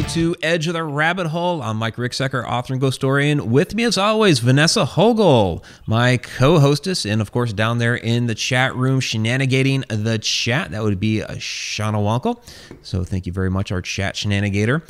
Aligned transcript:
everybody, 0.00 0.20
to 0.20 0.36
Edge 0.42 0.66
of 0.66 0.74
the 0.74 0.82
Rabbit 0.82 1.26
Hole. 1.26 1.62
I'm 1.62 1.76
Mike 1.76 1.96
Ricksecker, 1.96 2.44
author 2.46 2.72
and 2.72 2.80
ghost 2.80 2.96
historian. 2.96 3.50
With 3.50 3.74
me, 3.74 3.84
as 3.84 3.98
always, 3.98 4.38
Vanessa 4.38 4.84
Hogel, 4.84 5.62
my 5.86 6.16
co 6.16 6.58
hostess, 6.58 7.04
and 7.04 7.20
of 7.20 7.32
course, 7.32 7.52
down 7.52 7.78
there 7.78 7.96
in 7.96 8.26
the 8.26 8.34
chat 8.34 8.74
room, 8.74 9.00
shenanigating 9.00 9.84
the 9.88 10.18
chat. 10.18 10.70
That 10.70 10.82
would 10.82 11.00
be 11.00 11.22
uh, 11.22 11.34
Shauna 11.34 11.96
Wankel. 11.96 12.42
So, 12.82 13.04
thank 13.04 13.26
you 13.26 13.32
very 13.32 13.50
much, 13.50 13.72
our 13.72 13.82
chat 13.82 14.14
shenanigator. 14.14 14.82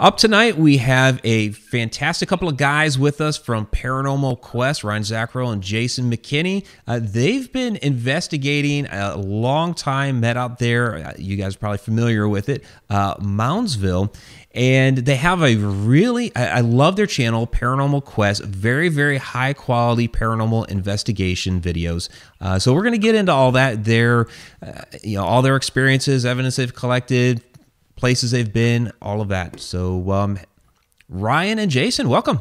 Up 0.00 0.16
tonight, 0.16 0.56
we 0.56 0.76
have 0.76 1.20
a 1.24 1.50
fantastic 1.50 2.28
couple 2.28 2.48
of 2.48 2.56
guys 2.56 2.96
with 2.96 3.20
us 3.20 3.36
from 3.36 3.66
Paranormal 3.66 4.40
Quest, 4.40 4.84
Ryan 4.84 5.02
Zackrell 5.02 5.52
and 5.52 5.60
Jason 5.60 6.08
McKinney. 6.08 6.64
Uh, 6.86 7.00
they've 7.02 7.52
been 7.52 7.74
investigating 7.82 8.86
a 8.86 9.16
long 9.16 9.74
time, 9.74 10.20
met 10.20 10.36
out 10.36 10.60
there. 10.60 10.94
Uh, 11.04 11.14
you 11.18 11.36
guys 11.36 11.56
are 11.56 11.58
probably 11.58 11.78
familiar 11.78 12.28
with 12.28 12.48
it, 12.48 12.62
uh, 12.88 13.16
Moundsville. 13.16 14.14
And 14.52 14.98
they 14.98 15.16
have 15.16 15.42
a 15.42 15.56
really, 15.56 16.34
I, 16.34 16.58
I 16.58 16.60
love 16.60 16.96
their 16.96 17.06
channel, 17.06 17.46
Paranormal 17.46 18.04
Quest, 18.04 18.42
very, 18.42 18.88
very 18.88 19.18
high 19.18 19.52
quality 19.52 20.08
paranormal 20.08 20.68
investigation 20.68 21.60
videos. 21.60 22.08
Uh, 22.40 22.58
so 22.58 22.72
we're 22.72 22.82
going 22.82 22.92
to 22.92 22.98
get 22.98 23.14
into 23.14 23.30
all 23.30 23.52
that, 23.52 23.84
their, 23.84 24.26
uh, 24.62 24.82
you 25.04 25.16
know, 25.16 25.24
all 25.24 25.42
their 25.42 25.54
experiences, 25.56 26.24
evidence 26.24 26.56
they've 26.56 26.74
collected, 26.74 27.42
places 27.94 28.30
they've 28.30 28.52
been, 28.52 28.90
all 29.02 29.20
of 29.20 29.28
that. 29.28 29.60
So, 29.60 30.10
um, 30.10 30.38
Ryan 31.08 31.58
and 31.58 31.70
Jason, 31.70 32.08
welcome. 32.08 32.40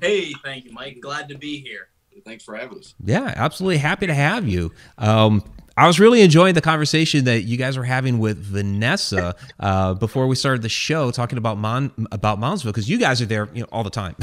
Hey, 0.00 0.32
thank 0.44 0.66
you, 0.66 0.72
Mike. 0.72 1.00
Glad 1.00 1.28
to 1.30 1.38
be 1.38 1.60
here. 1.60 1.88
Thanks 2.24 2.44
for 2.44 2.56
having 2.56 2.78
us. 2.78 2.94
Yeah, 3.04 3.32
absolutely 3.36 3.78
happy 3.78 4.06
to 4.06 4.14
have 4.14 4.48
you. 4.48 4.72
Um, 4.98 5.42
I 5.76 5.86
was 5.86 5.98
really 5.98 6.22
enjoying 6.22 6.54
the 6.54 6.60
conversation 6.60 7.24
that 7.24 7.42
you 7.42 7.56
guys 7.56 7.76
were 7.76 7.84
having 7.84 8.18
with 8.18 8.38
Vanessa 8.38 9.34
uh, 9.58 9.94
before 9.94 10.26
we 10.26 10.36
started 10.36 10.62
the 10.62 10.68
show, 10.68 11.10
talking 11.10 11.38
about 11.38 11.58
Mon- 11.58 11.90
about 12.12 12.38
Moundsville 12.38 12.66
because 12.66 12.88
you 12.88 12.98
guys 12.98 13.20
are 13.20 13.26
there 13.26 13.48
you 13.52 13.62
know, 13.62 13.68
all 13.72 13.82
the 13.82 13.90
time. 13.90 14.14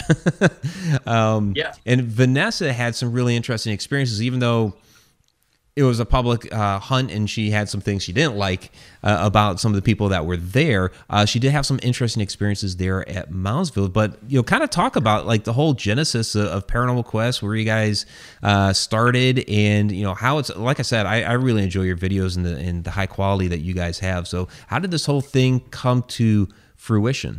um, 1.05 1.53
yeah. 1.55 1.73
And 1.85 2.03
Vanessa 2.03 2.71
had 2.71 2.95
some 2.95 3.11
really 3.11 3.35
interesting 3.35 3.73
experiences, 3.73 4.21
even 4.21 4.39
though 4.39 4.75
it 5.75 5.83
was 5.83 5.99
a 5.99 6.05
public 6.05 6.53
uh, 6.53 6.79
hunt 6.79 7.11
and 7.11 7.29
she 7.29 7.49
had 7.49 7.69
some 7.69 7.79
things 7.79 8.03
she 8.03 8.11
didn't 8.11 8.35
like 8.35 8.71
uh, 9.03 9.19
about 9.21 9.59
some 9.59 9.71
of 9.71 9.75
the 9.77 9.81
people 9.81 10.09
that 10.09 10.25
were 10.25 10.35
there. 10.35 10.91
Uh, 11.09 11.25
she 11.25 11.39
did 11.39 11.51
have 11.51 11.65
some 11.65 11.79
interesting 11.81 12.21
experiences 12.21 12.75
there 12.75 13.07
at 13.07 13.31
moundsville 13.31 13.91
but 13.91 14.17
you 14.27 14.37
know 14.37 14.43
kind 14.43 14.63
of 14.63 14.69
talk 14.69 14.95
about 14.95 15.25
like 15.25 15.45
the 15.45 15.53
whole 15.53 15.73
genesis 15.73 16.35
of, 16.35 16.47
of 16.47 16.67
paranormal 16.67 17.05
quest 17.05 17.41
where 17.41 17.55
you 17.55 17.63
guys 17.63 18.05
uh, 18.43 18.73
started 18.73 19.47
and 19.47 19.91
you 19.91 20.03
know 20.03 20.13
how 20.13 20.37
it's 20.39 20.53
like 20.57 20.79
i 20.79 20.83
said 20.83 21.05
I, 21.05 21.23
I, 21.23 21.33
really 21.33 21.63
enjoy 21.63 21.83
your 21.83 21.97
videos 21.97 22.35
and 22.35 22.45
the, 22.45 22.57
and 22.57 22.83
the 22.83 22.91
high 22.91 23.05
quality 23.05 23.47
that 23.47 23.59
you 23.59 23.73
guys 23.73 23.99
have. 23.99 24.27
So 24.27 24.47
how 24.67 24.79
did 24.79 24.91
this 24.91 25.05
whole 25.05 25.21
thing 25.21 25.61
come 25.71 26.03
to 26.03 26.47
fruition? 26.75 27.37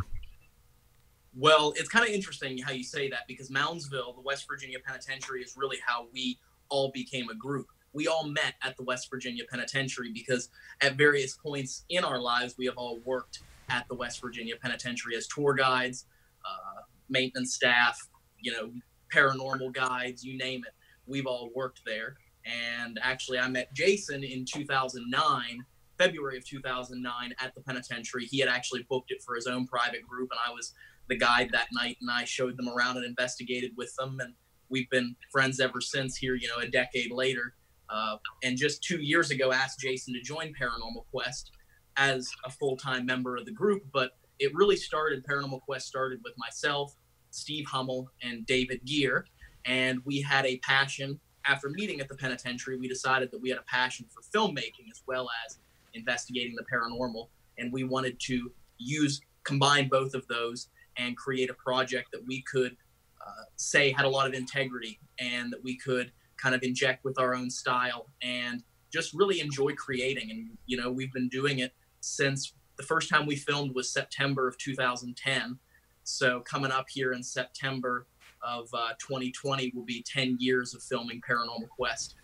Well 1.35 1.73
it's 1.75 1.89
kind 1.89 2.07
of 2.07 2.13
interesting 2.13 2.57
how 2.57 2.71
you 2.71 2.83
say 2.83 3.09
that 3.09 3.21
because 3.27 3.49
moundsville 3.49 4.15
the 4.15 4.21
west 4.23 4.47
virginia 4.47 4.79
penitentiary 4.83 5.41
is 5.41 5.55
really 5.55 5.77
how 5.85 6.07
we 6.11 6.39
all 6.69 6.91
became 6.91 7.29
a 7.29 7.35
group 7.35 7.67
we 7.93 8.07
all 8.07 8.27
met 8.27 8.55
at 8.63 8.75
the 8.75 8.83
West 8.83 9.09
Virginia 9.09 9.43
Penitentiary 9.49 10.11
because 10.11 10.49
at 10.81 10.95
various 10.95 11.37
points 11.37 11.85
in 11.89 12.03
our 12.03 12.19
lives, 12.19 12.55
we 12.57 12.65
have 12.65 12.77
all 12.77 12.99
worked 13.05 13.41
at 13.69 13.87
the 13.87 13.95
West 13.95 14.21
Virginia 14.21 14.55
Penitentiary 14.61 15.15
as 15.15 15.27
tour 15.27 15.53
guides, 15.53 16.05
uh, 16.45 16.81
maintenance 17.09 17.53
staff, 17.53 17.99
you 18.39 18.51
know, 18.51 18.71
paranormal 19.13 19.73
guides, 19.73 20.23
you 20.23 20.37
name 20.37 20.63
it. 20.65 20.73
We've 21.05 21.27
all 21.27 21.51
worked 21.55 21.81
there. 21.85 22.17
And 22.45 22.99
actually, 23.01 23.39
I 23.39 23.47
met 23.47 23.73
Jason 23.73 24.23
in 24.23 24.43
2009, 24.45 25.65
February 25.97 26.37
of 26.37 26.45
2009, 26.45 27.33
at 27.39 27.55
the 27.55 27.61
penitentiary. 27.61 28.25
He 28.25 28.39
had 28.39 28.49
actually 28.49 28.85
booked 28.89 29.11
it 29.11 29.21
for 29.21 29.35
his 29.35 29.47
own 29.47 29.65
private 29.65 30.05
group, 30.05 30.29
and 30.31 30.39
I 30.45 30.51
was 30.51 30.73
the 31.07 31.15
guide 31.15 31.49
that 31.53 31.67
night, 31.71 31.97
and 32.01 32.09
I 32.09 32.25
showed 32.25 32.57
them 32.57 32.67
around 32.67 32.97
and 32.97 33.05
investigated 33.05 33.71
with 33.77 33.95
them. 33.95 34.19
And 34.19 34.33
we've 34.69 34.89
been 34.89 35.15
friends 35.31 35.59
ever 35.59 35.79
since 35.79 36.17
here, 36.17 36.35
you 36.35 36.47
know, 36.49 36.57
a 36.57 36.67
decade 36.67 37.11
later 37.11 37.53
uh, 37.89 38.17
and 38.43 38.57
just 38.57 38.83
two 38.83 39.01
years 39.01 39.31
ago 39.31 39.51
asked 39.51 39.79
Jason 39.79 40.13
to 40.13 40.21
join 40.21 40.53
Paranormal 40.53 41.05
Quest 41.11 41.51
as 41.97 42.31
a 42.45 42.49
full 42.49 42.75
time 42.77 43.05
member 43.05 43.37
of 43.37 43.45
the 43.45 43.51
group. 43.51 43.83
But 43.91 44.11
it 44.39 44.53
really 44.53 44.75
started, 44.75 45.25
Paranormal 45.25 45.61
Quest 45.61 45.87
started 45.87 46.19
with 46.23 46.33
myself, 46.37 46.95
Steve 47.31 47.65
Hummel, 47.67 48.09
and 48.21 48.45
David 48.45 48.83
Gear. 48.85 49.25
And 49.65 49.99
we 50.05 50.21
had 50.21 50.45
a 50.45 50.57
passion. 50.59 51.19
After 51.45 51.69
meeting 51.69 51.99
at 51.99 52.07
the 52.07 52.15
penitentiary, 52.15 52.77
we 52.77 52.87
decided 52.87 53.29
that 53.31 53.41
we 53.41 53.49
had 53.49 53.59
a 53.59 53.63
passion 53.63 54.05
for 54.09 54.21
filmmaking 54.21 54.89
as 54.91 55.03
well 55.07 55.29
as 55.45 55.57
investigating 55.93 56.55
the 56.55 56.63
paranormal. 56.73 57.27
And 57.57 57.71
we 57.71 57.83
wanted 57.83 58.19
to 58.21 58.51
use, 58.77 59.21
combine 59.43 59.89
both 59.89 60.13
of 60.13 60.25
those 60.27 60.69
and 60.97 61.17
create 61.17 61.49
a 61.49 61.53
project 61.55 62.09
that 62.13 62.25
we 62.25 62.41
could 62.43 62.77
uh, 63.25 63.43
say 63.55 63.91
had 63.91 64.05
a 64.05 64.09
lot 64.09 64.27
of 64.27 64.33
integrity 64.33 64.99
and 65.19 65.51
that 65.51 65.63
we 65.63 65.77
could 65.77 66.11
kind 66.43 66.53
of 66.53 66.61
inject 66.61 67.05
with 67.05 67.17
our 67.17 67.33
own 67.33 67.49
style 67.49 68.07
and 68.21 68.61
just 68.91 69.13
really 69.13 69.39
enjoy 69.39 69.73
creating. 69.73 70.29
And, 70.29 70.57
you 70.65 70.77
know, 70.77 70.91
we've 70.91 71.13
been 71.13 71.29
doing 71.29 71.59
it 71.59 71.73
since 72.01 72.53
the 72.77 72.83
first 72.83 73.09
time 73.09 73.25
we 73.25 73.35
filmed 73.35 73.73
was 73.73 73.91
September 73.91 74.47
of 74.47 74.57
2010. 74.57 75.57
So 76.03 76.41
coming 76.41 76.71
up 76.71 76.87
here 76.89 77.13
in 77.13 77.23
September 77.23 78.07
of 78.45 78.67
uh, 78.73 78.89
2020 78.99 79.71
will 79.73 79.85
be 79.85 80.03
10 80.05 80.37
years 80.39 80.75
of 80.75 80.83
filming 80.83 81.21
Paranormal 81.27 81.69
Quest. 81.69 82.15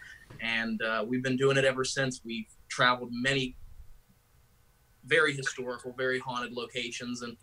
And 0.41 0.81
uh, 0.81 1.05
we've 1.07 1.23
been 1.23 1.37
doing 1.37 1.57
it 1.57 1.63
ever 1.63 1.85
since. 1.85 2.21
We've 2.25 2.49
traveled 2.67 3.09
many 3.11 3.55
very 5.05 5.33
historical, 5.33 5.93
very 5.97 6.19
haunted 6.19 6.51
locations. 6.51 7.21
And 7.21 7.37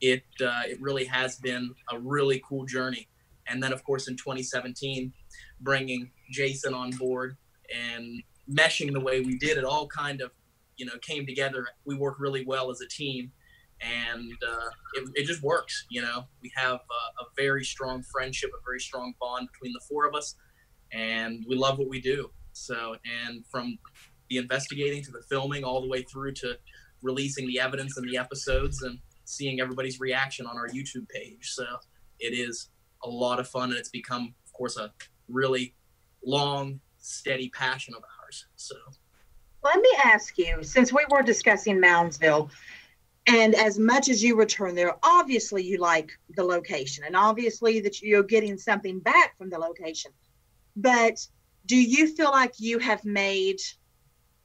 it, 0.00 0.24
uh, 0.40 0.62
it 0.66 0.80
really 0.80 1.04
has 1.04 1.36
been 1.36 1.74
a 1.92 1.98
really 1.98 2.42
cool 2.48 2.64
journey. 2.64 3.06
And 3.48 3.62
then, 3.62 3.72
of 3.72 3.84
course, 3.84 4.08
in 4.08 4.16
2017, 4.16 5.12
bringing 5.60 6.10
Jason 6.32 6.74
on 6.74 6.90
board 6.90 7.36
and 7.74 8.22
meshing 8.50 8.92
the 8.92 9.00
way 9.00 9.20
we 9.20 9.38
did 9.38 9.56
it 9.58 9.64
all 9.64 9.86
kind 9.86 10.20
of, 10.20 10.30
you 10.76 10.86
know, 10.86 10.98
came 11.00 11.26
together. 11.26 11.66
We 11.84 11.94
work 11.94 12.16
really 12.18 12.44
well 12.44 12.70
as 12.70 12.80
a 12.80 12.88
team 12.88 13.30
and 13.82 14.32
uh, 14.48 14.68
it, 14.94 15.08
it, 15.14 15.26
just 15.26 15.42
works. 15.42 15.86
You 15.90 16.02
know, 16.02 16.24
we 16.40 16.52
have 16.56 16.74
a, 16.74 17.22
a, 17.22 17.26
very 17.36 17.64
strong 17.64 18.02
friendship, 18.02 18.50
a 18.50 18.62
very 18.64 18.78
strong 18.78 19.14
bond 19.20 19.48
between 19.52 19.72
the 19.72 19.80
four 19.88 20.06
of 20.06 20.14
us, 20.14 20.36
and 20.92 21.44
we 21.48 21.56
love 21.56 21.78
what 21.78 21.88
we 21.88 22.00
do. 22.00 22.30
So, 22.52 22.96
and 23.26 23.44
from 23.50 23.78
the 24.30 24.36
investigating 24.36 25.02
to 25.04 25.10
the 25.10 25.22
filming, 25.28 25.64
all 25.64 25.80
the 25.80 25.88
way 25.88 26.02
through 26.02 26.32
to 26.34 26.56
releasing 27.02 27.46
the 27.46 27.58
evidence 27.58 27.96
and 27.96 28.08
the 28.08 28.16
episodes 28.16 28.82
and 28.82 28.98
seeing 29.24 29.60
everybody's 29.60 29.98
reaction 29.98 30.46
on 30.46 30.56
our 30.56 30.68
YouTube 30.68 31.08
page. 31.08 31.50
So, 31.50 31.64
it 32.20 32.34
is 32.38 32.68
a 33.02 33.08
lot 33.08 33.40
of 33.40 33.48
fun, 33.48 33.70
and 33.70 33.78
it's 33.78 33.88
become, 33.88 34.34
of 34.46 34.52
course, 34.52 34.76
a 34.76 34.92
really 35.28 35.74
long, 36.24 36.80
steady 36.98 37.48
passion 37.50 37.94
of 37.94 38.02
ours. 38.22 38.46
So, 38.56 38.76
let 39.62 39.80
me 39.80 39.90
ask 40.04 40.38
you 40.38 40.62
since 40.62 40.92
we 40.92 41.04
were 41.10 41.22
discussing 41.22 41.80
Moundsville, 41.80 42.50
and 43.26 43.54
as 43.54 43.78
much 43.78 44.08
as 44.08 44.22
you 44.22 44.36
return 44.36 44.74
there, 44.74 44.96
obviously 45.02 45.62
you 45.62 45.78
like 45.78 46.10
the 46.34 46.42
location, 46.42 47.04
and 47.04 47.14
obviously 47.14 47.80
that 47.80 48.02
you're 48.02 48.22
getting 48.22 48.58
something 48.58 48.98
back 48.98 49.36
from 49.38 49.50
the 49.50 49.58
location. 49.58 50.10
But 50.74 51.26
do 51.66 51.76
you 51.76 52.08
feel 52.14 52.30
like 52.30 52.54
you 52.58 52.78
have 52.78 53.04
made 53.04 53.60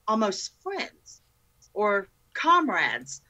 almost 0.07 0.61
friends 0.61 1.21
or 1.73 2.07
comrades 2.33 3.21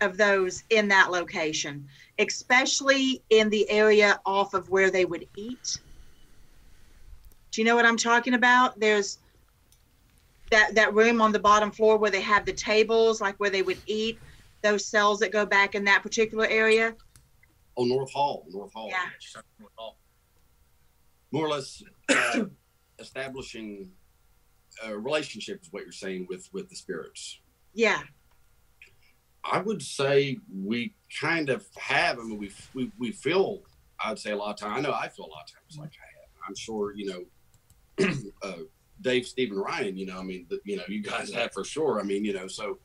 of 0.00 0.16
those 0.16 0.64
in 0.70 0.88
that 0.88 1.10
location, 1.10 1.86
especially 2.18 3.22
in 3.30 3.50
the 3.50 3.68
area 3.70 4.20
off 4.24 4.54
of 4.54 4.70
where 4.70 4.90
they 4.90 5.04
would 5.04 5.26
eat? 5.36 5.78
Do 7.54 7.60
you 7.60 7.64
know 7.66 7.76
what 7.76 7.86
I'm 7.86 7.96
talking 7.96 8.34
about? 8.34 8.80
There's 8.80 9.18
that 10.50 10.74
that 10.74 10.92
room 10.92 11.20
on 11.20 11.30
the 11.30 11.38
bottom 11.38 11.70
floor 11.70 11.96
where 11.96 12.10
they 12.10 12.20
have 12.20 12.44
the 12.44 12.52
tables, 12.52 13.20
like 13.20 13.36
where 13.36 13.48
they 13.48 13.62
would 13.62 13.78
eat. 13.86 14.18
Those 14.62 14.84
cells 14.84 15.20
that 15.20 15.30
go 15.30 15.46
back 15.46 15.76
in 15.76 15.84
that 15.84 16.02
particular 16.02 16.46
area. 16.46 16.96
Oh, 17.76 17.84
North 17.84 18.10
Hall, 18.10 18.44
North 18.50 18.72
Hall. 18.72 18.88
Yeah. 18.88 19.04
North 19.60 19.72
Hall. 19.76 19.98
More 21.30 21.46
or 21.46 21.50
less 21.50 21.80
uh, 22.08 22.46
establishing 22.98 23.92
a 24.82 24.96
relationship 24.96 25.62
is 25.62 25.72
what 25.72 25.84
you're 25.84 25.92
saying 25.92 26.26
with 26.28 26.48
with 26.52 26.68
the 26.68 26.74
spirits. 26.74 27.38
Yeah. 27.72 28.00
I 29.44 29.60
would 29.60 29.80
say 29.80 30.38
we 30.52 30.96
kind 31.20 31.50
of 31.50 31.64
have. 31.76 32.18
I 32.18 32.22
mean, 32.22 32.38
we 32.38 32.50
we, 32.74 32.90
we 32.98 33.12
feel. 33.12 33.62
I'd 34.04 34.18
say 34.18 34.32
a 34.32 34.36
lot 34.36 34.50
of 34.50 34.56
times. 34.56 34.78
I 34.78 34.80
know 34.80 34.92
I 34.92 35.08
feel 35.08 35.26
a 35.26 35.30
lot 35.30 35.44
of 35.44 35.52
times 35.54 35.78
like 35.78 35.92
I 36.02 36.10
have. 36.18 36.48
I'm 36.48 36.56
sure 36.56 36.92
you 36.96 37.06
know 37.06 37.24
uh, 38.42 38.52
Dave, 39.00 39.26
Stephen, 39.26 39.58
Ryan. 39.58 39.96
You 39.96 40.06
know, 40.06 40.18
I 40.18 40.22
mean, 40.22 40.46
the, 40.48 40.60
you 40.64 40.76
know, 40.76 40.84
you 40.88 41.02
guys 41.02 41.32
have 41.32 41.52
for 41.52 41.64
sure. 41.64 42.00
I 42.00 42.04
mean, 42.04 42.24
you 42.24 42.32
know, 42.32 42.46
so 42.46 42.78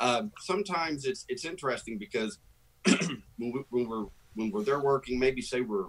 uh, 0.00 0.24
sometimes 0.40 1.04
it's 1.04 1.24
it's 1.28 1.44
interesting 1.44 1.98
because 1.98 2.38
when, 2.84 3.22
we, 3.38 3.64
when 3.70 3.88
we're 3.88 4.06
when 4.34 4.50
we're 4.50 4.64
there 4.64 4.80
working, 4.80 5.18
maybe 5.18 5.40
say 5.40 5.60
we're 5.60 5.86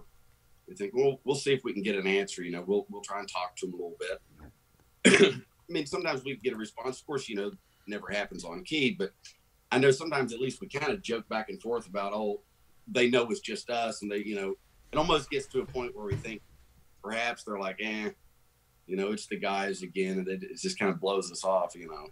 we 0.67 0.75
think, 0.75 0.93
well, 0.93 1.19
we'll 1.23 1.35
see 1.35 1.53
if 1.53 1.63
we 1.63 1.73
can 1.73 1.81
get 1.81 1.95
an 1.95 2.07
answer. 2.07 2.43
You 2.43 2.51
know, 2.51 2.63
we'll 2.65 2.85
we'll 2.89 3.01
try 3.01 3.19
and 3.19 3.27
talk 3.27 3.55
to 3.57 3.65
them 3.65 3.73
a 3.73 3.77
little 3.77 3.97
bit. 3.99 5.33
I 5.69 5.71
mean, 5.73 5.85
sometimes 5.85 6.23
we 6.23 6.35
get 6.37 6.53
a 6.53 6.57
response. 6.57 6.99
Of 6.99 7.07
course, 7.07 7.27
you 7.29 7.35
know, 7.35 7.51
never 7.87 8.09
happens 8.11 8.43
on 8.43 8.63
key, 8.63 8.95
but 8.97 9.11
I 9.71 9.79
know 9.79 9.91
sometimes 9.91 10.33
at 10.33 10.39
least 10.39 10.61
we 10.61 10.67
kind 10.67 10.91
of 10.91 11.01
joke 11.01 11.27
back 11.29 11.49
and 11.49 11.61
forth 11.61 11.87
about 11.87 12.13
oh 12.13 12.41
they 12.87 13.09
know 13.09 13.27
it's 13.29 13.39
just 13.39 13.69
us 13.69 14.01
and 14.01 14.11
they 14.11 14.19
you 14.19 14.35
know 14.35 14.55
it 14.91 14.97
almost 14.97 15.29
gets 15.29 15.45
to 15.47 15.61
a 15.61 15.65
point 15.65 15.95
where 15.95 16.05
we 16.05 16.15
think 16.15 16.41
perhaps 17.03 17.43
they're 17.43 17.59
like 17.59 17.77
eh 17.81 18.09
you 18.87 18.95
know 18.95 19.11
it's 19.11 19.27
the 19.27 19.37
guys 19.37 19.83
again 19.83 20.19
and 20.19 20.27
it, 20.27 20.43
it 20.43 20.57
just 20.57 20.79
kind 20.79 20.91
of 20.91 20.99
blows 20.99 21.31
us 21.31 21.43
off 21.43 21.75
you 21.75 21.87
know 21.87 22.07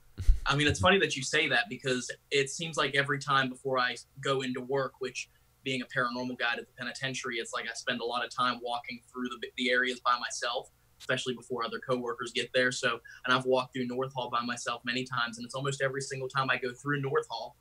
I 0.46 0.56
mean, 0.56 0.68
it's 0.68 0.80
funny 0.80 1.00
that 1.00 1.16
you 1.16 1.24
say 1.24 1.48
that 1.50 1.66
because 1.70 2.10
it 2.32 2.50
seems 2.50 2.78
like 2.78 2.96
every 2.96 3.20
time 3.20 3.50
before 3.50 3.80
I 3.80 3.96
go 4.22 4.42
into 4.42 4.62
work, 4.62 4.94
which 5.00 5.30
being 5.64 5.82
a 5.82 5.86
paranormal 5.86 6.38
guide 6.38 6.60
at 6.60 6.68
the 6.68 6.74
penitentiary, 6.78 7.38
it's 7.38 7.52
like 7.54 7.66
I 7.66 7.74
spend 7.74 8.00
a 8.00 8.06
lot 8.06 8.24
of 8.24 8.36
time 8.36 8.60
walking 8.62 9.00
through 9.12 9.30
the, 9.30 9.48
the 9.58 9.72
areas 9.72 10.00
by 10.02 10.18
myself, 10.20 10.70
especially 11.00 11.34
before 11.34 11.66
other 11.66 11.80
coworkers 11.80 12.32
get 12.32 12.52
there. 12.54 12.72
So, 12.72 13.00
and 13.26 13.36
I've 13.36 13.46
walked 13.46 13.74
through 13.74 13.88
North 13.88 14.14
Hall 14.14 14.30
by 14.30 14.44
myself 14.46 14.82
many 14.86 15.04
times, 15.04 15.38
and 15.38 15.46
it's 15.46 15.56
almost 15.56 15.82
every 15.82 16.02
single 16.02 16.30
time 16.30 16.50
I 16.52 16.58
go 16.58 16.72
through 16.74 17.02
North 17.02 17.26
Hall, 17.30 17.56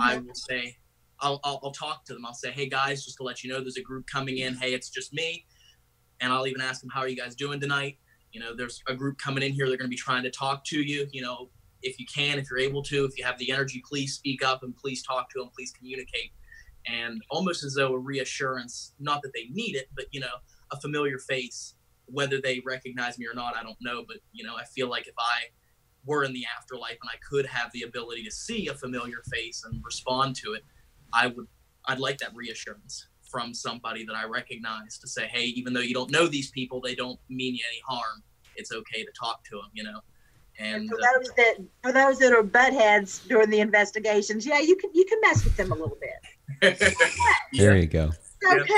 I 0.00 0.16
mm-hmm. 0.16 0.28
will 0.28 0.34
say, 0.34 0.76
I'll, 1.20 1.40
I'll, 1.42 1.58
I'll 1.64 1.72
talk 1.72 2.04
to 2.04 2.14
them. 2.14 2.24
I'll 2.24 2.34
say, 2.34 2.52
hey 2.52 2.68
guys, 2.68 3.04
just 3.04 3.16
to 3.16 3.24
let 3.24 3.42
you 3.42 3.50
know, 3.50 3.60
there's 3.60 3.76
a 3.76 3.82
group 3.82 4.06
coming 4.06 4.38
in. 4.38 4.54
Hey, 4.54 4.72
it's 4.72 4.88
just 4.88 5.12
me. 5.12 5.44
And 6.20 6.32
I'll 6.32 6.46
even 6.46 6.60
ask 6.60 6.80
them, 6.80 6.90
how 6.90 7.00
are 7.00 7.08
you 7.08 7.16
guys 7.16 7.34
doing 7.34 7.58
tonight? 7.60 7.98
You 8.32 8.40
know, 8.40 8.54
there's 8.54 8.82
a 8.86 8.94
group 8.94 9.18
coming 9.18 9.42
in 9.42 9.52
here. 9.52 9.68
They're 9.68 9.76
going 9.76 9.90
to 9.90 9.94
be 9.94 9.96
trying 9.96 10.22
to 10.24 10.30
talk 10.30 10.64
to 10.66 10.80
you. 10.80 11.06
You 11.12 11.22
know, 11.22 11.50
if 11.82 11.98
you 11.98 12.06
can, 12.06 12.38
if 12.38 12.50
you're 12.50 12.58
able 12.58 12.82
to, 12.84 13.04
if 13.04 13.18
you 13.18 13.24
have 13.24 13.38
the 13.38 13.50
energy, 13.50 13.82
please 13.88 14.14
speak 14.14 14.44
up 14.44 14.62
and 14.62 14.76
please 14.76 15.02
talk 15.02 15.30
to 15.30 15.38
them, 15.38 15.50
please 15.54 15.72
communicate. 15.72 16.32
And 16.86 17.22
almost 17.30 17.64
as 17.64 17.74
though 17.74 17.92
a 17.92 17.98
reassurance, 17.98 18.94
not 18.98 19.22
that 19.22 19.32
they 19.34 19.46
need 19.50 19.76
it, 19.76 19.88
but 19.94 20.06
you 20.10 20.20
know, 20.20 20.26
a 20.70 20.80
familiar 20.80 21.18
face, 21.18 21.74
whether 22.06 22.40
they 22.40 22.60
recognize 22.64 23.18
me 23.18 23.26
or 23.26 23.34
not, 23.34 23.56
I 23.56 23.62
don't 23.62 23.76
know. 23.80 24.04
But 24.06 24.18
you 24.32 24.44
know, 24.44 24.56
I 24.56 24.64
feel 24.64 24.88
like 24.88 25.06
if 25.06 25.14
I 25.18 25.48
were 26.04 26.24
in 26.24 26.32
the 26.32 26.46
afterlife 26.56 26.98
and 27.02 27.10
I 27.12 27.18
could 27.28 27.46
have 27.46 27.70
the 27.72 27.82
ability 27.82 28.24
to 28.24 28.30
see 28.30 28.68
a 28.68 28.74
familiar 28.74 29.22
face 29.30 29.64
and 29.64 29.82
respond 29.84 30.36
to 30.36 30.54
it, 30.54 30.64
I 31.12 31.28
would 31.28 31.46
I'd 31.86 31.98
like 31.98 32.18
that 32.18 32.34
reassurance 32.34 33.08
from 33.30 33.54
somebody 33.54 34.04
that 34.04 34.14
I 34.14 34.24
recognize 34.24 34.98
to 34.98 35.08
say, 35.08 35.26
hey, 35.26 35.44
even 35.44 35.72
though 35.72 35.80
you 35.80 35.94
don't 35.94 36.10
know 36.10 36.26
these 36.26 36.50
people, 36.50 36.80
they 36.80 36.94
don't 36.94 37.18
mean 37.28 37.54
you 37.54 37.62
any 37.68 37.80
harm. 37.86 38.22
It's 38.56 38.72
okay 38.72 39.04
to 39.04 39.10
talk 39.18 39.44
to 39.44 39.56
them, 39.56 39.70
you 39.72 39.84
know. 39.84 40.00
And 40.58 40.82
And 40.82 40.88
for 40.90 40.96
uh, 40.96 41.06
those 41.18 41.30
that 41.36 41.54
for 41.82 41.92
those 41.92 42.18
that 42.18 42.32
are 42.32 42.42
butt 42.42 42.72
heads 42.72 43.20
during 43.28 43.50
the 43.50 43.60
investigations, 43.60 44.44
yeah, 44.44 44.58
you 44.58 44.76
can 44.76 44.90
you 44.92 45.04
can 45.04 45.20
mess 45.22 45.44
with 45.44 45.56
them 45.56 45.70
a 45.70 45.74
little 45.74 45.98
bit. 46.00 46.84
There 47.52 47.76
you 47.76 47.86
go. 47.86 48.10
It's 48.12 48.36
Yeah. 48.42 48.62
okay. 48.62 48.74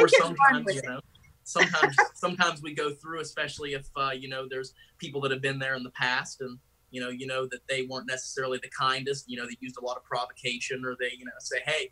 or 0.00 0.06
Take 0.06 0.12
it 0.12 0.24
and 0.24 0.36
run 0.50 0.64
sometimes 0.64 0.64
with 0.66 0.74
you 0.76 0.80
it. 0.82 0.86
know 0.86 1.00
sometimes 1.44 1.96
sometimes 2.14 2.62
we 2.62 2.74
go 2.74 2.94
through 2.94 3.20
especially 3.20 3.74
if 3.74 3.86
uh, 3.96 4.10
you 4.10 4.28
know 4.28 4.46
there's 4.48 4.74
people 4.98 5.20
that 5.20 5.30
have 5.30 5.42
been 5.42 5.58
there 5.58 5.74
in 5.74 5.82
the 5.82 5.90
past 5.90 6.40
and 6.40 6.58
you 6.90 7.00
know 7.00 7.08
you 7.08 7.26
know 7.26 7.46
that 7.46 7.60
they 7.68 7.82
weren't 7.82 8.06
necessarily 8.06 8.58
the 8.62 8.70
kindest 8.70 9.24
you 9.28 9.36
know 9.36 9.46
they 9.46 9.56
used 9.60 9.76
a 9.76 9.84
lot 9.84 9.96
of 9.96 10.04
provocation 10.04 10.84
or 10.84 10.96
they 10.98 11.10
you 11.18 11.24
know 11.24 11.32
say 11.40 11.58
hey 11.66 11.90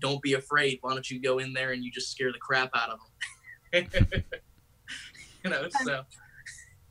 don't 0.00 0.22
be 0.22 0.34
afraid 0.34 0.78
why 0.80 0.92
don't 0.92 1.10
you 1.10 1.20
go 1.20 1.38
in 1.38 1.52
there 1.52 1.72
and 1.72 1.84
you 1.84 1.90
just 1.90 2.10
scare 2.10 2.32
the 2.32 2.38
crap 2.38 2.70
out 2.74 2.90
of 2.90 2.98
them 3.72 3.86
you 5.44 5.50
know 5.50 5.68
so 5.84 6.04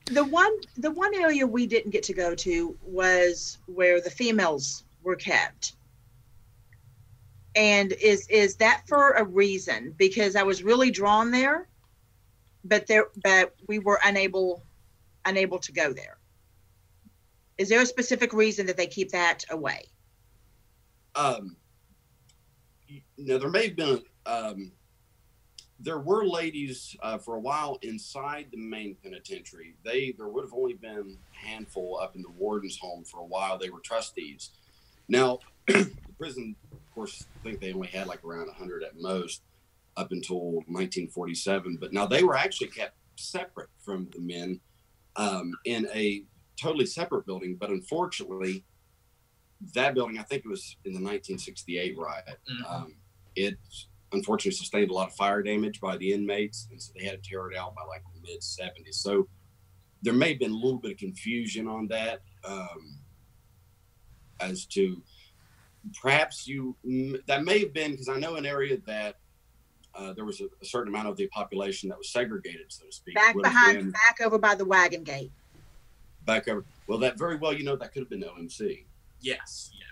The 0.09 0.23
one 0.23 0.53
the 0.77 0.91
one 0.91 1.13
area 1.15 1.45
we 1.45 1.67
didn't 1.67 1.91
get 1.91 2.03
to 2.03 2.13
go 2.13 2.33
to 2.35 2.77
was 2.81 3.57
where 3.65 3.99
the 3.99 4.09
females 4.09 4.85
were 5.03 5.17
kept. 5.17 5.73
And 7.55 7.91
is 7.93 8.27
is 8.27 8.55
that 8.57 8.83
for 8.87 9.11
a 9.13 9.23
reason? 9.25 9.93
Because 9.97 10.35
I 10.35 10.43
was 10.43 10.63
really 10.63 10.91
drawn 10.91 11.31
there, 11.31 11.67
but 12.63 12.87
there 12.87 13.07
but 13.23 13.55
we 13.67 13.79
were 13.79 13.99
unable 14.05 14.63
unable 15.25 15.59
to 15.59 15.71
go 15.73 15.91
there. 15.91 16.17
Is 17.57 17.67
there 17.67 17.81
a 17.81 17.85
specific 17.85 18.31
reason 18.31 18.65
that 18.67 18.77
they 18.77 18.87
keep 18.87 19.11
that 19.11 19.43
away? 19.49 19.87
um 21.15 21.57
know 23.25 23.37
there 23.37 23.49
may 23.49 23.67
have 23.67 23.75
been 23.75 24.01
um 24.25 24.71
there 25.79 25.99
were 25.99 26.25
ladies 26.25 26.95
uh, 27.03 27.19
for 27.19 27.35
a 27.35 27.39
while 27.39 27.77
inside 27.83 28.47
the 28.51 28.57
main 28.57 28.95
penitentiary 29.03 29.75
they 29.83 30.13
there 30.17 30.27
would 30.27 30.43
have 30.43 30.53
only 30.53 30.73
been 30.73 31.17
a 31.33 31.47
handful 31.47 31.99
up 32.01 32.15
in 32.15 32.21
the 32.21 32.31
warden's 32.31 32.77
home 32.77 33.03
for 33.03 33.19
a 33.19 33.25
while 33.25 33.57
they 33.57 33.69
were 33.69 33.79
trustees 33.79 34.51
now 35.07 35.39
the 35.67 35.91
prison 36.17 36.55
of 36.71 36.93
course 36.93 37.25
i 37.39 37.43
think 37.43 37.59
they 37.59 37.73
only 37.73 37.87
had 37.87 38.07
like 38.07 38.23
around 38.23 38.47
100 38.47 38.83
at 38.83 38.99
most 38.99 39.41
up 39.97 40.11
until 40.11 40.53
1947 40.67 41.77
but 41.79 41.93
now 41.93 42.05
they 42.05 42.23
were 42.23 42.35
actually 42.35 42.67
kept 42.67 42.95
separate 43.15 43.69
from 43.83 44.07
the 44.13 44.19
men 44.19 44.59
um, 45.15 45.53
in 45.65 45.87
a 45.93 46.23
totally 46.59 46.85
separate 46.85 47.25
building 47.25 47.55
but 47.59 47.69
unfortunately 47.69 48.63
that 49.73 49.95
building, 49.95 50.19
I 50.19 50.23
think 50.23 50.45
it 50.45 50.49
was 50.49 50.75
in 50.85 50.93
the 50.93 50.99
1968 50.99 51.97
riot. 51.97 52.39
Mhm. 52.49 52.71
Um, 52.71 52.95
it 53.37 53.57
unfortunately 54.13 54.57
sustained 54.57 54.89
a 54.89 54.93
lot 54.93 55.07
of 55.07 55.15
fire 55.15 55.41
damage 55.43 55.79
by 55.79 55.95
the 55.97 56.11
inmates, 56.11 56.67
and 56.71 56.81
so 56.81 56.91
they 56.97 57.05
had 57.05 57.23
to 57.23 57.29
tear 57.29 57.49
it 57.49 57.57
out 57.57 57.75
by 57.75 57.83
like 57.83 58.03
the 58.13 58.21
mid 58.21 58.41
70s. 58.41 58.95
So 58.95 59.27
there 60.01 60.13
may 60.13 60.29
have 60.29 60.39
been 60.39 60.51
a 60.51 60.55
little 60.55 60.79
bit 60.79 60.93
of 60.93 60.97
confusion 60.97 61.67
on 61.67 61.87
that 61.87 62.21
um, 62.43 62.99
as 64.39 64.65
to 64.65 65.01
perhaps 66.01 66.47
you 66.47 66.75
that 67.27 67.43
may 67.43 67.59
have 67.59 67.73
been 67.73 67.91
because 67.91 68.09
I 68.09 68.17
know 68.17 68.35
an 68.35 68.45
area 68.45 68.77
that 68.87 69.15
uh, 69.95 70.13
there 70.13 70.25
was 70.25 70.41
a, 70.41 70.45
a 70.61 70.65
certain 70.65 70.93
amount 70.93 71.07
of 71.07 71.17
the 71.17 71.27
population 71.27 71.89
that 71.89 71.97
was 71.97 72.09
segregated, 72.09 72.65
so 72.69 72.85
to 72.85 72.91
speak. 72.91 73.15
Back 73.15 73.35
behind 73.41 73.77
been 73.77 73.91
back 73.91 74.17
over 74.23 74.37
by 74.37 74.55
the 74.55 74.65
wagon 74.65 75.03
gate. 75.03 75.31
back 76.25 76.47
over. 76.47 76.65
Well, 76.87 76.99
that 76.99 77.17
very 77.17 77.37
well, 77.37 77.53
you 77.53 77.63
know, 77.63 77.75
that 77.75 77.93
could 77.93 78.01
have 78.01 78.09
been 78.09 78.21
OMC. 78.21 78.85
yes 79.21 79.71
yeah 79.73 79.86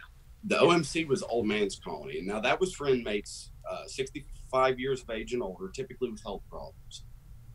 the 0.48 0.56
OMC 0.58 1.08
was 1.08 1.24
Old 1.24 1.48
Man's 1.48 1.80
Colony, 1.80 2.20
and 2.20 2.28
now 2.28 2.40
that 2.40 2.60
was 2.60 2.74
for 2.74 2.88
inmates 2.88 3.52
uh, 3.70 3.86
65 3.88 4.80
years 4.80 5.02
of 5.02 5.10
age 5.10 5.34
and 5.34 5.42
older, 5.42 5.70
typically 5.70 6.12
with 6.12 6.22
health 6.24 6.44
problems. 6.50 7.04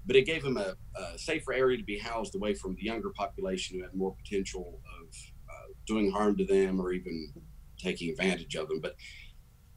But 0.07 0.17
it 0.17 0.27
gave 0.27 0.43
them 0.43 0.57
a, 0.57 0.75
a 0.99 1.19
safer 1.19 1.53
area 1.53 1.77
to 1.79 1.85
be 1.85 1.99
housed 1.99 2.35
away 2.35 2.55
from 2.55 2.75
the 2.75 2.83
younger 2.83 3.11
population 3.11 3.77
who 3.79 3.85
had 3.85 3.95
more 3.95 4.15
potential 4.17 4.81
of 5.01 5.15
uh, 5.49 5.73
doing 5.87 6.11
harm 6.11 6.37
to 6.39 6.45
them 6.45 6.81
or 6.81 6.93
even 6.93 7.33
taking 7.79 8.11
advantage 8.11 8.57
of 8.57 8.69
them. 8.69 8.81
But 8.81 8.97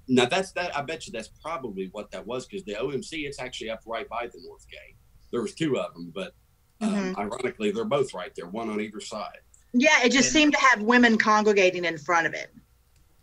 now 0.07 0.25
that's 0.25 0.51
that. 0.53 0.75
I 0.75 0.81
bet 0.81 1.05
you 1.05 1.11
that's 1.13 1.29
probably 1.41 1.89
what 1.91 2.09
that 2.11 2.25
was 2.25 2.47
because 2.47 2.63
the 2.65 2.73
OMC 2.73 3.25
it's 3.27 3.39
actually 3.39 3.69
up 3.69 3.81
right 3.85 4.07
by 4.09 4.27
the 4.27 4.39
North 4.43 4.67
Gate. 4.69 4.95
There 5.31 5.41
was 5.41 5.53
two 5.53 5.77
of 5.77 5.93
them, 5.93 6.11
but 6.15 6.33
um, 6.81 7.15
ironically 7.17 7.71
they're 7.71 7.85
both 7.85 8.13
right 8.13 8.31
there, 8.35 8.47
one 8.47 8.69
on 8.69 8.81
either 8.81 8.99
side. 9.01 9.39
Yeah, 9.73 10.03
it 10.03 10.11
just 10.11 10.27
And- 10.27 10.33
seemed 10.33 10.53
to 10.53 10.59
have 10.59 10.81
women 10.81 11.17
congregating 11.17 11.85
in 11.85 11.97
front 11.97 12.27
of 12.27 12.33
it. 12.33 12.53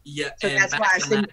Yeah 0.05 0.31
So 0.41 0.49
and 0.49 0.59
that's 0.63 0.79
why 0.79 0.89
I 0.95 0.99
that- 1.09 1.31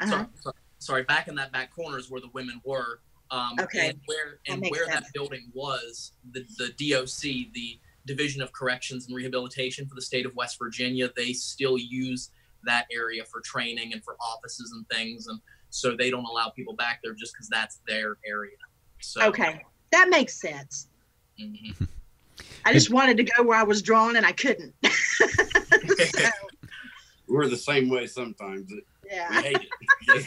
Uh-huh. 0.00 0.06
sorry, 0.10 0.26
sorry, 0.40 0.54
sorry, 0.78 1.02
back 1.04 1.28
in 1.28 1.34
that 1.36 1.52
back 1.52 1.74
corner 1.74 1.98
is 1.98 2.10
where 2.10 2.20
the 2.20 2.30
women 2.32 2.60
were. 2.64 3.00
Um, 3.30 3.54
Okay. 3.60 3.88
And 3.90 4.00
where 4.06 4.38
and 4.46 4.60
makes 4.60 4.76
where 4.76 4.86
sense. 4.86 5.00
that 5.06 5.12
building 5.12 5.50
was, 5.54 6.12
the 6.32 6.44
the 6.58 6.68
DOC, 6.90 7.52
the 7.52 7.78
Division 8.04 8.40
of 8.42 8.52
Corrections 8.52 9.06
and 9.08 9.16
Rehabilitation 9.16 9.86
for 9.88 9.94
the 9.96 10.02
state 10.02 10.26
of 10.26 10.34
West 10.36 10.58
Virginia, 10.60 11.10
they 11.16 11.32
still 11.32 11.76
use 11.76 12.30
that 12.64 12.86
area 12.92 13.24
for 13.24 13.40
training 13.40 13.92
and 13.92 14.04
for 14.04 14.16
offices 14.20 14.72
and 14.72 14.88
things, 14.88 15.26
and 15.26 15.40
so 15.70 15.96
they 15.96 16.08
don't 16.10 16.24
allow 16.24 16.48
people 16.50 16.74
back 16.74 17.00
there 17.02 17.14
just 17.14 17.32
because 17.34 17.48
that's 17.48 17.80
their 17.88 18.16
area. 18.24 18.56
So 19.00 19.22
Okay, 19.28 19.60
that 19.90 20.08
makes 20.08 20.34
sense. 20.40 20.88
mhm. 21.40 21.88
I 22.64 22.72
just 22.72 22.90
wanted 22.90 23.16
to 23.16 23.24
go 23.24 23.42
where 23.42 23.58
I 23.58 23.62
was 23.64 23.82
drawn 23.82 24.14
and 24.16 24.24
I 24.26 24.32
couldn't. 24.32 24.74
So, 25.96 26.28
We're 27.28 27.48
the 27.48 27.56
same 27.56 27.88
way 27.88 28.06
sometimes. 28.06 28.70
We 28.70 28.82
yeah. 29.10 29.42
hate 29.42 29.58
it. 30.08 30.26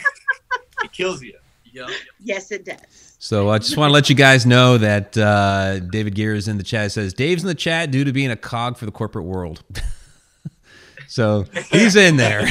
it 0.84 0.92
kills 0.92 1.22
you. 1.22 1.38
yeah. 1.72 1.88
Yes, 2.18 2.52
it 2.52 2.64
does. 2.64 3.16
So 3.18 3.50
I 3.50 3.58
just 3.58 3.76
want 3.76 3.90
to 3.90 3.92
let 3.92 4.08
you 4.08 4.16
guys 4.16 4.46
know 4.46 4.78
that 4.78 5.16
uh, 5.16 5.80
David 5.80 6.14
Gear 6.14 6.34
is 6.34 6.48
in 6.48 6.56
the 6.56 6.62
chat. 6.62 6.86
It 6.86 6.90
says 6.90 7.12
Dave's 7.12 7.42
in 7.42 7.48
the 7.48 7.54
chat 7.54 7.90
due 7.90 8.04
to 8.04 8.12
being 8.12 8.30
a 8.30 8.36
cog 8.36 8.78
for 8.78 8.86
the 8.86 8.92
corporate 8.92 9.26
world. 9.26 9.62
so 11.06 11.44
he's 11.70 11.96
in 11.96 12.16
there. 12.16 12.46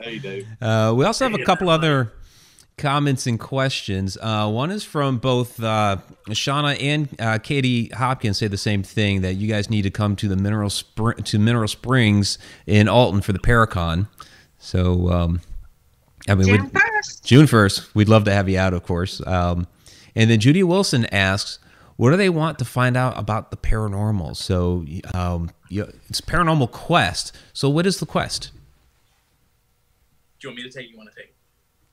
Hey, 0.00 0.18
Dave. 0.18 0.46
Uh, 0.60 0.94
we 0.96 1.04
also 1.04 1.28
have 1.28 1.38
a 1.38 1.44
couple 1.44 1.68
other 1.68 2.12
comments 2.80 3.26
and 3.26 3.38
questions. 3.38 4.18
Uh, 4.20 4.50
one 4.50 4.70
is 4.70 4.82
from 4.82 5.18
both 5.18 5.62
uh, 5.62 5.98
Shauna 6.30 6.82
and 6.82 7.08
uh, 7.20 7.38
Katie 7.38 7.88
Hopkins. 7.88 8.38
Say 8.38 8.48
the 8.48 8.56
same 8.56 8.82
thing 8.82 9.20
that 9.20 9.34
you 9.34 9.46
guys 9.48 9.70
need 9.70 9.82
to 9.82 9.90
come 9.90 10.16
to 10.16 10.28
the 10.28 10.36
Mineral 10.36 10.70
Spr- 10.70 11.22
to 11.22 11.38
Mineral 11.38 11.68
Springs 11.68 12.38
in 12.66 12.88
Alton 12.88 13.20
for 13.20 13.32
the 13.32 13.38
Paracon. 13.38 14.08
So 14.58 15.10
um, 15.10 15.40
I 16.28 16.34
mean, 16.34 16.46
June 16.46 16.70
first. 16.70 17.24
June 17.24 17.46
1st. 17.46 17.94
We'd 17.94 18.08
love 18.08 18.24
to 18.24 18.32
have 18.32 18.48
you 18.48 18.58
out, 18.58 18.74
of 18.74 18.82
course. 18.82 19.24
Um, 19.26 19.66
and 20.14 20.30
then 20.30 20.40
Judy 20.40 20.62
Wilson 20.62 21.06
asks, 21.06 21.58
what 21.96 22.10
do 22.10 22.16
they 22.16 22.30
want 22.30 22.58
to 22.58 22.64
find 22.64 22.96
out 22.96 23.18
about 23.18 23.50
the 23.50 23.56
paranormal? 23.56 24.36
So 24.36 24.86
um, 25.14 25.50
you, 25.68 25.92
it's 26.08 26.20
Paranormal 26.20 26.70
Quest. 26.70 27.36
So 27.52 27.68
what 27.68 27.86
is 27.86 28.00
the 28.00 28.06
quest? 28.06 28.50
Do 30.40 30.48
you 30.48 30.50
want 30.50 30.56
me 30.56 30.70
to 30.70 30.70
take? 30.70 30.86
it? 30.86 30.90
You 30.92 30.96
want 30.96 31.10
to 31.10 31.16
take? 31.16 31.34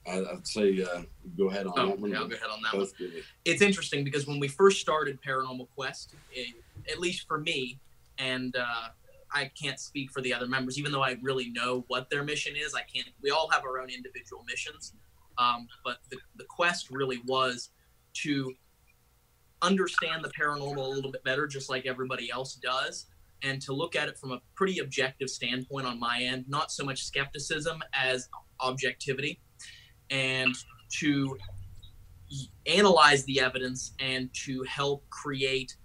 I, 0.08 0.20
I'd 0.32 0.48
say 0.48 0.82
uh, 0.84 1.02
go 1.38 1.50
ahead 1.50 1.68
on 1.68 1.74
Oh, 1.78 1.88
that 1.88 2.00
one. 2.00 2.12
yeah, 2.12 2.20
I'll 2.20 2.28
go 2.28 2.36
ahead 2.36 2.50
on 2.50 2.62
that 2.64 2.74
one. 2.74 2.82
Both 2.84 2.98
give 2.98 3.14
it. 3.14 3.24
it's 3.46 3.62
interesting 3.62 4.04
because 4.04 4.26
when 4.28 4.40
we 4.40 4.48
first 4.48 4.80
started 4.82 5.20
Paranormal 5.22 5.68
Quest, 5.76 6.16
it, 6.32 6.56
at 6.92 7.00
least 7.00 7.28
for 7.28 7.40
me, 7.40 7.80
and 8.18 8.56
uh, 8.56 8.88
I 9.34 9.52
can't 9.62 9.80
speak 9.80 10.12
for 10.12 10.22
the 10.22 10.34
other 10.34 10.48
members, 10.48 10.80
even 10.80 10.92
though 10.92 11.04
I 11.04 11.18
really 11.22 11.50
know 11.50 11.84
what 11.88 12.10
their 12.10 12.24
mission 12.24 12.56
is. 12.56 12.74
I 12.74 12.82
can't. 12.82 13.08
We 13.22 13.32
all 13.32 13.50
have 13.52 13.64
our 13.66 13.80
own 13.80 13.90
individual 13.90 14.44
missions, 14.48 14.94
um, 15.38 15.68
but 15.84 15.98
the 16.10 16.18
the 16.38 16.46
quest 16.46 16.90
really 16.90 17.20
was 17.26 17.70
to 18.24 18.54
understand 19.62 20.24
the 20.24 20.30
paranormal 20.30 20.78
a 20.78 20.82
little 20.90 21.12
bit 21.12 21.24
better, 21.24 21.48
just 21.48 21.70
like 21.70 21.86
everybody 21.86 22.30
else 22.32 22.56
does, 22.56 23.08
and 23.44 23.62
to 23.64 23.74
look 23.74 23.96
at 23.96 24.08
it 24.08 24.18
from 24.18 24.32
a 24.32 24.42
pretty 24.56 24.80
objective 24.80 25.30
standpoint 25.30 25.86
on 25.88 26.00
my 26.00 26.20
end, 26.22 26.46
not 26.48 26.72
so 26.72 26.84
much 26.86 27.04
skepticism 27.04 27.82
as 27.94 28.30
objectivity, 28.60 29.40
and 30.10 30.56
to 30.90 31.38
analyze 32.66 33.24
the 33.26 33.40
evidence 33.40 33.94
and 34.00 34.34
to 34.34 34.64
help 34.64 35.08
create 35.10 35.76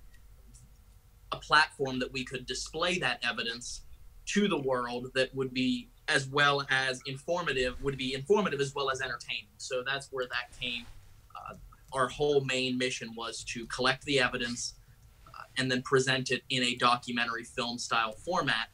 a 1.32 1.36
platform 1.36 1.98
that 1.98 2.12
we 2.12 2.24
could 2.24 2.46
display 2.46 2.98
that 2.98 3.22
evidence 3.28 3.82
to 4.26 4.48
the 4.48 4.58
world 4.58 5.08
that 5.14 5.34
would 5.34 5.52
be 5.52 5.88
as 6.08 6.28
well 6.28 6.66
as 6.70 7.00
informative 7.06 7.80
would 7.82 7.96
be 7.96 8.12
informative 8.14 8.60
as 8.60 8.74
well 8.74 8.90
as 8.90 9.00
entertaining. 9.00 9.46
So 9.56 9.82
that's 9.86 10.08
where 10.10 10.26
that 10.26 10.60
came 10.60 10.84
uh, 11.36 11.54
our 11.92 12.08
whole 12.08 12.42
main 12.42 12.78
mission 12.78 13.14
was 13.16 13.44
to 13.44 13.66
collect 13.66 14.04
the 14.04 14.20
evidence 14.20 14.74
uh, 15.26 15.42
and 15.58 15.70
then 15.70 15.82
present 15.82 16.30
it 16.30 16.42
in 16.50 16.62
a 16.62 16.74
documentary 16.76 17.44
film 17.44 17.78
style 17.78 18.12
format 18.12 18.68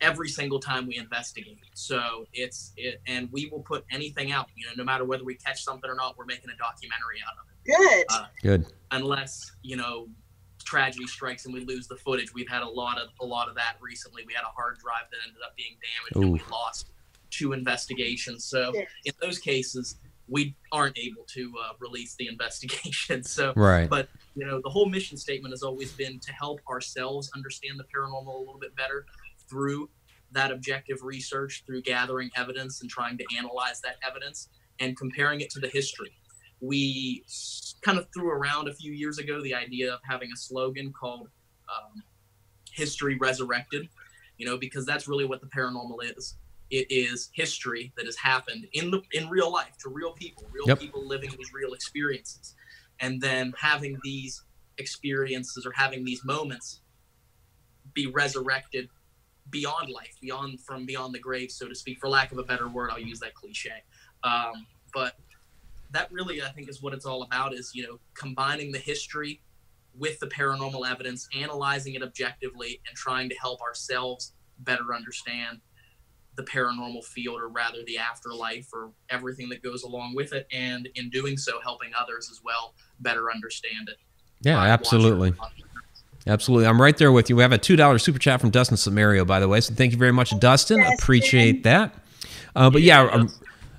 every 0.00 0.28
single 0.28 0.58
time 0.58 0.86
we 0.86 0.96
investigate 0.96 1.58
so 1.74 2.24
it's 2.32 2.72
it 2.76 3.00
and 3.06 3.28
we 3.32 3.48
will 3.50 3.60
put 3.62 3.84
anything 3.90 4.30
out 4.32 4.46
you 4.56 4.66
know 4.66 4.72
no 4.76 4.84
matter 4.84 5.04
whether 5.04 5.24
we 5.24 5.34
catch 5.34 5.62
something 5.62 5.90
or 5.90 5.94
not 5.94 6.16
we're 6.18 6.24
making 6.24 6.50
a 6.50 6.56
documentary 6.56 7.18
out 7.26 7.34
of 7.40 7.46
it 7.48 7.76
Good. 7.76 8.06
Uh, 8.08 8.26
Good. 8.42 8.66
unless 8.90 9.52
you 9.62 9.76
know 9.76 10.08
tragedy 10.64 11.06
strikes 11.06 11.46
and 11.46 11.54
we 11.54 11.64
lose 11.64 11.88
the 11.88 11.96
footage. 11.96 12.32
We've 12.34 12.48
had 12.48 12.62
a 12.62 12.68
lot 12.68 12.98
of 12.98 13.08
a 13.20 13.24
lot 13.24 13.48
of 13.48 13.54
that 13.56 13.74
recently. 13.80 14.22
We 14.26 14.34
had 14.34 14.42
a 14.44 14.52
hard 14.54 14.78
drive 14.78 15.04
that 15.10 15.18
ended 15.26 15.42
up 15.44 15.56
being 15.56 15.76
damaged 15.80 16.16
and 16.24 16.32
we 16.32 16.42
lost 16.50 16.90
two 17.30 17.52
investigations. 17.52 18.44
So 18.44 18.72
Yes. 18.74 18.88
in 19.04 19.12
those 19.20 19.38
cases, 19.38 19.96
we 20.28 20.54
aren't 20.70 20.96
able 20.98 21.24
to 21.34 21.52
uh, 21.64 21.72
release 21.80 22.14
the 22.16 22.28
investigation. 22.28 23.24
So 23.36 23.52
Right. 23.56 23.88
but 23.88 24.08
you 24.36 24.46
know, 24.46 24.60
the 24.62 24.70
whole 24.70 24.86
mission 24.86 25.16
statement 25.16 25.52
has 25.52 25.62
always 25.62 25.92
been 25.92 26.20
to 26.20 26.32
help 26.32 26.60
ourselves 26.68 27.30
understand 27.34 27.80
the 27.80 27.84
paranormal 27.84 28.32
a 28.34 28.38
little 28.38 28.60
bit 28.60 28.76
better 28.76 29.06
through 29.50 29.90
that 30.32 30.52
objective 30.52 31.02
research, 31.02 31.64
through 31.66 31.82
gathering 31.82 32.30
evidence 32.36 32.80
and 32.80 32.90
trying 32.90 33.18
to 33.18 33.24
analyze 33.36 33.80
that 33.82 33.96
evidence 34.06 34.48
and 34.78 34.96
comparing 34.96 35.40
it 35.40 35.50
to 35.50 35.60
the 35.60 35.68
history. 35.68 36.12
We 36.60 37.24
kind 37.82 37.98
of 37.98 38.06
threw 38.14 38.30
around 38.30 38.68
a 38.68 38.74
few 38.74 38.92
years 38.92 39.18
ago 39.18 39.42
the 39.42 39.54
idea 39.54 39.92
of 39.92 40.00
having 40.08 40.30
a 40.32 40.36
slogan 40.36 40.92
called 40.92 41.28
um, 41.68 42.02
"History 42.72 43.16
Resurrected," 43.16 43.88
you 44.38 44.46
know, 44.46 44.56
because 44.56 44.86
that's 44.86 45.08
really 45.08 45.24
what 45.24 45.40
the 45.40 45.48
paranormal 45.48 45.98
is. 46.16 46.36
It 46.70 46.86
is 46.90 47.30
history 47.32 47.92
that 47.96 48.06
has 48.06 48.16
happened 48.16 48.66
in 48.74 48.90
the 48.90 49.02
in 49.12 49.28
real 49.28 49.50
life 49.52 49.76
to 49.82 49.88
real 49.90 50.12
people, 50.12 50.44
real 50.52 50.68
Yep. 50.68 50.78
people 50.78 51.06
living 51.06 51.30
these 51.36 51.52
real 51.52 51.72
experiences 51.72 52.54
and 53.00 53.20
then 53.20 53.52
having 53.58 53.98
these 54.04 54.44
experiences 54.78 55.66
or 55.66 55.72
having 55.72 56.04
these 56.04 56.24
moments 56.24 56.82
be 57.94 58.06
resurrected 58.06 58.88
beyond 59.50 59.90
life 59.90 60.16
beyond 60.20 60.60
from 60.60 60.86
beyond 60.86 61.14
the 61.14 61.18
grave 61.18 61.50
so 61.50 61.68
to 61.68 61.74
speak 61.74 61.98
for 61.98 62.08
lack 62.08 62.32
of 62.32 62.38
a 62.38 62.42
better 62.42 62.68
word 62.68 62.90
i'll 62.92 62.98
use 62.98 63.20
that 63.20 63.34
cliche 63.34 63.82
um, 64.24 64.66
but 64.92 65.16
that 65.90 66.10
really 66.12 66.42
i 66.42 66.48
think 66.50 66.68
is 66.68 66.82
what 66.82 66.92
it's 66.92 67.06
all 67.06 67.22
about 67.22 67.54
is 67.54 67.72
you 67.74 67.82
know 67.82 67.98
combining 68.14 68.72
the 68.72 68.78
history 68.78 69.40
with 69.98 70.18
the 70.20 70.26
paranormal 70.26 70.88
evidence 70.88 71.28
analyzing 71.36 71.94
it 71.94 72.02
objectively 72.02 72.80
and 72.86 72.96
trying 72.96 73.28
to 73.28 73.34
help 73.36 73.60
ourselves 73.60 74.34
better 74.60 74.94
understand 74.94 75.60
the 76.36 76.42
paranormal 76.44 77.04
field 77.04 77.40
or 77.40 77.48
rather 77.48 77.78
the 77.86 77.98
afterlife 77.98 78.68
or 78.72 78.92
everything 79.10 79.48
that 79.48 79.62
goes 79.62 79.82
along 79.82 80.14
with 80.14 80.32
it 80.32 80.46
and 80.52 80.88
in 80.94 81.10
doing 81.10 81.36
so 81.36 81.60
helping 81.60 81.90
others 81.98 82.28
as 82.30 82.40
well 82.44 82.74
better 83.00 83.30
understand 83.32 83.88
it 83.88 83.96
Yeah, 84.42 84.58
absolutely. 84.60 85.32
watching. 85.32 85.64
Absolutely. 86.26 86.66
I'm 86.66 86.80
right 86.80 86.96
there 86.96 87.12
with 87.12 87.30
you. 87.30 87.36
We 87.36 87.42
have 87.42 87.52
a 87.52 87.58
$2 87.58 88.00
super 88.00 88.18
chat 88.18 88.40
from 88.40 88.50
Dustin 88.50 88.76
Samario, 88.76 89.26
by 89.26 89.40
the 89.40 89.48
way. 89.48 89.60
So 89.60 89.74
thank 89.74 89.92
you 89.92 89.98
very 89.98 90.12
much, 90.12 90.38
Dustin. 90.38 90.82
Appreciate 90.82 91.62
that. 91.62 91.94
Uh, 92.54 92.70
but 92.70 92.82
yeah, 92.82 93.04
Yeah, 93.04 93.10
I'm, 93.10 93.28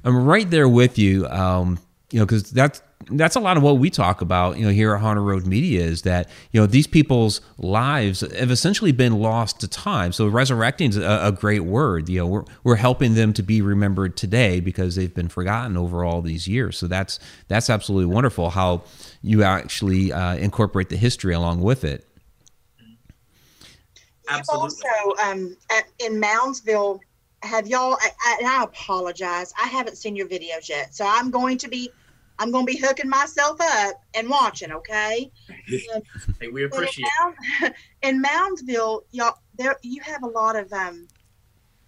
I'm 0.04 0.26
right 0.26 0.50
there 0.50 0.68
with 0.68 0.98
you. 0.98 1.28
Um, 1.28 1.80
you 2.12 2.20
know, 2.20 2.26
because 2.26 2.50
that's 2.52 2.82
that's 3.10 3.36
a 3.36 3.40
lot 3.40 3.58
of 3.58 3.64
what 3.64 3.78
we 3.78 3.90
talk 3.90 4.22
about. 4.22 4.58
You 4.58 4.66
know, 4.66 4.72
here 4.72 4.94
at 4.94 5.02
Haunted 5.02 5.24
Road 5.24 5.46
Media 5.46 5.82
is 5.82 6.04
that 6.04 6.30
you 6.52 6.60
know 6.60 6.68
these 6.68 6.88
people's 6.88 7.42
lives 7.58 8.22
have 8.22 8.52
essentially 8.52 8.92
been 8.92 9.20
lost 9.20 9.60
to 9.62 9.68
time. 9.68 10.12
So 10.12 10.28
resurrecting 10.28 10.90
is 10.90 10.98
a, 10.98 11.22
a 11.24 11.32
great 11.32 11.62
word. 11.62 12.10
You 12.10 12.20
know, 12.20 12.28
we're 12.28 12.44
we're 12.64 12.76
helping 12.76 13.16
them 13.16 13.34
to 13.34 13.44
be 13.44 13.62
remembered 13.62 14.18
today 14.18 14.60
because 14.60 14.96
they've 14.96 15.14
been 15.14 15.30
forgotten 15.30 15.78
over 15.78 16.04
all 16.04 16.22
these 16.22 16.48
years. 16.48 16.78
So 16.78 16.88
that's 16.88 17.20
that's 17.48 17.70
absolutely 17.70 18.14
wonderful 18.14 18.52
how 18.52 18.84
you 19.22 19.44
actually 19.44 20.12
uh, 20.12 20.36
incorporate 20.36 20.90
the 20.90 20.98
history 20.98 21.34
along 21.34 21.62
with 21.62 21.84
it. 21.84 22.08
You've 24.38 24.50
also 24.50 24.88
um, 25.24 25.58
at, 25.72 25.86
in 26.00 26.20
Moundsville, 26.22 27.00
have 27.44 27.68
y'all? 27.68 27.98
I, 28.00 28.10
I, 28.26 28.38
and 28.40 28.48
I 28.48 28.64
apologize, 28.64 29.54
I 29.62 29.68
haven't 29.68 29.98
seen 29.98 30.16
your 30.16 30.28
videos 30.28 30.70
yet, 30.70 30.94
so 30.94 31.06
I'm 31.08 31.32
going 31.32 31.58
to 31.60 31.68
be, 31.68 31.90
I'm 32.40 32.52
going 32.52 32.66
to 32.66 32.72
be 32.72 32.78
hooking 32.78 33.10
myself 33.10 33.60
up 33.62 33.96
and 34.14 34.30
watching. 34.30 34.72
Okay. 34.72 35.32
hey 36.40 36.48
we 36.48 36.66
But 36.68 36.78
in, 36.78 36.84
appreciate 36.84 37.08
Mound, 37.22 37.74
in 38.04 38.24
Moundsville, 38.24 39.02
y'all, 39.12 39.38
there 39.58 39.76
you 39.82 40.02
have 40.02 40.24
a 40.24 40.28
lot 40.28 40.56
of 40.56 40.72
um, 40.74 41.08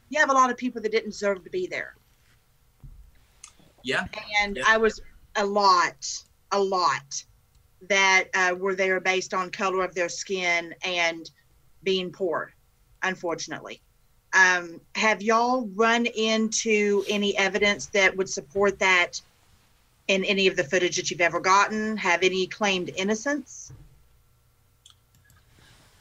you 0.10 0.20
have 0.20 0.30
a 0.30 0.34
lot 0.34 0.50
of 0.52 0.58
people 0.58 0.82
that 0.82 0.92
didn't 0.92 1.12
deserve 1.12 1.44
to 1.44 1.50
be 1.50 1.68
there, 1.68 1.96
yeah 3.84 4.06
and 4.42 4.58
Yeah. 4.58 4.64
I 4.68 4.78
was 4.78 5.02
a 5.36 5.46
lot, 5.46 6.24
a 6.52 6.60
lot 6.60 7.24
that 7.90 8.26
uh, 8.34 8.56
were 8.58 8.76
there 8.76 9.00
based 9.00 9.34
on 9.34 9.50
color 9.50 9.84
of 9.84 9.94
their 9.94 10.10
skin 10.10 10.74
and 10.84 11.30
being 11.84 12.12
poor, 12.12 12.54
unfortunately. 13.02 13.82
Um, 14.34 14.82
have 14.96 15.22
y'all 15.22 15.70
run 15.76 16.06
into 16.06 17.04
any 17.08 17.38
evidence 17.38 17.88
that 17.88 18.16
would 18.18 18.30
support 18.30 18.80
that 18.80 19.22
in 20.08 20.24
any 20.26 20.48
of 20.48 20.56
the 20.56 20.64
footage 20.64 20.96
that 20.98 21.12
you've 21.12 21.22
ever 21.22 21.40
gotten? 21.40 21.98
Have 21.98 22.24
any 22.24 22.48
claimed 22.48 22.92
innocence? 22.96 23.72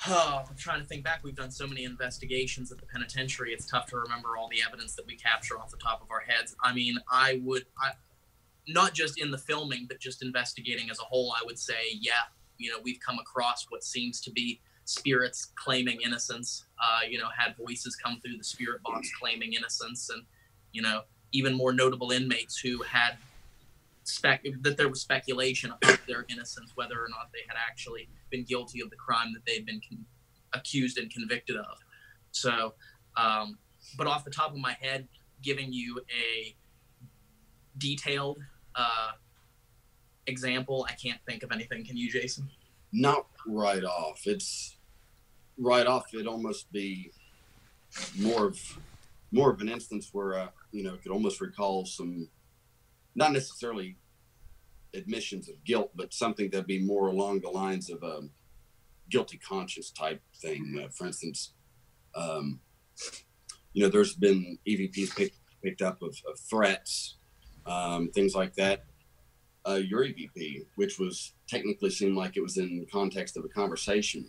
Oh, 0.08 0.44
I'm 0.48 0.56
trying 0.56 0.80
to 0.80 0.86
think 0.86 1.04
back. 1.04 1.20
We've 1.22 1.36
done 1.36 1.52
so 1.52 1.66
many 1.66 1.84
investigations 1.84 2.72
at 2.72 2.78
the 2.78 2.86
penitentiary. 2.86 3.52
It's 3.52 3.66
tough 3.66 3.86
to 3.90 3.98
remember 3.98 4.36
all 4.36 4.48
the 4.48 4.60
evidence 4.66 4.96
that 4.96 5.06
we 5.06 5.14
capture 5.14 5.58
off 5.58 5.70
the 5.70 5.76
top 5.76 6.02
of 6.02 6.10
our 6.10 6.20
heads. 6.20 6.56
I 6.60 6.74
mean, 6.74 6.96
I 7.10 7.40
would, 7.44 7.66
I, 7.80 7.92
not 8.66 8.94
just 8.94 9.20
in 9.20 9.30
the 9.30 9.38
filming, 9.38 9.86
but 9.86 10.00
just 10.00 10.22
investigating 10.22 10.90
as 10.90 10.98
a 10.98 11.04
whole. 11.04 11.32
I 11.40 11.44
would 11.44 11.58
say, 11.58 11.92
yeah, 12.00 12.12
you 12.58 12.70
know, 12.70 12.78
we've 12.82 12.98
come 12.98 13.18
across 13.20 13.66
what 13.68 13.84
seems 13.84 14.20
to 14.22 14.30
be 14.32 14.60
spirits 14.84 15.52
claiming 15.56 16.00
innocence. 16.04 16.64
Uh, 16.82 17.00
you 17.08 17.18
know, 17.18 17.28
had 17.36 17.56
voices 17.56 17.96
come 17.96 18.20
through 18.20 18.36
the 18.36 18.44
spirit 18.44 18.82
box 18.82 19.10
claiming 19.20 19.54
innocence, 19.54 20.10
and 20.10 20.22
you 20.72 20.82
know, 20.82 21.02
even 21.32 21.54
more 21.54 21.72
notable 21.72 22.10
inmates 22.12 22.58
who 22.58 22.82
had 22.82 23.16
spec 24.04 24.44
that 24.62 24.76
there 24.76 24.88
was 24.88 25.00
speculation 25.00 25.70
of 25.70 26.00
their 26.06 26.24
innocence, 26.28 26.72
whether 26.74 26.96
or 26.96 27.08
not 27.08 27.30
they 27.32 27.40
had 27.46 27.56
actually 27.56 28.08
been 28.30 28.44
guilty 28.44 28.80
of 28.80 28.90
the 28.90 28.96
crime 28.96 29.32
that 29.32 29.44
they'd 29.46 29.64
been 29.64 29.80
con- 29.88 30.04
accused 30.52 30.98
and 30.98 31.10
convicted 31.10 31.56
of. 31.56 31.78
So, 32.32 32.74
um, 33.16 33.58
but 33.96 34.06
off 34.06 34.24
the 34.24 34.30
top 34.30 34.52
of 34.52 34.58
my 34.58 34.76
head, 34.80 35.06
giving 35.42 35.72
you 35.72 36.00
a 36.10 36.54
detailed 37.78 38.38
uh, 38.74 39.12
example, 40.26 40.86
I 40.88 40.94
can't 40.94 41.20
think 41.26 41.42
of 41.42 41.52
anything. 41.52 41.84
Can 41.84 41.96
you, 41.96 42.10
Jason? 42.10 42.48
Not 42.92 43.26
right 43.46 43.84
off. 43.84 44.22
It's 44.26 44.76
right 45.58 45.86
off. 45.86 46.12
It'd 46.12 46.26
almost 46.26 46.70
be 46.72 47.10
more 48.18 48.46
of 48.46 48.78
more 49.30 49.50
of 49.50 49.60
an 49.60 49.68
instance 49.68 50.10
where 50.12 50.34
uh, 50.34 50.48
you 50.72 50.82
know 50.82 50.96
could 51.02 51.12
almost 51.12 51.40
recall 51.40 51.86
some, 51.86 52.28
not 53.14 53.32
necessarily 53.32 53.96
admissions 54.94 55.48
of 55.48 55.62
guilt, 55.64 55.90
but 55.94 56.12
something 56.12 56.50
that'd 56.50 56.66
be 56.66 56.78
more 56.78 57.08
along 57.08 57.40
the 57.40 57.48
lines 57.48 57.90
of 57.90 58.02
a 58.02 58.20
guilty 59.10 59.38
conscience 59.38 59.90
type 59.90 60.20
thing. 60.40 60.82
Uh, 60.82 60.88
for 60.88 61.06
instance, 61.06 61.54
um, 62.14 62.60
you 63.72 63.82
know, 63.82 63.88
there's 63.88 64.14
been 64.14 64.58
EVPs 64.66 65.16
picked 65.16 65.38
picked 65.62 65.82
up 65.82 66.02
of, 66.02 66.16
of 66.28 66.38
threats, 66.38 67.16
um, 67.66 68.08
things 68.08 68.34
like 68.34 68.54
that. 68.54 68.84
Uh, 69.68 69.74
your 69.74 70.04
EVP, 70.04 70.66
which 70.74 70.98
was 70.98 71.34
technically 71.46 71.90
seemed 71.90 72.16
like 72.16 72.36
it 72.36 72.42
was 72.42 72.56
in 72.58 72.80
the 72.80 72.86
context 72.86 73.36
of 73.36 73.44
a 73.44 73.48
conversation, 73.48 74.26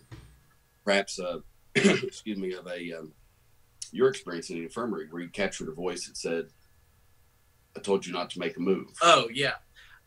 perhaps, 0.85 1.19
uh, 1.19 1.39
excuse 1.75 2.37
me, 2.37 2.53
of 2.53 2.67
a 2.67 2.93
um, 2.93 3.13
your 3.91 4.09
experience 4.09 4.49
in 4.49 4.57
the 4.57 4.63
infirmary 4.63 5.07
where 5.09 5.21
you 5.21 5.29
captured 5.29 5.69
a 5.69 5.71
voice 5.71 6.07
that 6.07 6.17
said, 6.17 6.49
"I 7.75 7.79
told 7.79 8.05
you 8.05 8.13
not 8.13 8.29
to 8.31 8.39
make 8.39 8.57
a 8.57 8.59
move." 8.59 8.87
Oh 9.01 9.27
yeah. 9.33 9.53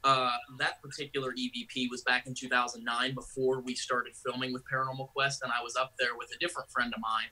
Uh, 0.04 0.30
that 0.58 0.80
particular 0.80 1.32
EVP 1.32 1.90
was 1.90 2.02
back 2.02 2.28
in 2.28 2.34
2009 2.34 3.14
before 3.14 3.60
we 3.60 3.74
started 3.74 4.14
filming 4.14 4.52
with 4.52 4.62
Paranormal 4.72 5.08
Quest, 5.08 5.42
and 5.42 5.50
I 5.50 5.60
was 5.64 5.74
up 5.74 5.94
there 5.98 6.16
with 6.16 6.30
a 6.32 6.38
different 6.38 6.70
friend 6.70 6.94
of 6.94 7.00
mine 7.00 7.26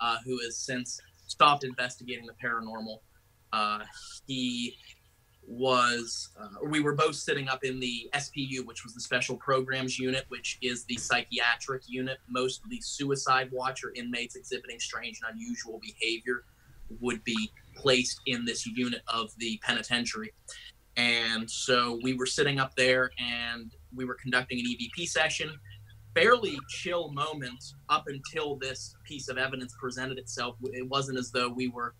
uh, 0.00 0.18
who 0.24 0.38
has 0.44 0.56
since 0.56 1.00
stopped 1.26 1.64
investigating 1.64 2.26
the 2.26 2.34
paranormal. 2.44 2.98
Uh, 3.52 3.80
he 4.26 4.76
was, 5.50 6.28
uh, 6.40 6.64
we 6.68 6.80
were 6.80 6.94
both 6.94 7.16
sitting 7.16 7.48
up 7.48 7.64
in 7.64 7.80
the 7.80 8.08
SPU, 8.14 8.64
which 8.64 8.84
was 8.84 8.94
the 8.94 9.00
Special 9.00 9.36
Programs 9.36 9.98
Unit, 9.98 10.24
which 10.28 10.58
is 10.62 10.84
the 10.84 10.96
psychiatric 10.96 11.82
unit. 11.88 12.18
Most 12.28 12.62
of 12.62 12.70
the 12.70 12.80
suicide 12.80 13.50
watcher 13.52 13.92
inmates 13.96 14.36
exhibiting 14.36 14.78
strange 14.78 15.20
and 15.22 15.34
unusual 15.34 15.80
behavior 15.82 16.44
would 17.00 17.22
be 17.24 17.50
placed 17.74 18.20
in 18.26 18.44
this 18.44 18.64
unit 18.64 19.02
of 19.08 19.30
the 19.38 19.58
penitentiary. 19.62 20.32
And 20.96 21.50
so 21.50 21.98
we 22.02 22.14
were 22.14 22.26
sitting 22.26 22.60
up 22.60 22.76
there 22.76 23.10
and 23.18 23.74
we 23.94 24.04
were 24.04 24.16
conducting 24.22 24.60
an 24.60 24.66
EVP 24.66 25.08
session. 25.08 25.50
Fairly 26.14 26.58
chill 26.68 27.10
moment 27.12 27.62
up 27.88 28.04
until 28.06 28.56
this 28.56 28.94
piece 29.04 29.28
of 29.28 29.36
evidence 29.36 29.74
presented 29.80 30.18
itself. 30.18 30.56
It 30.62 30.88
wasn't 30.88 31.18
as 31.18 31.32
though 31.32 31.48
we 31.48 31.68
were 31.68 31.94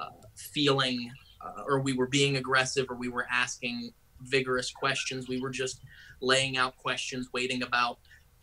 uh, 0.00 0.10
feeling 0.34 1.10
uh, 1.46 1.62
or 1.66 1.80
we 1.80 1.92
were 1.92 2.06
being 2.06 2.36
aggressive 2.36 2.86
or 2.88 2.96
we 2.96 3.08
were 3.08 3.26
asking 3.32 3.92
vigorous 4.22 4.70
questions. 4.70 5.28
We 5.28 5.40
were 5.40 5.50
just 5.50 5.80
laying 6.20 6.56
out 6.56 6.76
questions, 6.76 7.28
waiting 7.32 7.62
about 7.62 7.98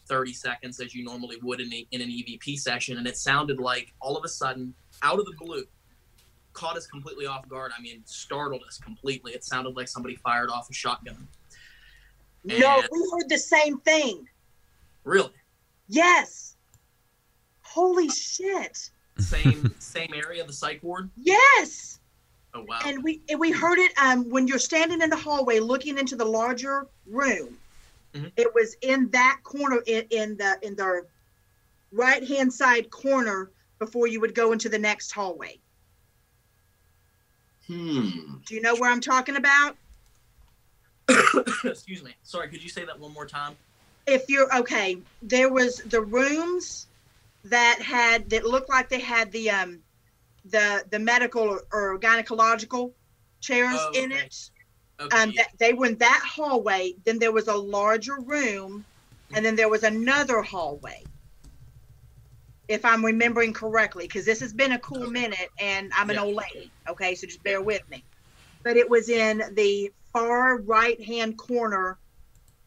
30 0.08 0.34
seconds 0.34 0.80
as 0.80 0.94
you 0.94 1.04
normally 1.04 1.38
would 1.42 1.62
in, 1.62 1.74
a, 1.74 1.88
in 1.92 2.02
an 2.02 2.10
EVP 2.10 2.58
session. 2.60 2.98
And 2.98 3.08
it 3.08 3.18
sounded 3.18 3.60
like 3.60 3.94
all 4.00 4.18
of 4.18 4.24
a 4.24 4.30
sudden, 4.30 4.74
out 5.02 5.20
of 5.20 5.26
the 5.26 5.34
blue, 5.40 5.64
caught 6.54 6.78
us 6.78 6.86
completely 6.88 7.26
off 7.26 7.48
guard. 7.48 7.72
I 7.78 7.82
mean, 7.82 8.02
startled 8.06 8.64
us 8.68 8.78
completely. 8.78 9.34
It 9.34 9.44
sounded 9.44 9.76
like 9.76 9.88
somebody 9.88 10.16
fired 10.16 10.50
off 10.50 10.70
a 10.70 10.74
shotgun. 10.74 11.28
no, 12.44 12.82
we 12.92 13.10
heard 13.12 13.30
the 13.30 13.38
same 13.38 13.80
thing. 13.80 14.28
Really? 15.04 15.32
Yes. 15.88 16.56
Holy 17.62 18.10
shit. 18.10 18.90
Same 19.20 19.74
same 19.80 20.14
area, 20.14 20.42
of 20.42 20.48
the 20.48 20.54
psych 20.54 20.82
ward? 20.82 21.10
Yes. 21.18 22.00
Oh 22.54 22.64
wow. 22.68 22.80
And 22.86 23.04
we 23.04 23.22
and 23.30 23.40
we 23.40 23.52
heard 23.52 23.80
it 23.80 23.92
um 23.98 24.30
when 24.30 24.48
you're 24.48 24.60
standing 24.60 25.02
in 25.02 25.10
the 25.10 25.18
hallway 25.18 25.60
looking 25.60 25.98
into 25.98 26.16
the 26.16 26.26
larger 26.26 26.88
room. 27.08 27.58
Mhm. 28.14 28.32
It 28.38 28.54
was 28.54 28.76
in 28.82 29.10
that 29.10 29.40
corner 29.44 29.82
in, 29.88 30.06
in 30.12 30.38
the 30.38 30.58
in 30.62 30.76
the 30.76 31.06
right 31.92 32.28
hand 32.28 32.54
side 32.54 32.90
corner 32.92 33.50
before 33.80 34.08
you 34.08 34.22
would 34.22 34.36
go 34.36 34.52
into 34.52 34.70
the 34.70 34.78
next 34.80 35.12
hallway. 35.12 35.60
Hmm. 37.68 38.10
Do 38.46 38.56
you 38.56 38.62
know 38.62 38.76
where 38.76 38.92
I'm 38.92 39.02
talking 39.02 39.36
about? 39.36 39.78
Excuse 41.64 42.04
me. 42.04 42.14
Sorry, 42.24 42.50
could 42.50 42.62
you 42.62 42.70
say 42.70 42.86
that 42.86 43.00
one 43.00 43.14
more 43.14 43.26
time? 43.26 43.56
If 44.06 44.30
you're 44.30 44.54
okay, 44.58 44.98
there 45.22 45.50
was 45.52 45.78
the 45.78 46.02
rooms 46.02 46.88
that 47.46 47.82
had 47.82 48.30
that 48.30 48.46
looked 48.46 48.70
like 48.70 48.90
they 48.90 49.00
had 49.00 49.32
the 49.32 49.50
um 49.50 49.80
the 50.46 50.86
the 50.92 51.00
medical 51.00 51.60
or, 51.72 52.00
gynecological 52.00 52.94
chairs 53.42 53.80
Oh, 53.80 53.92
in 53.94 54.12
it. 54.12 54.36
Okay. 55.02 55.18
um, 55.18 55.32
yeah. 55.32 55.46
they 55.60 55.74
were 55.74 55.88
in 55.88 55.98
that 55.98 56.24
hallway. 56.26 56.94
Then 57.06 57.20
there 57.20 57.32
was 57.32 57.48
a 57.48 57.56
larger 57.56 58.20
room, 58.20 58.86
and 59.34 59.44
then 59.44 59.56
there 59.56 59.70
was 59.70 59.84
another 59.84 60.42
hallway. 60.42 61.04
If 62.68 62.86
I'm 62.86 63.04
remembering 63.04 63.54
correctly, 63.54 64.06
because 64.06 64.26
this 64.26 64.40
has 64.40 64.54
been 64.54 64.72
a 64.72 64.80
cool 64.80 65.04
Okay. 65.04 65.12
minute, 65.12 65.50
and 65.60 65.92
I'm 65.96 66.10
an 66.10 66.18
old 66.18 66.36
lady. 66.36 66.74
Okay, 66.90 67.16
so 67.16 67.28
just 67.28 67.44
bear 67.44 67.62
with 67.62 67.82
me. 67.90 68.06
But 68.64 68.78
it 68.78 68.90
was 68.90 69.10
in 69.10 69.44
the 69.56 69.92
far 70.14 70.62
right-hand 70.62 71.38
corner, 71.38 72.00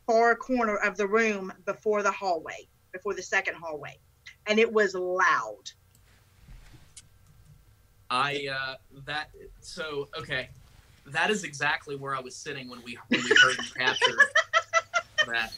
far 0.06 0.36
corner 0.36 0.76
of 0.76 0.96
the 0.96 1.06
room 1.06 1.52
before 1.64 2.02
the 2.02 2.10
hallway, 2.10 2.68
before 2.92 3.14
the 3.14 3.22
second 3.22 3.54
hallway, 3.54 3.98
and 4.46 4.58
it 4.58 4.70
was 4.70 4.94
loud. 4.94 5.64
I 8.10 8.48
uh 8.52 8.74
that 9.06 9.30
so 9.60 10.08
okay. 10.18 10.48
That 11.06 11.30
is 11.30 11.44
exactly 11.44 11.94
where 11.94 12.16
I 12.16 12.20
was 12.20 12.34
sitting 12.34 12.68
when 12.68 12.82
we 12.84 12.98
when 13.08 13.22
we 13.22 13.30
heard 13.42 13.56
you 13.58 13.70
capture 13.76 14.16
that. 15.26 15.52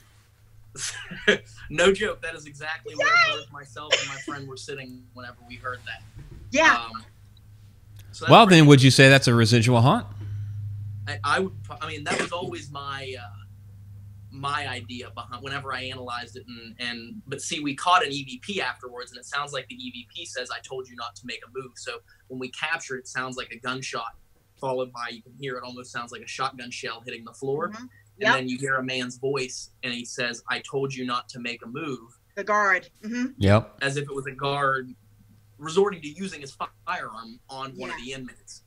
no 1.70 1.92
joke, 1.92 2.20
that 2.22 2.34
is 2.34 2.46
exactly 2.46 2.94
where 2.94 3.08
both 3.30 3.50
myself 3.50 3.92
and 3.98 4.08
my 4.08 4.16
friend 4.16 4.46
were 4.46 4.56
sitting 4.56 5.02
whenever 5.14 5.38
we 5.48 5.56
heard 5.56 5.80
that. 5.86 6.02
Yeah, 6.50 6.84
Um, 6.84 7.04
so 8.12 8.26
Well, 8.28 8.46
then, 8.46 8.66
would 8.66 8.82
you 8.82 8.90
say 8.90 9.08
that's 9.08 9.28
a 9.28 9.34
residual 9.34 9.80
haunt? 9.80 10.06
I, 11.06 11.18
I 11.24 11.40
would. 11.40 11.52
I 11.80 11.88
mean, 11.88 12.04
that 12.04 12.20
was 12.20 12.32
always 12.32 12.70
my 12.70 13.14
uh, 13.18 13.26
my 14.38 14.68
idea 14.68 15.10
behind 15.14 15.42
whenever 15.42 15.72
I 15.74 15.82
analyzed 15.82 16.36
it, 16.36 16.44
and 16.46 16.74
and 16.78 17.22
but 17.26 17.40
see, 17.42 17.60
we 17.60 17.74
caught 17.74 18.04
an 18.04 18.10
EVP 18.12 18.60
afterwards, 18.60 19.10
and 19.10 19.18
it 19.18 19.26
sounds 19.26 19.52
like 19.52 19.66
the 19.68 19.74
EVP 19.76 20.26
says, 20.26 20.50
"I 20.50 20.60
told 20.60 20.88
you 20.88 20.96
not 20.96 21.16
to 21.16 21.22
make 21.26 21.40
a 21.46 21.50
move." 21.54 21.72
So 21.76 22.00
when 22.28 22.38
we 22.38 22.50
capture 22.50 22.96
it, 22.96 23.00
it 23.00 23.08
sounds 23.08 23.36
like 23.36 23.50
a 23.52 23.58
gunshot 23.58 24.16
followed 24.60 24.92
by 24.92 25.08
you 25.10 25.22
can 25.22 25.32
hear 25.38 25.56
it 25.56 25.62
almost 25.62 25.92
sounds 25.92 26.10
like 26.10 26.20
a 26.22 26.26
shotgun 26.26 26.70
shell 26.70 27.00
hitting 27.04 27.24
the 27.24 27.32
floor, 27.32 27.68
Mhm. 27.70 27.78
and 28.20 28.34
then 28.34 28.48
you 28.48 28.58
hear 28.58 28.74
a 28.76 28.82
man's 28.82 29.16
voice, 29.16 29.70
and 29.84 29.92
he 29.94 30.04
says, 30.04 30.42
"I 30.48 30.58
told 30.60 30.92
you 30.94 31.04
not 31.06 31.28
to 31.30 31.38
make 31.40 31.62
a 31.62 31.68
move," 31.68 32.18
the 32.34 32.42
guard. 32.44 32.90
mm-hmm. 33.02 33.26
Yep. 33.38 33.78
as 33.82 33.96
if 33.96 34.04
it 34.04 34.14
was 34.14 34.26
a 34.26 34.32
guard 34.32 34.94
resorting 35.58 36.00
to 36.02 36.08
using 36.08 36.40
his 36.40 36.56
firearm 36.86 37.40
on 37.48 37.72
one 37.76 37.90
of 37.90 37.96
the 38.04 38.12
inmates. 38.12 38.62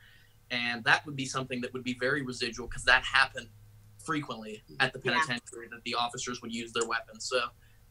And 0.49 0.83
that 0.83 1.05
would 1.05 1.15
be 1.15 1.25
something 1.25 1.61
that 1.61 1.71
would 1.73 1.83
be 1.83 1.93
very 1.93 2.21
residual 2.21 2.67
because 2.67 2.83
that 2.83 3.03
happened 3.05 3.47
frequently 4.05 4.63
at 4.79 4.93
the 4.93 5.01
Yeah. 5.03 5.13
penitentiary 5.13 5.67
that 5.71 5.83
the 5.83 5.95
officers 5.95 6.41
would 6.41 6.53
use 6.53 6.71
their 6.73 6.87
weapons. 6.87 7.25
So 7.25 7.41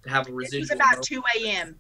to 0.03 0.11
have 0.11 0.29
a 0.29 0.33
residual. 0.33 0.59
It 0.65 0.71
was 0.71 0.71
about 0.93 1.03
two 1.03 1.23
a.m. 1.37 1.79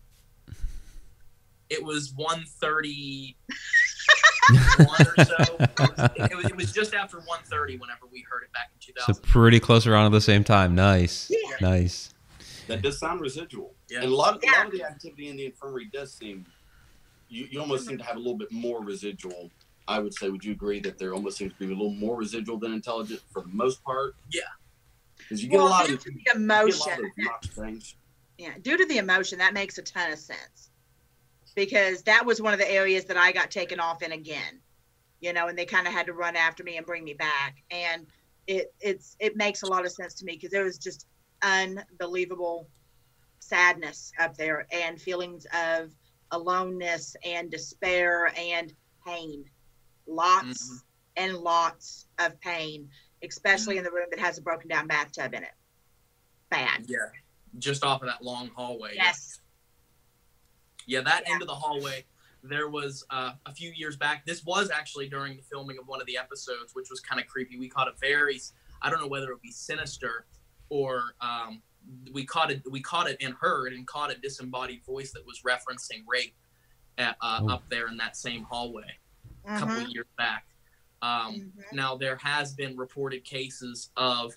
it 1.71 1.83
was 1.83 2.13
1.30 2.15 3.37
one 4.87 5.07
or 5.07 5.25
so. 5.25 5.35
It 5.39 5.79
was, 5.79 6.11
it, 6.31 6.37
was, 6.37 6.45
it 6.47 6.57
was 6.57 6.73
just 6.73 6.95
after 6.95 7.19
1.30 7.19 7.79
whenever 7.81 8.07
we 8.11 8.25
heard 8.29 8.43
it 8.43 8.53
back 8.53 8.71
in 8.75 8.81
2000. 8.95 9.15
So 9.15 9.21
pretty 9.23 9.61
close 9.61 9.87
around 9.87 10.07
at 10.07 10.13
the 10.13 10.21
same 10.21 10.43
time. 10.45 10.75
Nice. 10.75 11.31
Yeah. 11.31 11.57
Nice. 11.61 12.11
That 12.67 12.83
does 12.83 12.99
sound 12.99 13.21
residual. 13.21 13.75
Yeah. 13.89 14.03
And 14.03 14.13
a 14.13 14.15
lot, 14.15 14.37
a 14.37 14.41
Yeah. 14.47 14.53
lot 14.59 14.67
of 14.67 14.73
the 14.73 14.83
activity 14.85 15.29
in 15.29 15.37
the 15.37 15.47
infirmary 15.47 15.89
does 15.93 16.13
seem, 16.13 16.45
you, 17.29 17.47
you 17.51 17.61
almost 17.61 17.87
seem 17.87 17.99
to 17.99 18.05
have 18.05 18.17
a 18.17 18.19
little 18.19 18.37
bit 18.37 18.51
more 18.53 18.83
residual. 18.83 19.51
I 19.91 19.99
would 19.99 20.15
say, 20.15 20.31
would 20.31 20.45
you 20.45 20.53
agree 20.53 20.79
that 20.81 20.99
there 20.99 21.13
almost 21.13 21.37
seems 21.37 21.53
to 21.53 21.59
be 21.59 21.65
a 21.67 21.69
little 21.71 21.91
more 21.91 22.17
residual 22.17 22.59
than 22.59 22.73
intelligent 22.73 23.21
for 23.33 23.43
the 23.43 23.49
most 23.49 23.83
part? 23.83 24.15
Yeah. 24.31 24.43
Because 25.19 25.43
you 25.43 25.51
get 25.51 25.57
Well, 25.57 25.67
a 25.67 25.69
lot 25.69 25.91
of 25.91 26.01
to 26.05 26.13
you 26.13 26.19
the 26.19 26.23
get 26.23 26.37
a 26.37 26.39
lot 26.39 26.63
emotion. 26.63 26.93
of 26.93 27.11
obnoxious 27.19 27.55
things. 27.57 27.97
Yeah, 28.39 28.53
due 28.63 28.77
to 28.77 28.87
the 28.87 28.99
emotion, 28.99 29.39
that 29.39 29.53
makes 29.53 29.79
a 29.79 29.83
ton 29.83 30.13
of 30.13 30.19
sense. 30.21 30.71
Because 31.57 32.03
that 32.03 32.25
was 32.25 32.41
one 32.41 32.53
of 32.53 32.61
the 32.61 32.71
areas 32.71 33.05
that 33.07 33.17
I 33.17 33.33
got 33.33 33.51
taken 33.51 33.81
off 33.81 34.03
in 34.03 34.13
again. 34.13 34.61
You 35.21 35.33
know, 35.33 35.49
and 35.49 35.59
they 35.59 35.67
kind 35.67 35.89
of 35.89 35.93
had 35.93 36.07
to 36.07 36.13
run 36.13 36.37
after 36.37 36.63
me 36.63 36.77
and 36.77 36.87
bring 36.87 37.03
me 37.03 37.15
back. 37.15 37.57
And 37.73 38.07
it 38.47 38.73
it's 38.81 39.17
it 39.19 39.37
makes 39.37 39.63
a 39.63 39.67
lot 39.67 39.85
of 39.85 39.91
sense 39.91 40.15
to 40.15 40.25
me 40.25 40.35
because 40.35 40.51
there 40.51 40.65
was 40.65 40.79
just 40.79 41.07
unbelievable 41.43 42.69
sadness 43.41 44.13
up 44.21 44.37
there 44.37 44.67
and 44.71 45.01
feelings 45.01 45.47
of 45.53 45.91
aloneness 46.31 47.17
and 47.25 47.51
despair 47.51 48.33
and 48.39 48.73
pain. 49.05 49.45
Lots 50.07 50.71
Mhm. 50.71 50.83
and 51.17 51.37
lots 51.39 52.07
of 52.19 52.39
pain, 52.41 52.91
especially 53.23 53.79
in 53.79 53.85
the 53.85 53.91
room 53.91 54.07
that 54.11 54.19
has 54.21 54.39
a 54.39 54.43
broken 54.43 54.69
down 54.69 54.87
bathtub 54.87 55.35
in 55.35 55.43
it. 55.45 55.55
Bad. 56.49 56.87
Yeah. 56.89 56.99
Just 57.59 57.85
off 57.85 58.03
of 58.03 58.09
that 58.09 58.23
long 58.23 58.49
hallway. 58.51 58.95
Yes. 58.95 59.41
Yeah, 60.87 61.01
that 61.03 61.29
end 61.29 61.43
of 61.43 61.49
the 61.49 61.55
hallway. 61.55 62.07
There 62.43 62.69
was 62.69 63.05
uh, 63.11 63.35
a 63.47 63.55
few 63.55 63.71
years 63.71 63.97
back. 63.97 64.25
This 64.25 64.43
was 64.45 64.71
actually 64.71 65.09
during 65.09 65.37
the 65.37 65.43
filming 65.43 65.79
of 65.79 65.87
one 65.87 66.01
of 66.01 66.07
the 66.07 66.17
episodes, 66.17 66.75
which 66.75 66.89
was 66.91 67.01
kind 67.01 67.21
of 67.21 67.27
creepy. 67.27 67.59
We 67.59 67.69
caught 67.69 67.87
a 67.89 67.93
very, 68.01 68.41
I 68.81 68.89
don't 68.91 69.01
know 69.01 69.07
whether 69.07 69.27
it 69.31 69.35
would 69.35 69.43
be 69.43 69.51
sinister 69.53 70.27
or 70.71 71.15
um, 71.21 71.63
we 72.13 72.25
caught 72.25 72.51
it. 72.51 72.63
We 72.71 72.81
caught 72.81 73.09
it 73.11 73.19
and 73.21 73.35
heard 73.35 73.73
and 73.75 73.87
caught 73.87 74.11
a 74.11 74.15
disembodied 74.17 74.85
voice 74.85 75.13
that 75.13 75.25
was 75.27 75.43
referencing 75.43 76.05
rape 76.07 76.35
at, 76.99 77.17
uh, 77.21 77.41
Oh. 77.43 77.51
up 77.51 77.69
there 77.69 77.89
in 77.89 77.97
that 77.99 78.17
same 78.17 78.45
hallway 78.45 78.99
a 79.45 79.59
couple 79.59 79.77
Mhm. 79.77 79.85
of 79.87 79.91
years 79.91 80.07
back. 80.17 80.47
Um, 81.03 81.35
Mhm. 81.57 81.73
now 81.73 81.97
there 81.97 82.17
has 82.17 82.53
been 82.55 82.77
reported 82.77 83.25
cases 83.25 83.91
of 83.97 84.33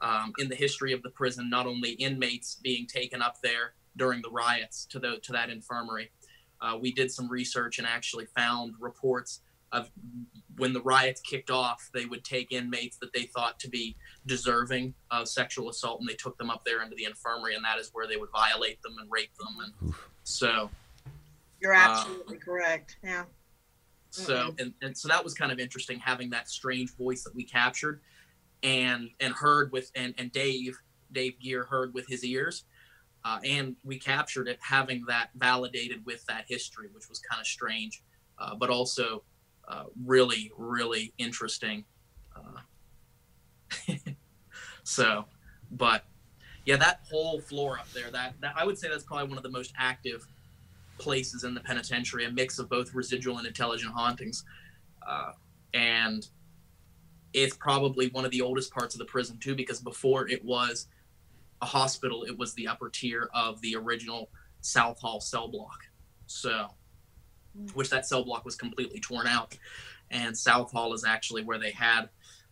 um, 0.00 0.32
in 0.38 0.48
the 0.48 0.56
history 0.56 0.92
of 0.92 1.00
the 1.04 1.10
prison, 1.10 1.48
not 1.48 1.64
only 1.64 1.92
inmates 1.92 2.56
being 2.56 2.88
taken 2.88 3.22
up 3.22 3.40
there 3.40 3.74
during 3.96 4.20
the 4.20 4.30
riots 4.30 4.84
to 4.86 4.98
the 4.98 5.18
to 5.20 5.30
that 5.30 5.48
infirmary. 5.48 6.10
Uh, 6.60 6.76
we 6.80 6.90
did 6.92 7.08
some 7.12 7.28
research 7.28 7.78
and 7.78 7.86
actually 7.86 8.26
found 8.26 8.74
reports 8.80 9.42
of 9.70 9.92
when 10.56 10.72
the 10.72 10.82
riots 10.82 11.20
kicked 11.20 11.52
off, 11.52 11.88
they 11.94 12.04
would 12.04 12.24
take 12.24 12.50
inmates 12.50 12.96
that 12.96 13.12
they 13.12 13.26
thought 13.26 13.60
to 13.60 13.68
be 13.70 13.96
deserving 14.26 14.92
of 15.12 15.28
sexual 15.28 15.68
assault, 15.70 16.00
and 16.00 16.08
they 16.08 16.14
took 16.16 16.36
them 16.36 16.50
up 16.50 16.64
there 16.64 16.82
into 16.82 16.96
the 16.96 17.04
infirmary, 17.04 17.54
and 17.54 17.64
that 17.64 17.78
is 17.78 17.90
where 17.92 18.08
they 18.08 18.16
would 18.16 18.30
violate 18.30 18.82
them 18.82 18.98
and 18.98 19.08
rape 19.08 19.34
them. 19.36 19.60
And 19.60 19.88
Oof. 19.88 20.10
so, 20.24 20.68
You're 21.60 21.74
Uh, 21.74 21.78
absolutely 21.90 22.38
correct. 22.38 22.96
Yeah. 23.04 23.24
So 24.12 24.54
and, 24.58 24.74
and 24.82 24.96
so 24.96 25.08
that 25.08 25.22
was 25.24 25.34
kind 25.34 25.50
of 25.50 25.58
interesting 25.58 25.98
having 25.98 26.30
that 26.30 26.48
strange 26.48 26.94
voice 26.96 27.24
that 27.24 27.34
we 27.34 27.44
captured 27.44 28.00
and 28.62 29.08
and 29.20 29.32
heard 29.34 29.72
with 29.72 29.90
and 29.94 30.14
and 30.18 30.30
dave 30.32 30.78
dave 31.12 31.38
gear 31.40 31.64
heard 31.64 31.94
with 31.94 32.06
his 32.08 32.24
ears 32.24 32.64
uh, 33.24 33.38
and 33.44 33.76
we 33.84 33.98
captured 33.98 34.48
it 34.48 34.58
having 34.60 35.04
that 35.06 35.30
validated 35.36 36.04
with 36.04 36.24
that 36.26 36.44
history, 36.48 36.88
which 36.92 37.08
was 37.08 37.20
kind 37.20 37.40
of 37.40 37.46
strange, 37.46 38.02
uh, 38.38 38.54
but 38.54 38.68
also 38.68 39.22
uh, 39.68 39.84
really, 40.04 40.50
really 40.56 41.12
interesting. 41.18 41.84
Uh, 42.34 43.92
so, 44.82 45.24
but 45.70 46.04
yeah, 46.64 46.76
that 46.76 47.00
whole 47.10 47.40
floor 47.40 47.78
up 47.78 47.90
there, 47.92 48.10
that, 48.10 48.34
that 48.40 48.54
I 48.56 48.64
would 48.64 48.76
say 48.76 48.88
that's 48.88 49.04
probably 49.04 49.28
one 49.28 49.36
of 49.36 49.44
the 49.44 49.50
most 49.50 49.72
active 49.78 50.26
places 50.98 51.44
in 51.44 51.54
the 51.54 51.60
penitentiary, 51.60 52.24
a 52.24 52.30
mix 52.30 52.58
of 52.58 52.68
both 52.68 52.94
residual 52.94 53.38
and 53.38 53.46
intelligent 53.46 53.92
hauntings. 53.92 54.44
Uh, 55.06 55.32
and 55.74 56.28
it's 57.32 57.56
probably 57.56 58.08
one 58.08 58.24
of 58.24 58.30
the 58.30 58.40
oldest 58.40 58.72
parts 58.72 58.94
of 58.94 58.98
the 58.98 59.04
prison 59.04 59.38
too, 59.38 59.54
because 59.54 59.80
before 59.80 60.28
it 60.28 60.44
was 60.44 60.88
a 61.60 61.66
hospital, 61.66 62.24
it 62.24 62.36
was 62.36 62.54
the 62.54 62.68
upper 62.68 62.88
tier 62.88 63.30
of 63.34 63.60
the 63.62 63.74
original 63.76 64.30
South 64.60 65.00
Hall 65.00 65.20
cell 65.20 65.48
block. 65.48 65.80
So, 66.26 66.68
which 67.74 67.90
that 67.90 68.06
cell 68.06 68.24
block 68.24 68.44
was 68.44 68.54
completely 68.54 69.00
torn 69.00 69.26
out, 69.26 69.56
and 70.10 70.36
South 70.36 70.72
Hall 70.72 70.92
is 70.94 71.04
actually 71.04 71.42
where 71.42 71.58
they 71.58 71.72
had 71.72 72.08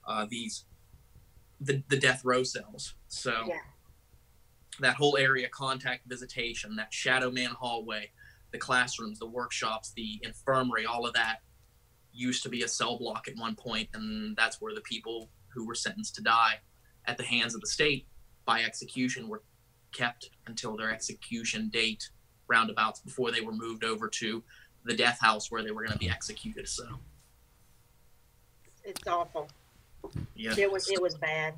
uh, 0.06 0.26
these 0.28 0.64
the 1.60 1.82
the 1.88 1.96
death 1.96 2.24
row 2.24 2.42
cells. 2.42 2.94
So. 3.08 3.32
Yeah. 3.46 3.56
That 4.78 4.94
whole 4.94 5.18
area, 5.18 5.46
contact 5.50 6.06
visitation, 6.06 6.76
that 6.76 6.94
shadow 6.94 7.30
man 7.30 7.50
hallway, 7.50 8.12
the 8.52 8.58
classrooms, 8.58 9.18
the 9.18 9.26
workshops, 9.26 9.92
the 9.96 10.18
infirmary, 10.22 10.86
all 10.86 11.06
of 11.06 11.14
that 11.14 11.38
used 12.12 12.42
to 12.42 12.48
be 12.48 12.62
a 12.62 12.68
cell 12.68 12.98
block 12.98 13.28
at 13.28 13.36
one 13.36 13.54
point, 13.54 13.88
and 13.94 14.36
that's 14.36 14.60
where 14.60 14.74
the 14.74 14.80
people 14.80 15.30
who 15.48 15.66
were 15.66 15.74
sentenced 15.74 16.14
to 16.16 16.22
die 16.22 16.60
at 17.06 17.16
the 17.16 17.24
hands 17.24 17.54
of 17.54 17.60
the 17.60 17.66
state 17.66 18.06
by 18.44 18.62
execution 18.62 19.28
were 19.28 19.42
kept 19.92 20.30
until 20.46 20.76
their 20.76 20.90
execution 20.90 21.68
date 21.68 22.10
roundabouts 22.48 23.00
before 23.00 23.30
they 23.30 23.40
were 23.40 23.52
moved 23.52 23.84
over 23.84 24.08
to 24.08 24.42
the 24.84 24.94
death 24.94 25.18
house 25.20 25.50
where 25.50 25.62
they 25.62 25.70
were 25.70 25.82
going 25.82 25.92
to 25.92 25.98
be 25.98 26.10
executed. 26.10 26.68
So, 26.68 26.84
It's 28.84 29.06
awful. 29.06 29.48
yeah. 30.34 30.54
It 30.56 30.70
was 30.70 30.90
it 30.90 31.00
was 31.00 31.14
bad. 31.16 31.54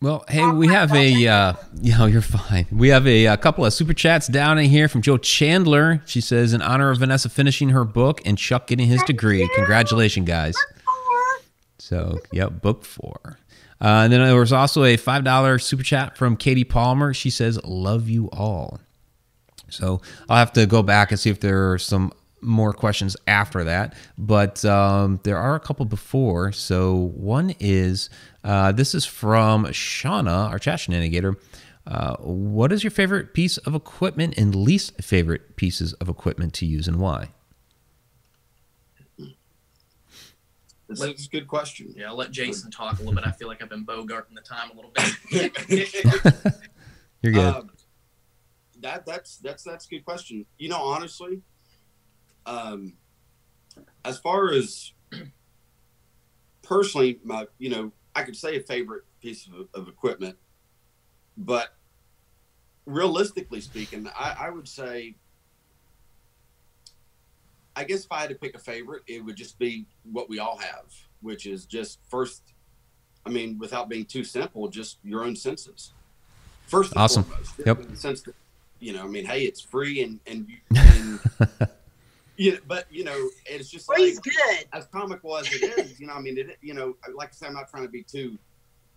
Well, 0.00 0.24
hey, 0.28 0.46
we 0.46 0.68
have 0.68 0.94
a, 0.94 1.26
uh, 1.26 1.54
you 1.80 1.96
know, 1.98 2.06
you're 2.06 2.22
fine. 2.22 2.66
We 2.70 2.88
have 2.90 3.06
a, 3.06 3.26
a 3.26 3.36
couple 3.36 3.64
of 3.64 3.72
super 3.72 3.94
chats 3.94 4.28
down 4.28 4.58
in 4.58 4.66
here 4.66 4.88
from 4.88 5.02
Joe 5.02 5.18
Chandler. 5.18 6.02
She 6.06 6.20
says, 6.20 6.52
in 6.52 6.62
honor 6.62 6.90
of 6.90 6.98
Vanessa 6.98 7.28
finishing 7.28 7.70
her 7.70 7.84
book 7.84 8.20
and 8.24 8.38
Chuck 8.38 8.68
getting 8.68 8.86
his 8.86 9.02
degree. 9.02 9.48
Congratulations, 9.56 10.26
guys. 10.26 10.56
So, 11.78 12.20
yep, 12.32 12.62
book 12.62 12.84
four. 12.84 13.38
Uh, 13.80 14.02
and 14.04 14.12
then 14.12 14.24
there 14.24 14.36
was 14.36 14.52
also 14.52 14.84
a 14.84 14.96
$5 14.96 15.62
super 15.62 15.82
chat 15.82 16.16
from 16.16 16.36
Katie 16.36 16.64
Palmer. 16.64 17.12
She 17.12 17.30
says, 17.30 17.62
love 17.64 18.08
you 18.08 18.28
all. 18.32 18.80
So 19.68 20.00
I'll 20.28 20.38
have 20.38 20.52
to 20.54 20.66
go 20.66 20.82
back 20.82 21.10
and 21.10 21.18
see 21.18 21.30
if 21.30 21.40
there 21.40 21.72
are 21.72 21.78
some 21.78 22.12
more 22.40 22.72
questions 22.72 23.16
after 23.26 23.64
that. 23.64 23.94
But 24.16 24.64
um, 24.64 25.20
there 25.24 25.38
are 25.38 25.54
a 25.54 25.60
couple 25.60 25.84
before. 25.86 26.52
So 26.52 26.94
one 27.16 27.54
is 27.60 28.10
uh, 28.44 28.72
this 28.72 28.94
is 28.94 29.04
from 29.04 29.66
Shauna, 29.66 30.50
our 30.50 30.58
chat 30.58 30.78
shenanigator. 30.78 31.36
Uh, 31.86 32.16
what 32.18 32.72
is 32.72 32.84
your 32.84 32.90
favorite 32.90 33.32
piece 33.32 33.56
of 33.58 33.74
equipment 33.74 34.34
and 34.36 34.54
least 34.54 35.02
favorite 35.02 35.56
pieces 35.56 35.94
of 35.94 36.08
equipment 36.08 36.52
to 36.54 36.66
use 36.66 36.86
and 36.86 36.98
why? 36.98 37.30
It's, 40.88 41.02
it's 41.02 41.26
a 41.26 41.30
good 41.30 41.48
question. 41.48 41.94
Yeah, 41.96 42.08
I'll 42.08 42.16
let 42.16 42.30
Jason 42.30 42.70
talk 42.70 42.94
a 42.98 43.02
little 43.02 43.14
bit. 43.14 43.24
I 43.26 43.30
feel 43.30 43.48
like 43.48 43.62
I've 43.62 43.68
been 43.68 43.84
bogarting 43.84 44.34
the 44.34 44.40
time 44.40 44.70
a 44.70 44.74
little 44.74 44.90
bit. 44.90 46.54
You're 47.22 47.32
good. 47.32 47.44
Um, 47.44 47.70
that 48.80 49.04
that's 49.04 49.38
that's 49.38 49.62
that's 49.62 49.86
a 49.86 49.88
good 49.88 50.04
question. 50.04 50.46
You 50.56 50.68
know, 50.68 50.80
honestly, 50.80 51.42
um, 52.46 52.94
as 54.04 54.18
far 54.18 54.52
as 54.52 54.92
personally, 56.62 57.18
my 57.22 57.46
you 57.58 57.70
know, 57.70 57.92
I 58.14 58.22
could 58.22 58.36
say 58.36 58.56
a 58.56 58.60
favorite 58.60 59.04
piece 59.20 59.46
of, 59.46 59.68
of 59.74 59.88
equipment, 59.88 60.36
but 61.36 61.74
realistically 62.86 63.60
speaking, 63.60 64.08
I, 64.16 64.36
I 64.40 64.50
would 64.50 64.66
say, 64.66 65.14
I 67.76 67.84
guess 67.84 68.04
if 68.04 68.12
I 68.12 68.20
had 68.20 68.30
to 68.30 68.34
pick 68.34 68.56
a 68.56 68.58
favorite, 68.58 69.02
it 69.06 69.24
would 69.24 69.36
just 69.36 69.58
be 69.58 69.86
what 70.10 70.28
we 70.28 70.38
all 70.40 70.56
have, 70.58 70.86
which 71.20 71.46
is 71.46 71.64
just 71.64 72.00
first. 72.08 72.42
I 73.26 73.30
mean, 73.30 73.58
without 73.58 73.88
being 73.88 74.06
too 74.06 74.24
simple, 74.24 74.68
just 74.68 74.98
your 75.04 75.22
own 75.22 75.36
senses. 75.36 75.92
First, 76.66 76.92
and 76.92 77.00
Awesome. 77.00 77.24
Foremost, 77.24 77.54
Yep. 77.64 77.96
Sense 77.96 78.22
that, 78.22 78.34
you 78.80 78.92
know, 78.92 79.04
I 79.04 79.06
mean, 79.06 79.26
hey, 79.26 79.42
it's 79.42 79.60
free 79.60 80.02
and 80.02 80.18
and, 80.26 80.48
and 80.76 81.20
you 82.38 82.52
know, 82.52 82.58
but 82.66 82.86
you 82.88 83.04
know, 83.04 83.28
it's 83.46 83.68
just 83.68 83.88
like 83.88 84.00
good. 84.22 84.64
as 84.72 84.86
comical 84.86 85.36
as 85.36 85.52
it 85.52 85.76
is, 85.78 86.00
you 86.00 86.06
know, 86.06 86.14
I 86.14 86.20
mean, 86.20 86.38
it, 86.38 86.56
you 86.62 86.72
know, 86.72 86.96
like 87.14 87.30
I 87.30 87.32
said, 87.32 87.48
I'm 87.48 87.54
not 87.54 87.68
trying 87.68 87.82
to 87.82 87.88
be 87.88 88.04
too 88.04 88.38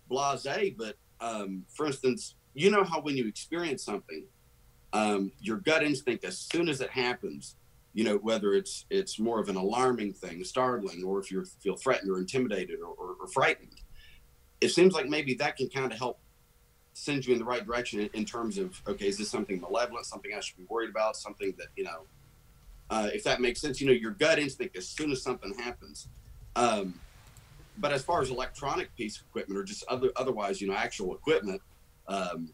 blasé, 0.08 0.74
but 0.78 0.96
um, 1.20 1.64
for 1.68 1.86
instance, 1.86 2.36
you 2.54 2.70
know 2.70 2.84
how 2.84 3.00
when 3.00 3.16
you 3.16 3.26
experience 3.26 3.84
something, 3.84 4.24
um, 4.92 5.32
your 5.40 5.56
gut 5.56 5.82
instinct, 5.82 6.24
as 6.24 6.38
soon 6.38 6.68
as 6.68 6.80
it 6.80 6.90
happens, 6.90 7.56
you 7.94 8.04
know, 8.04 8.16
whether 8.16 8.54
it's 8.54 8.86
it's 8.90 9.18
more 9.18 9.40
of 9.40 9.48
an 9.48 9.56
alarming 9.56 10.12
thing, 10.12 10.44
startling, 10.44 11.02
or 11.02 11.18
if 11.18 11.32
you 11.32 11.44
feel 11.44 11.76
threatened 11.76 12.10
or 12.12 12.18
intimidated 12.18 12.78
or, 12.78 12.94
or, 12.94 13.16
or 13.20 13.26
frightened, 13.26 13.80
it 14.60 14.68
seems 14.68 14.94
like 14.94 15.08
maybe 15.08 15.34
that 15.34 15.56
can 15.56 15.68
kind 15.68 15.90
of 15.90 15.98
help 15.98 16.20
send 16.94 17.26
you 17.26 17.32
in 17.32 17.40
the 17.40 17.44
right 17.44 17.66
direction 17.66 17.98
in, 17.98 18.10
in 18.14 18.24
terms 18.24 18.56
of 18.56 18.80
okay, 18.86 19.08
is 19.08 19.18
this 19.18 19.28
something 19.28 19.60
malevolent, 19.60 20.06
something 20.06 20.30
I 20.32 20.38
should 20.38 20.58
be 20.58 20.66
worried 20.68 20.90
about, 20.90 21.16
something 21.16 21.52
that 21.58 21.68
you 21.74 21.82
know 21.82 22.06
uh, 22.92 23.08
if 23.14 23.24
that 23.24 23.40
makes 23.40 23.58
sense. 23.58 23.80
You 23.80 23.86
know, 23.86 23.94
your 23.94 24.10
gut 24.10 24.38
instinct 24.38 24.76
as 24.76 24.86
soon 24.86 25.10
as 25.12 25.22
something 25.22 25.54
happens. 25.58 26.08
Um, 26.54 27.00
but 27.78 27.90
as 27.90 28.04
far 28.04 28.20
as 28.20 28.28
electronic 28.28 28.94
piece 28.96 29.16
of 29.16 29.22
equipment 29.30 29.58
or 29.58 29.64
just 29.64 29.82
other 29.88 30.10
otherwise, 30.16 30.60
you 30.60 30.68
know, 30.68 30.74
actual 30.74 31.14
equipment, 31.14 31.62
um, 32.06 32.52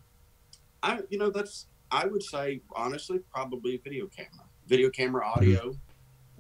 I 0.81 1.01
you 1.11 1.19
know 1.19 1.31
that's 1.31 1.67
I 1.91 2.07
would 2.07 2.23
say 2.23 2.61
honestly 2.77 3.19
probably 3.35 3.75
a 3.75 3.79
video 3.79 4.07
camera, 4.07 4.47
video 4.69 4.91
camera 4.91 5.27
audio. 5.27 5.77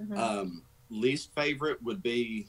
Mhm. 0.01 0.17
Um, 0.17 0.63
least 0.91 1.35
favorite 1.35 1.83
would 1.83 2.01
be 2.01 2.47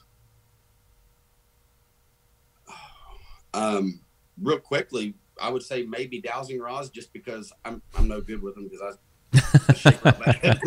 um, 3.54 4.00
real 4.40 4.60
quickly. 4.60 5.14
I 5.42 5.48
would 5.50 5.64
say 5.64 5.82
maybe 5.82 6.20
dowsing 6.20 6.60
rods, 6.60 6.90
just 6.90 7.12
because 7.12 7.52
I'm 7.64 7.82
I'm 7.98 8.06
no 8.06 8.20
good 8.20 8.40
with 8.40 8.54
them 8.54 8.68
because 8.68 8.82
I, 8.82 8.92
I 9.34 9.72
shake 9.74 10.04
real 10.04 10.12
bad. 10.14 10.60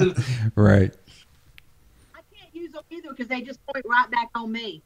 right. 0.55 0.93
I 2.15 2.19
can't 2.35 2.53
use 2.53 2.71
them 2.71 2.83
either 2.89 3.09
because 3.09 3.27
they 3.27 3.41
just 3.41 3.59
point 3.65 3.85
right 3.87 4.09
back 4.11 4.29
on 4.35 4.51
me. 4.51 4.81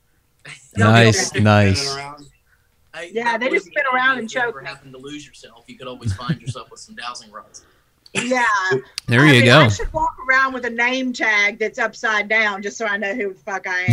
Nice, 0.75 1.33
nice. 1.35 1.95
around. 1.95 2.27
I- 2.93 3.11
Yeah, 3.13 3.37
they 3.37 3.49
just 3.49 3.65
spin 3.67 3.83
around 3.93 4.19
and 4.19 4.29
choke 4.29 4.45
ever 4.49 4.61
me. 4.61 4.67
happen 4.67 4.91
to 4.93 4.97
lose 4.97 5.27
yourself, 5.27 5.65
you 5.67 5.77
could 5.77 5.87
always 5.87 6.13
find 6.13 6.41
yourself 6.41 6.71
with 6.71 6.79
some 6.79 6.95
dowsing 6.95 7.31
rods. 7.31 7.65
Yeah. 8.13 8.45
There 9.07 9.21
I 9.21 9.25
you 9.25 9.31
mean, 9.33 9.45
go. 9.45 9.59
I 9.59 9.67
should 9.67 9.91
walk 9.93 10.15
around 10.27 10.53
with 10.53 10.65
a 10.65 10.69
name 10.69 11.11
tag 11.13 11.59
that's 11.59 11.77
upside 11.77 12.29
down 12.29 12.61
just 12.63 12.77
so 12.77 12.85
I 12.85 12.95
know 12.97 13.13
who 13.13 13.33
the 13.33 13.39
fuck 13.39 13.65
I 13.67 13.85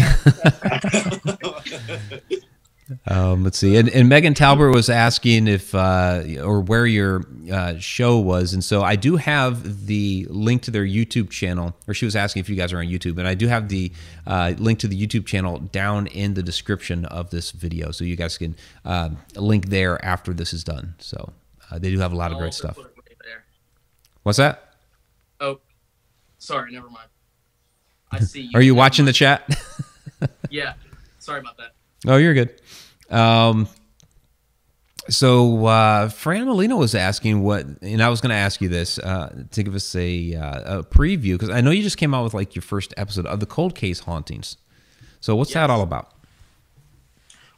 am. 2.31 2.41
Um, 3.07 3.45
let's 3.45 3.59
see. 3.59 3.77
And, 3.77 3.89
and 3.89 4.09
Megan 4.09 4.35
Talbert 4.35 4.75
was 4.75 4.91
asking 4.91 5.49
if 5.49 5.75
uh, 5.75 6.23
or 6.43 6.61
where 6.61 6.87
your 6.87 7.25
uh, 7.51 7.79
show 7.79 8.19
was, 8.19 8.53
and 8.53 8.63
so 8.63 8.83
I 8.83 8.97
do 8.97 9.17
have 9.17 9.87
the 9.87 10.27
link 10.29 10.63
to 10.63 10.71
their 10.71 10.85
YouTube 10.85 11.31
channel. 11.31 11.75
Or 11.89 11.95
she 11.95 12.05
was 12.05 12.15
asking 12.15 12.41
if 12.41 12.49
you 12.49 12.57
guys 12.57 12.73
are 12.73 12.79
on 12.79 12.87
YouTube, 12.87 13.19
and 13.19 13.27
I 13.27 13.35
do 13.35 13.49
have 13.49 13.69
the 13.69 13.93
uh, 14.27 14.55
link 14.59 14.79
to 14.81 14.89
the 14.89 15.07
YouTube 15.07 15.27
channel 15.27 15.59
down 15.59 16.07
in 16.09 16.35
the 16.35 16.43
description 16.43 17.05
of 17.07 17.31
this 17.31 17.51
video, 17.53 17.91
so 17.91 18.05
you 18.05 18.17
guys 18.17 18.37
can 18.37 18.57
uh, 18.85 19.11
link 19.37 19.69
there 19.69 20.03
after 20.05 20.33
this 20.33 20.53
is 20.53 20.65
done. 20.65 20.95
So 20.99 21.33
uh, 21.71 21.79
they 21.79 21.91
do 21.91 21.99
have 22.01 22.13
a 22.13 22.17
lot 22.17 22.33
of 22.33 22.39
great 22.39 22.55
stuff. 22.55 22.77
right. 22.77 22.87
What's 24.25 24.39
that? 24.39 24.75
Oh, 25.41 25.61
sorry, 26.39 26.73
never 26.73 26.89
mind. 26.89 27.09
I 28.11 28.21
see 28.21 28.43
you. 28.43 28.51
Are 28.55 28.63
you 28.63 28.75
watching 28.75 29.05
the 29.05 29.13
chat? 29.13 29.49
Yeah, 30.51 30.75
sorry 31.19 31.41
about 31.41 31.59
that. 31.59 31.74
Oh, 32.07 32.17
you're 32.17 32.35
good. 32.35 32.61
Um, 33.11 33.69
so 35.09 35.67
uh, 35.67 36.09
Fran 36.09 36.47
Molina 36.47 36.77
was 36.77 36.95
asking 36.95 37.43
what, 37.43 37.67
and 37.83 38.03
I 38.03 38.09
was 38.09 38.21
going 38.21 38.31
to 38.31 38.37
ask 38.37 38.61
you 38.61 38.69
this 38.69 38.99
uh, 38.99 39.45
to 39.51 39.63
give 39.63 39.75
us 39.75 39.95
a, 39.97 40.35
uh, 40.35 40.79
a 40.79 40.83
preview 40.83 41.33
because 41.33 41.51
I 41.51 41.61
know 41.61 41.71
you 41.71 41.83
just 41.83 41.99
came 41.99 42.15
out 42.15 42.25
with 42.25 42.35
like 42.35 42.55
your 42.55 42.63
first 42.63 42.95
episode 42.97 43.27
of 43.27 43.41
the 43.41 43.47
Cold 43.47 43.75
Case 43.75 44.01
Hauntings. 44.01 44.57
So 45.21 45.37
what's 45.37 45.53
that 45.55 45.71
all 45.71 45.83
about? 45.83 46.11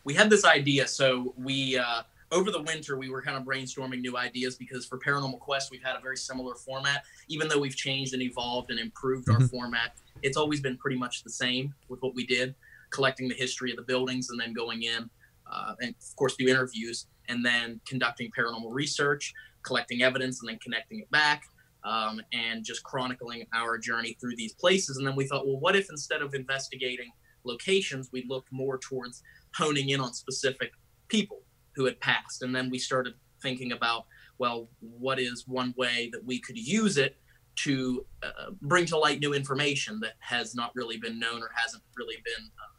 we 0.04 0.14
had 0.14 0.30
this 0.30 0.44
idea 0.44 0.86
so 0.86 1.34
we 1.36 1.76
uh, 1.76 2.02
over 2.30 2.52
the 2.52 2.62
winter 2.62 2.96
we 2.96 3.10
were 3.10 3.20
kind 3.20 3.36
of 3.36 3.42
brainstorming 3.42 4.00
new 4.00 4.16
ideas 4.16 4.54
because 4.54 4.86
for 4.86 4.98
paranormal 5.00 5.40
quest 5.40 5.72
we've 5.72 5.82
had 5.82 5.96
a 5.96 6.00
very 6.00 6.16
similar 6.16 6.54
format 6.54 7.02
even 7.26 7.48
though 7.48 7.58
we've 7.58 7.74
changed 7.74 8.12
and 8.14 8.22
evolved 8.22 8.70
and 8.70 8.78
improved 8.78 9.28
our 9.28 9.38
Mhm. 9.40 9.50
format 9.50 9.96
it's 10.22 10.36
always 10.36 10.60
been 10.60 10.76
pretty 10.76 10.96
much 10.96 11.24
the 11.24 11.30
same 11.30 11.74
with 11.88 12.00
what 12.02 12.14
we 12.14 12.24
did 12.24 12.54
collecting 12.96 13.28
the 13.28 13.34
history 13.34 13.70
of 13.70 13.76
the 13.76 13.82
buildings 13.92 14.30
and 14.30 14.40
then 14.40 14.52
going 14.52 14.82
in 14.82 15.08
uh, 15.50 15.74
and 15.80 15.90
of 15.90 16.16
course 16.16 16.34
do 16.36 16.48
interviews 16.48 17.06
and 17.28 17.44
then 17.44 17.80
conducting 17.86 18.30
paranormal 18.36 18.72
research, 18.72 19.32
collecting 19.62 20.02
evidence, 20.02 20.40
and 20.40 20.48
then 20.48 20.58
connecting 20.62 21.00
it 21.00 21.10
back. 21.10 21.42
Um, 21.84 22.20
and 22.32 22.64
just 22.64 22.82
chronicling 22.82 23.46
our 23.54 23.78
journey 23.78 24.16
through 24.20 24.34
these 24.34 24.54
places. 24.54 24.96
And 24.96 25.06
then 25.06 25.14
we 25.14 25.24
thought, 25.24 25.46
well, 25.46 25.60
what 25.60 25.76
if 25.76 25.86
instead 25.88 26.20
of 26.20 26.34
investigating 26.34 27.10
locations, 27.44 28.08
we 28.12 28.24
looked 28.28 28.48
more 28.50 28.76
towards 28.78 29.22
honing 29.54 29.90
in 29.90 30.00
on 30.00 30.12
specific 30.12 30.72
people 31.06 31.42
who 31.76 31.84
had 31.84 32.00
passed? 32.00 32.42
And 32.42 32.52
then 32.52 32.70
we 32.70 32.80
started 32.80 33.14
thinking 33.40 33.70
about, 33.70 34.06
well, 34.38 34.68
what 34.80 35.20
is 35.20 35.44
one 35.46 35.74
way 35.76 36.10
that 36.12 36.24
we 36.24 36.40
could 36.40 36.58
use 36.58 36.96
it 36.96 37.18
to 37.56 38.04
uh, 38.24 38.50
bring 38.62 38.84
to 38.86 38.98
light 38.98 39.20
new 39.20 39.32
information 39.32 40.00
that 40.00 40.14
has 40.18 40.56
not 40.56 40.72
really 40.74 40.96
been 40.96 41.20
known 41.20 41.40
or 41.40 41.50
hasn't 41.54 41.84
really 41.96 42.16
been 42.24 42.46
uh, 42.46 42.75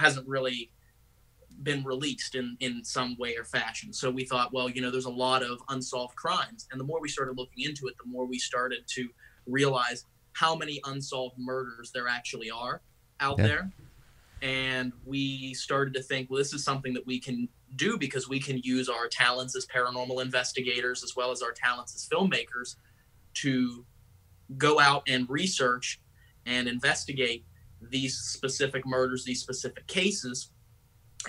hasn't 0.00 0.26
really 0.26 0.70
been 1.62 1.84
released 1.84 2.34
in 2.34 2.56
in 2.60 2.84
some 2.84 3.16
way 3.18 3.36
or 3.36 3.44
fashion. 3.44 3.92
So 3.92 4.10
we 4.10 4.24
thought, 4.24 4.52
well, 4.52 4.68
you 4.68 4.80
know, 4.80 4.90
there's 4.90 5.04
a 5.06 5.10
lot 5.10 5.42
of 5.42 5.60
unsolved 5.68 6.16
crimes, 6.16 6.66
and 6.70 6.80
the 6.80 6.84
more 6.84 7.00
we 7.00 7.08
started 7.08 7.36
looking 7.36 7.64
into 7.64 7.86
it, 7.86 7.94
the 8.02 8.08
more 8.08 8.26
we 8.26 8.38
started 8.38 8.80
to 8.88 9.08
realize 9.46 10.04
how 10.32 10.54
many 10.54 10.80
unsolved 10.86 11.36
murders 11.38 11.90
there 11.92 12.08
actually 12.08 12.50
are 12.50 12.80
out 13.20 13.38
yeah. 13.38 13.46
there. 13.46 13.70
And 14.42 14.92
we 15.04 15.52
started 15.52 15.92
to 15.94 16.02
think, 16.02 16.30
well, 16.30 16.38
this 16.38 16.54
is 16.54 16.64
something 16.64 16.94
that 16.94 17.06
we 17.06 17.20
can 17.20 17.48
do 17.76 17.98
because 17.98 18.28
we 18.28 18.40
can 18.40 18.58
use 18.58 18.88
our 18.88 19.06
talents 19.06 19.54
as 19.54 19.66
paranormal 19.66 20.22
investigators 20.22 21.04
as 21.04 21.14
well 21.14 21.30
as 21.30 21.42
our 21.42 21.52
talents 21.52 21.94
as 21.94 22.08
filmmakers 22.08 22.76
to 23.34 23.84
go 24.56 24.80
out 24.80 25.02
and 25.06 25.28
research 25.28 26.00
and 26.46 26.68
investigate 26.68 27.44
these 27.80 28.16
specific 28.18 28.86
murders, 28.86 29.24
these 29.24 29.40
specific 29.40 29.86
cases, 29.86 30.50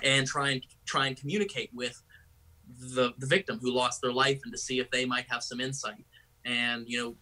and 0.04 0.26
try 0.28 0.52
and 0.52 0.62
try 0.86 1.08
and 1.08 1.18
communicate 1.18 1.70
with 1.74 2.02
the 2.80 3.14
the 3.18 3.26
victim 3.26 3.60
who 3.62 3.72
lost 3.72 4.02
their 4.02 4.14
life 4.14 4.40
and 4.44 4.54
to 4.54 4.58
see 4.58 4.80
if 4.80 4.90
they 4.92 5.06
might 5.06 5.26
have 5.30 5.44
some 5.44 5.60
insight. 5.60 6.06
And 6.46 6.88
you 6.88 6.98
know, 7.00 7.16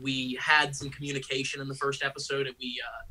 we 0.00 0.38
had 0.40 0.74
some 0.74 0.90
communication 0.90 1.60
in 1.60 1.68
the 1.68 1.74
first 1.74 2.04
episode, 2.04 2.46
and 2.46 2.56
we 2.60 2.80
uh, 2.84 3.04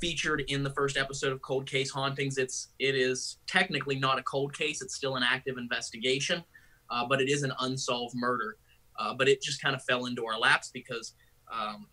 featured 0.00 0.44
in 0.48 0.62
the 0.62 0.70
first 0.70 0.96
episode 0.96 1.32
of 1.32 1.42
Cold 1.42 1.66
Case 1.66 1.90
Hauntings. 1.90 2.38
It's 2.38 2.68
it 2.78 2.94
is 2.94 3.38
technically 3.46 3.98
not 3.98 4.18
a 4.18 4.22
cold 4.22 4.56
case; 4.56 4.82
it's 4.82 4.94
still 4.94 5.16
an 5.16 5.22
active 5.22 5.58
investigation, 5.58 6.44
uh, 6.90 7.06
but 7.06 7.20
it 7.20 7.28
is 7.28 7.42
an 7.42 7.52
unsolved 7.60 8.14
murder. 8.16 8.56
Uh, 8.98 9.14
but 9.14 9.28
it 9.28 9.40
just 9.40 9.62
kind 9.62 9.76
of 9.76 9.82
fell 9.84 10.06
into 10.06 10.26
our 10.26 10.36
laps 10.36 10.70
because 10.72 11.14
um, 11.52 11.86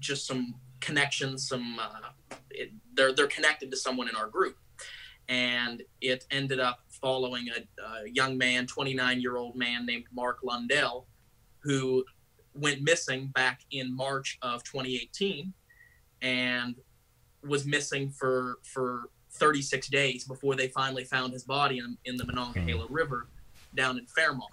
just 0.00 0.26
some 0.26 0.54
connections, 0.82 1.48
some 1.48 1.78
uh, 1.80 2.10
it, 2.50 2.72
they're 2.94 3.14
they're 3.14 3.26
connected 3.26 3.70
to 3.70 3.76
someone 3.76 4.08
in 4.08 4.16
our 4.16 4.28
group, 4.28 4.58
and 5.28 5.82
it 6.00 6.26
ended 6.30 6.60
up 6.60 6.80
following 6.88 7.48
a, 7.48 7.82
a 7.82 8.10
young 8.10 8.36
man, 8.36 8.66
29 8.66 9.20
year 9.20 9.36
old 9.36 9.56
man 9.56 9.86
named 9.86 10.04
Mark 10.12 10.40
Lundell, 10.42 11.06
who 11.60 12.04
went 12.54 12.82
missing 12.82 13.28
back 13.28 13.60
in 13.70 13.94
March 13.96 14.38
of 14.42 14.62
2018 14.64 15.52
and 16.20 16.76
was 17.42 17.64
missing 17.66 18.10
for 18.10 18.58
for 18.62 19.04
36 19.32 19.88
days 19.88 20.24
before 20.24 20.54
they 20.54 20.68
finally 20.68 21.04
found 21.04 21.32
his 21.32 21.44
body 21.44 21.78
in, 21.78 21.96
in 22.04 22.16
the 22.16 22.26
Monongahela 22.26 22.84
mm-hmm. 22.84 22.94
River 22.94 23.28
down 23.74 23.98
in 23.98 24.06
Fairmont. 24.06 24.50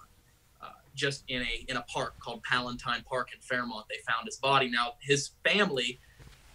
Uh, 0.62 0.70
just 0.96 1.24
in 1.28 1.42
a 1.42 1.65
in 1.68 1.78
a 1.78 1.82
park 1.84 2.20
called 2.20 2.42
Palatine 2.44 3.04
Park 3.08 3.30
in 3.34 3.42
Fairmont, 3.42 3.86
they 3.89 3.98
found 4.10 4.26
his 4.26 4.38
body. 4.38 4.70
Now 4.70 4.94
his 5.02 5.32
family 5.44 6.00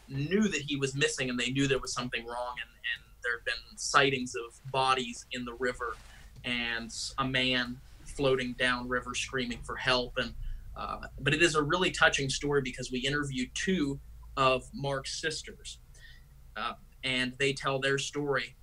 knew 0.08 0.42
that 0.42 0.60
he 0.60 0.76
was 0.76 0.94
missing, 0.94 1.30
and 1.30 1.38
they 1.38 1.50
knew 1.50 1.66
there 1.66 1.78
was 1.78 1.92
something 1.92 2.24
wrong, 2.26 2.54
and, 2.60 2.70
and 2.70 3.14
there 3.22 3.38
had 3.38 3.44
been 3.44 3.78
sightings 3.78 4.34
of 4.34 4.58
bodies 4.70 5.26
in 5.32 5.44
the 5.44 5.54
river 5.54 5.96
and 6.44 6.92
a 7.18 7.24
man 7.24 7.76
floating 8.04 8.52
down 8.58 8.88
river 8.88 9.14
screaming 9.14 9.58
for 9.62 9.76
help. 9.76 10.18
And 10.18 10.34
uh, 10.76 11.06
but 11.20 11.32
it 11.32 11.42
is 11.42 11.54
a 11.54 11.62
really 11.62 11.90
touching 11.90 12.28
story 12.28 12.60
because 12.60 12.90
we 12.90 12.98
interviewed 12.98 13.48
two 13.54 13.98
of 14.36 14.64
Mark's 14.74 15.20
sisters, 15.20 15.78
uh, 16.56 16.72
and 17.04 17.32
they 17.38 17.52
tell 17.52 17.78
their 17.78 17.98
story 17.98 18.56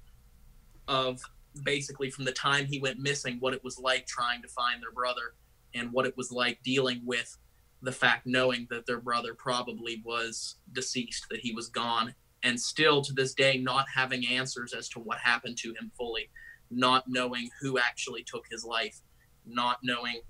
of 0.87 1.21
basically 1.63 2.09
from 2.09 2.25
the 2.25 2.31
time 2.33 2.65
he 2.65 2.79
went 2.79 2.99
missing, 2.99 3.37
what 3.39 3.53
it 3.53 3.63
was 3.63 3.79
like 3.79 4.05
trying 4.05 4.41
to 4.41 4.47
find 4.49 4.81
their 4.81 4.91
brother, 4.91 5.35
and 5.73 5.91
what 5.91 6.05
it 6.05 6.15
was 6.17 6.31
like 6.31 6.61
dealing 6.63 7.01
with 7.05 7.37
the 7.81 7.91
fact 7.91 8.25
knowing 8.25 8.67
that 8.69 8.85
their 8.85 8.99
brother 8.99 9.33
probably 9.33 10.01
was 10.05 10.57
deceased, 10.73 11.27
that 11.29 11.39
he 11.39 11.51
was 11.53 11.67
gone, 11.69 12.13
and 12.43 12.59
still 12.59 13.01
to 13.01 13.13
this 13.13 13.33
day 13.33 13.57
not 13.57 13.85
having 13.93 14.25
answers 14.27 14.73
as 14.73 14.89
to 14.89 14.99
what 14.99 15.17
happened 15.19 15.57
to 15.57 15.69
him 15.69 15.91
fully, 15.97 16.29
not 16.69 17.05
knowing 17.07 17.49
who 17.59 17.77
actually 17.77 18.23
took 18.23 18.45
his 18.49 18.63
life, 18.63 18.99
not 19.45 19.79
knowing 19.83 20.21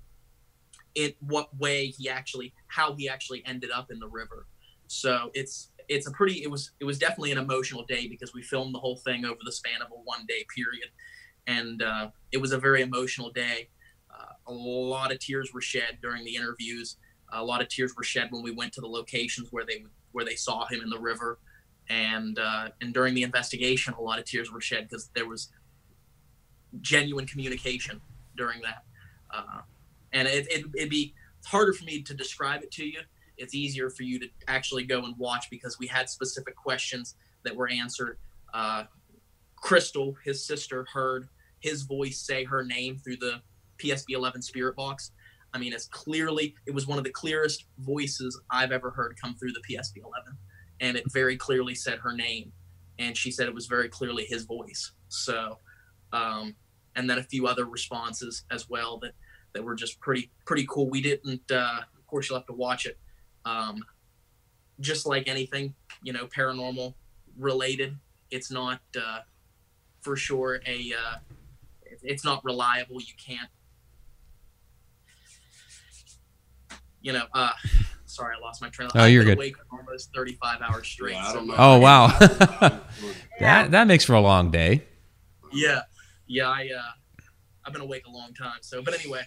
in 0.94 1.12
what 1.20 1.56
way 1.58 1.86
he 1.86 2.08
actually 2.08 2.52
how 2.68 2.94
he 2.94 3.08
actually 3.08 3.42
ended 3.46 3.70
up 3.70 3.90
in 3.90 3.98
the 3.98 4.08
river. 4.08 4.46
So 4.88 5.30
it's 5.34 5.70
it's 5.88 6.06
a 6.06 6.10
pretty 6.10 6.42
it 6.42 6.50
was 6.50 6.72
it 6.80 6.84
was 6.84 6.98
definitely 6.98 7.32
an 7.32 7.38
emotional 7.38 7.84
day 7.84 8.08
because 8.08 8.34
we 8.34 8.42
filmed 8.42 8.74
the 8.74 8.78
whole 8.78 8.96
thing 8.96 9.24
over 9.24 9.38
the 9.44 9.52
span 9.52 9.80
of 9.80 9.88
a 9.90 10.00
one 10.04 10.26
day 10.28 10.44
period, 10.54 10.90
and 11.46 11.82
uh, 11.82 12.10
it 12.30 12.38
was 12.38 12.52
a 12.52 12.58
very 12.58 12.82
emotional 12.82 13.30
day. 13.30 13.68
Uh, 14.10 14.32
a 14.46 14.52
lot 14.52 15.10
of 15.10 15.18
tears 15.18 15.50
were 15.54 15.62
shed 15.62 15.98
during 16.02 16.24
the 16.24 16.36
interviews. 16.36 16.96
A 17.32 17.44
lot 17.44 17.62
of 17.62 17.68
tears 17.68 17.94
were 17.96 18.04
shed 18.04 18.28
when 18.30 18.42
we 18.42 18.50
went 18.50 18.72
to 18.74 18.80
the 18.80 18.86
locations 18.86 19.50
where 19.50 19.64
they 19.64 19.84
where 20.12 20.24
they 20.24 20.34
saw 20.34 20.66
him 20.66 20.80
in 20.82 20.90
the 20.90 20.98
river 20.98 21.38
and 21.88 22.38
uh, 22.38 22.68
and 22.80 22.94
during 22.94 23.14
the 23.14 23.22
investigation, 23.22 23.94
a 23.94 24.00
lot 24.00 24.18
of 24.18 24.24
tears 24.24 24.50
were 24.50 24.60
shed 24.60 24.88
because 24.88 25.10
there 25.14 25.28
was 25.28 25.48
genuine 26.80 27.26
communication 27.26 28.00
during 28.36 28.60
that. 28.62 28.84
Uh, 29.30 29.60
and 30.12 30.28
it, 30.28 30.46
it, 30.50 30.64
it'd 30.74 30.90
be 30.90 31.14
harder 31.44 31.72
for 31.72 31.84
me 31.84 32.02
to 32.02 32.14
describe 32.14 32.62
it 32.62 32.70
to 32.72 32.84
you. 32.84 33.00
It's 33.36 33.54
easier 33.54 33.90
for 33.90 34.04
you 34.04 34.18
to 34.20 34.28
actually 34.48 34.84
go 34.84 35.04
and 35.04 35.16
watch 35.18 35.50
because 35.50 35.78
we 35.78 35.86
had 35.86 36.08
specific 36.08 36.54
questions 36.54 37.16
that 37.44 37.54
were 37.54 37.68
answered. 37.68 38.18
Uh, 38.54 38.84
Crystal, 39.56 40.16
his 40.24 40.44
sister, 40.44 40.86
heard 40.92 41.28
his 41.60 41.82
voice 41.82 42.18
say 42.18 42.44
her 42.44 42.64
name 42.64 42.98
through 42.98 43.16
the 43.16 43.40
PSB 43.78 44.10
11 44.10 44.42
spirit 44.42 44.76
box. 44.76 45.12
I 45.54 45.58
mean, 45.58 45.72
it's 45.72 45.86
clearly, 45.86 46.54
it 46.66 46.74
was 46.74 46.86
one 46.86 46.98
of 46.98 47.04
the 47.04 47.10
clearest 47.10 47.66
voices 47.78 48.40
I've 48.50 48.72
ever 48.72 48.90
heard 48.90 49.16
come 49.20 49.34
through 49.34 49.52
the 49.52 49.60
PSB 49.60 49.98
11 50.04 50.36
and 50.82 50.96
it 50.96 51.10
very 51.10 51.36
clearly 51.36 51.74
said 51.74 52.00
her 52.00 52.12
name, 52.12 52.52
and 52.98 53.16
she 53.16 53.30
said 53.30 53.46
it 53.46 53.54
was 53.54 53.66
very 53.66 53.88
clearly 53.88 54.26
his 54.28 54.44
voice. 54.44 54.92
So, 55.08 55.58
um, 56.12 56.54
and 56.96 57.08
then 57.08 57.18
a 57.18 57.22
few 57.22 57.46
other 57.46 57.64
responses 57.64 58.44
as 58.50 58.68
well 58.68 58.98
that 58.98 59.12
that 59.54 59.62
were 59.62 59.74
just 59.74 60.00
pretty 60.00 60.30
pretty 60.44 60.66
cool. 60.68 60.90
We 60.90 61.00
didn't, 61.00 61.50
uh, 61.50 61.80
of 61.96 62.06
course, 62.06 62.28
you'll 62.28 62.38
have 62.38 62.46
to 62.48 62.52
watch 62.52 62.84
it. 62.84 62.98
Um, 63.44 63.82
just 64.80 65.06
like 65.06 65.28
anything, 65.28 65.74
you 66.02 66.12
know, 66.12 66.26
paranormal 66.26 66.94
related, 67.38 67.96
it's 68.30 68.50
not 68.50 68.80
uh, 68.96 69.20
for 70.00 70.16
sure 70.16 70.60
a 70.66 70.92
uh, 70.92 71.18
it's 72.02 72.24
not 72.24 72.44
reliable. 72.44 73.00
You 73.00 73.14
can't, 73.24 73.48
you 77.02 77.12
know. 77.12 77.24
Uh, 77.34 77.50
sorry, 78.06 78.36
I 78.36 78.40
lost 78.40 78.62
my 78.62 78.68
train. 78.68 78.88
Oh, 78.94 79.06
you're 79.06 79.24
good. 79.24 79.38
Awake 79.38 79.56
almost 79.70 80.14
35 80.14 80.60
hours 80.62 80.86
straight. 80.86 81.14
Yeah, 81.14 81.32
so 81.32 81.46
oh 81.56 81.78
wow, 81.78 82.06
that 83.40 83.70
that 83.70 83.86
makes 83.86 84.04
for 84.04 84.14
a 84.14 84.20
long 84.20 84.50
day. 84.50 84.84
Yeah, 85.52 85.82
yeah, 86.26 86.48
I 86.48 86.68
uh, 86.76 86.90
I've 87.66 87.72
been 87.72 87.82
awake 87.82 88.06
a 88.06 88.10
long 88.10 88.32
time. 88.34 88.58
So, 88.62 88.82
but 88.82 88.98
anyway, 88.98 89.22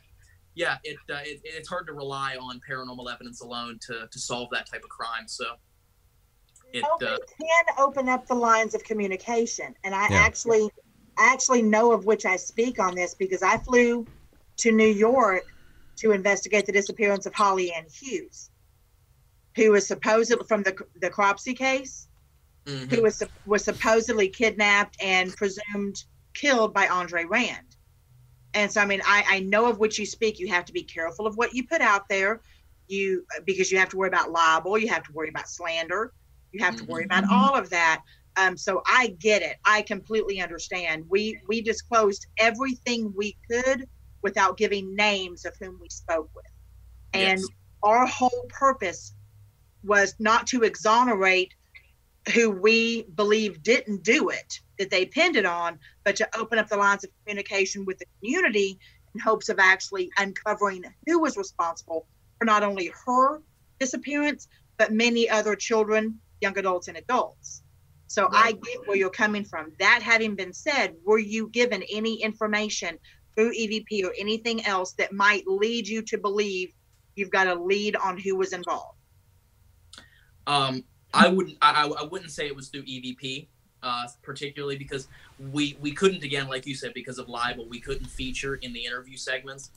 yeah, 0.55 0.77
it, 0.83 0.97
uh, 1.09 1.19
it 1.23 1.41
it's 1.43 1.69
hard 1.69 1.87
to 1.87 1.93
rely 1.93 2.37
on 2.39 2.59
paranormal 2.67 3.11
evidence 3.11 3.41
alone 3.41 3.79
to 3.87 4.07
to 4.09 4.19
solve 4.19 4.49
that 4.51 4.69
type 4.69 4.83
of 4.83 4.89
crime. 4.89 5.27
So. 5.27 5.45
It 6.73 6.83
uh, 6.83 6.97
can 6.99 7.65
open 7.77 8.09
up 8.09 8.27
the 8.27 8.33
lines 8.33 8.75
of 8.75 8.83
communication, 8.83 9.73
and 9.85 9.95
I 9.95 10.09
yeah. 10.09 10.17
actually, 10.17 10.69
actually 11.17 11.61
know 11.61 11.93
of 11.93 12.05
which 12.05 12.25
I 12.25 12.35
speak 12.35 12.79
on 12.79 12.95
this 12.95 13.13
because 13.13 13.41
I 13.41 13.57
flew 13.59 14.05
to 14.57 14.71
New 14.73 14.87
York 14.87 15.45
to 15.97 16.11
investigate 16.11 16.65
the 16.65 16.71
disappearance 16.71 17.25
of 17.25 17.33
Holly 17.33 17.73
Ann 17.73 17.85
Hughes 17.91 18.49
who 19.55 19.71
was 19.71 19.87
supposedly 19.87 20.45
from 20.45 20.63
the 20.63 20.75
the 21.01 21.09
Cropsey 21.09 21.53
case, 21.53 22.07
mm-hmm. 22.65 22.93
who 22.93 23.01
was 23.01 23.23
was 23.45 23.63
supposedly 23.63 24.27
kidnapped 24.27 24.97
and 25.01 25.35
presumed 25.35 26.03
killed 26.33 26.73
by 26.73 26.87
Andre 26.87 27.23
Rand. 27.23 27.77
And 28.53 28.71
so, 28.71 28.81
I 28.81 28.85
mean, 28.85 29.01
I, 29.05 29.23
I 29.27 29.39
know 29.41 29.65
of 29.65 29.79
which 29.79 29.99
you 29.99 30.05
speak. 30.05 30.39
You 30.39 30.47
have 30.47 30.65
to 30.65 30.73
be 30.73 30.83
careful 30.83 31.27
of 31.27 31.35
what 31.35 31.53
you 31.53 31.67
put 31.67 31.81
out 31.81 32.07
there, 32.09 32.41
you 32.87 33.25
because 33.45 33.71
you 33.71 33.77
have 33.77 33.89
to 33.89 33.97
worry 33.97 34.09
about 34.09 34.31
libel, 34.31 34.77
you 34.77 34.89
have 34.89 35.03
to 35.03 35.11
worry 35.13 35.29
about 35.29 35.49
slander, 35.49 36.13
you 36.51 36.63
have 36.63 36.75
mm-hmm. 36.75 36.85
to 36.85 36.91
worry 36.91 37.05
about 37.05 37.23
mm-hmm. 37.23 37.33
all 37.33 37.55
of 37.55 37.69
that. 37.69 38.01
Um, 38.37 38.57
so 38.57 38.83
I 38.85 39.15
get 39.19 39.41
it. 39.41 39.55
I 39.65 39.81
completely 39.81 40.41
understand. 40.41 41.05
We 41.07 41.39
we 41.47 41.61
disclosed 41.61 42.27
everything 42.37 43.13
we 43.15 43.37
could 43.49 43.87
without 44.25 44.57
giving 44.57 44.95
names 44.95 45.45
of 45.45 45.53
whom 45.61 45.77
we 45.79 45.87
spoke 45.89 46.29
with, 46.35 46.45
and 47.13 47.39
yes. 47.39 47.47
our 47.83 48.07
whole 48.07 48.45
purpose 48.49 49.13
was 49.83 50.15
not 50.17 50.47
to 50.47 50.63
exonerate 50.63 51.53
who 52.33 52.49
we 52.49 53.03
believe 53.03 53.61
didn't 53.61 54.03
do 54.03 54.29
it, 54.29 54.59
that 54.79 54.89
they 54.89 55.05
pinned 55.05 55.35
it 55.35 55.45
on, 55.45 55.77
but 56.03 56.15
to 56.15 56.27
open 56.35 56.57
up 56.57 56.67
the 56.67 56.75
lines 56.75 57.03
of 57.03 57.11
communication 57.23 57.85
with 57.85 57.99
the 57.99 58.05
community 58.17 58.79
in 59.13 59.19
hopes 59.19 59.47
of 59.47 59.59
actually 59.59 60.09
uncovering 60.17 60.83
who 61.05 61.19
was 61.19 61.37
responsible 61.37 62.07
for 62.39 62.45
not 62.45 62.63
only 62.63 62.91
her 63.05 63.43
disappearance, 63.79 64.47
but 64.77 64.91
many 64.91 65.29
other 65.29 65.55
children, 65.55 66.19
young 66.41 66.57
adults, 66.57 66.87
and 66.87 66.97
adults. 66.97 67.61
So 68.07 68.27
I 68.31 68.53
get 68.53 68.87
where 68.87 68.97
you're 68.97 69.09
coming 69.09 69.43
from. 69.43 69.73
That 69.79 70.01
having 70.01 70.35
been 70.35 70.53
said, 70.53 70.95
were 71.05 71.19
you 71.19 71.49
given 71.49 71.83
any 71.91 72.23
information 72.23 72.97
through 73.35 73.51
EVP 73.53 74.05
or 74.05 74.13
anything 74.17 74.65
else 74.65 74.93
that 74.93 75.13
might 75.13 75.45
lead 75.47 75.87
you 75.87 76.01
to 76.03 76.17
believe 76.17 76.71
you've 77.15 77.29
got 77.29 77.47
a 77.47 77.55
lead 77.55 77.95
on 77.95 78.17
who 78.17 78.35
was 78.35 78.53
involved? 78.53 78.97
Um, 80.47 80.83
I 81.13 81.27
wouldn't. 81.27 81.57
I, 81.61 81.87
I 81.87 82.03
wouldn't 82.03 82.31
say 82.31 82.47
it 82.47 82.55
was 82.55 82.69
through 82.69 82.83
EVP, 82.83 83.47
uh, 83.83 84.07
particularly 84.21 84.77
because 84.77 85.07
we 85.51 85.77
we 85.81 85.91
couldn't 85.91 86.23
again, 86.23 86.47
like 86.47 86.65
you 86.65 86.75
said, 86.75 86.93
because 86.93 87.17
of 87.17 87.29
libel, 87.29 87.67
we 87.67 87.79
couldn't 87.79 88.07
feature 88.07 88.55
in 88.55 88.73
the 88.73 88.85
interview 88.85 89.17
segments 89.17 89.71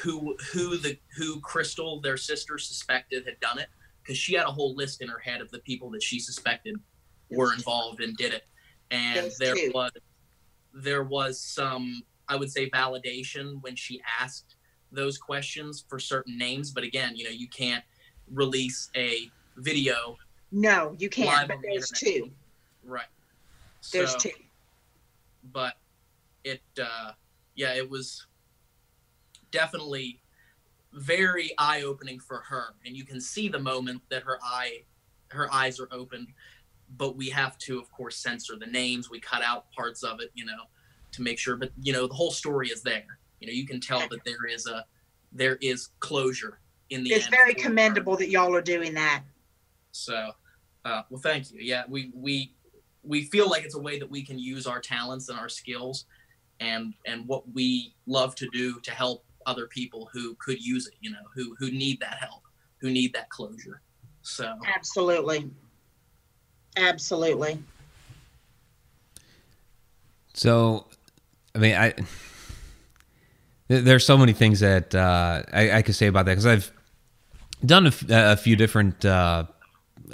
who 0.00 0.36
who 0.52 0.76
the 0.76 0.98
who 1.16 1.40
Crystal, 1.40 2.00
their 2.00 2.16
sister, 2.16 2.58
suspected 2.58 3.24
had 3.26 3.38
done 3.40 3.58
it 3.58 3.68
because 4.02 4.16
she 4.16 4.34
had 4.34 4.46
a 4.46 4.50
whole 4.50 4.74
list 4.74 5.02
in 5.02 5.08
her 5.08 5.18
head 5.18 5.40
of 5.40 5.50
the 5.50 5.58
people 5.60 5.90
that 5.90 6.02
she 6.02 6.18
suspected 6.18 6.76
were 7.30 7.52
involved 7.52 8.00
and 8.00 8.16
did 8.16 8.32
it, 8.32 8.44
and 8.90 9.26
Those 9.26 9.38
there 9.38 9.54
two. 9.54 9.70
was 9.74 9.92
there 10.72 11.04
was 11.04 11.40
some 11.40 12.02
I 12.28 12.36
would 12.36 12.50
say 12.50 12.68
validation 12.70 13.60
when 13.62 13.74
she 13.76 14.00
asked 14.20 14.56
those 14.92 15.18
questions 15.18 15.84
for 15.88 15.98
certain 15.98 16.36
names, 16.38 16.70
but 16.70 16.84
again, 16.84 17.16
you 17.16 17.24
know, 17.24 17.30
you 17.30 17.48
can't 17.48 17.84
release 18.32 18.90
a 18.96 19.30
video 19.56 20.16
No, 20.52 20.94
you 20.98 21.08
can't. 21.08 21.48
But 21.48 21.60
the 21.62 21.68
there's 21.68 21.92
internet. 21.92 22.24
two. 22.24 22.30
Right. 22.84 23.06
There's 23.92 24.12
So- 24.12 24.18
two. 24.18 24.30
but 25.52 25.74
it 26.44 26.62
uh 26.80 27.12
yeah 27.54 27.74
it 27.74 27.88
was 27.88 28.26
definitely 29.50 30.20
very 30.92 31.52
eye-opening 31.58 32.18
for 32.20 32.38
her 32.40 32.74
and 32.84 32.96
you 32.96 33.04
can 33.04 33.20
see 33.20 33.48
the 33.48 33.58
moment 33.58 34.00
that 34.10 34.22
her 34.22 34.38
eye 34.42 34.82
her 35.30 35.52
eyes 35.52 35.78
are 35.80 35.88
opened 35.90 36.28
but 36.96 37.16
we 37.16 37.28
have 37.28 37.56
to 37.58 37.78
of 37.78 37.90
course 37.90 38.16
censor 38.16 38.56
the 38.56 38.66
names 38.66 39.10
we 39.10 39.20
cut 39.20 39.42
out 39.42 39.70
parts 39.72 40.02
of 40.02 40.20
it 40.20 40.30
you 40.34 40.44
know 40.44 40.64
to 41.18 41.22
make 41.24 41.38
sure 41.38 41.56
but 41.56 41.70
you 41.82 41.92
know 41.92 42.06
the 42.06 42.14
whole 42.14 42.30
story 42.30 42.68
is 42.68 42.80
there 42.82 43.18
you 43.40 43.46
know 43.46 43.52
you 43.52 43.66
can 43.66 43.80
tell 43.80 44.00
that 44.08 44.24
there 44.24 44.46
is 44.46 44.66
a 44.66 44.84
there 45.32 45.58
is 45.60 45.88
closure 46.00 46.60
in 46.90 47.04
the 47.04 47.12
It's 47.12 47.26
end 47.26 47.34
very 47.34 47.52
for 47.52 47.60
her. 47.60 47.66
commendable 47.68 48.16
that 48.16 48.30
y'all 48.30 48.54
are 48.54 48.62
doing 48.62 48.94
that. 48.94 49.22
So, 49.92 50.30
uh, 50.86 51.02
well, 51.10 51.20
thank 51.20 51.50
you. 51.52 51.58
Yeah, 51.60 51.82
we 51.88 52.10
we 52.14 52.54
we 53.02 53.24
feel 53.24 53.50
like 53.50 53.64
it's 53.64 53.74
a 53.74 53.78
way 53.80 53.98
that 53.98 54.10
we 54.10 54.22
can 54.24 54.38
use 54.38 54.66
our 54.66 54.80
talents 54.80 55.28
and 55.28 55.38
our 55.38 55.50
skills, 55.50 56.06
and 56.60 56.94
and 57.04 57.26
what 57.26 57.42
we 57.52 57.94
love 58.06 58.34
to 58.36 58.48
do 58.52 58.80
to 58.80 58.90
help 58.90 59.24
other 59.44 59.66
people 59.66 60.08
who 60.12 60.34
could 60.36 60.64
use 60.64 60.86
it. 60.86 60.94
You 61.00 61.10
know, 61.10 61.24
who 61.34 61.54
who 61.58 61.70
need 61.70 62.00
that 62.00 62.16
help, 62.20 62.42
who 62.80 62.90
need 62.90 63.12
that 63.12 63.28
closure. 63.28 63.82
So, 64.22 64.56
Absolutely. 64.66 65.50
Absolutely. 66.76 67.58
So, 70.32 70.86
I 71.58 71.60
mean, 71.60 71.74
I 71.74 71.94
there's 73.66 74.06
so 74.06 74.16
many 74.16 74.32
things 74.32 74.60
that 74.60 74.94
uh, 74.94 75.42
I, 75.52 75.72
I 75.72 75.82
could 75.82 75.94
say 75.94 76.06
about 76.06 76.26
that 76.26 76.32
because 76.32 76.46
I've 76.46 76.72
done 77.64 77.92
a, 78.08 78.36
few 78.36 78.54
different. 78.54 79.04
Uh, 79.04 79.44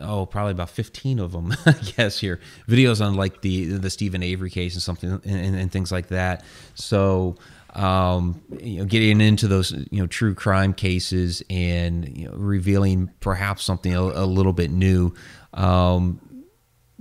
oh, 0.00 0.26
probably 0.26 0.52
about 0.52 0.70
15 0.70 1.18
of 1.18 1.32
them, 1.32 1.54
I 1.66 1.72
guess 1.96 2.18
here 2.18 2.40
videos 2.66 3.04
on 3.04 3.14
like 3.14 3.42
the 3.42 3.76
the 3.76 3.90
Steven 3.90 4.22
Avery 4.22 4.50
case 4.50 4.74
and 4.74 4.82
something 4.82 5.10
and, 5.10 5.24
and, 5.24 5.54
and 5.54 5.70
things 5.70 5.92
like 5.92 6.08
that. 6.08 6.42
So, 6.74 7.36
um, 7.74 8.40
you 8.58 8.78
know, 8.78 8.86
getting 8.86 9.20
into 9.20 9.46
those 9.46 9.72
you 9.90 10.00
know 10.00 10.06
true 10.06 10.34
crime 10.34 10.72
cases 10.72 11.42
and 11.50 12.08
you 12.16 12.26
know 12.26 12.34
revealing 12.34 13.10
perhaps 13.20 13.64
something 13.64 13.94
a, 13.94 14.00
a 14.00 14.24
little 14.24 14.54
bit 14.54 14.70
new. 14.70 15.12
Um, 15.52 16.18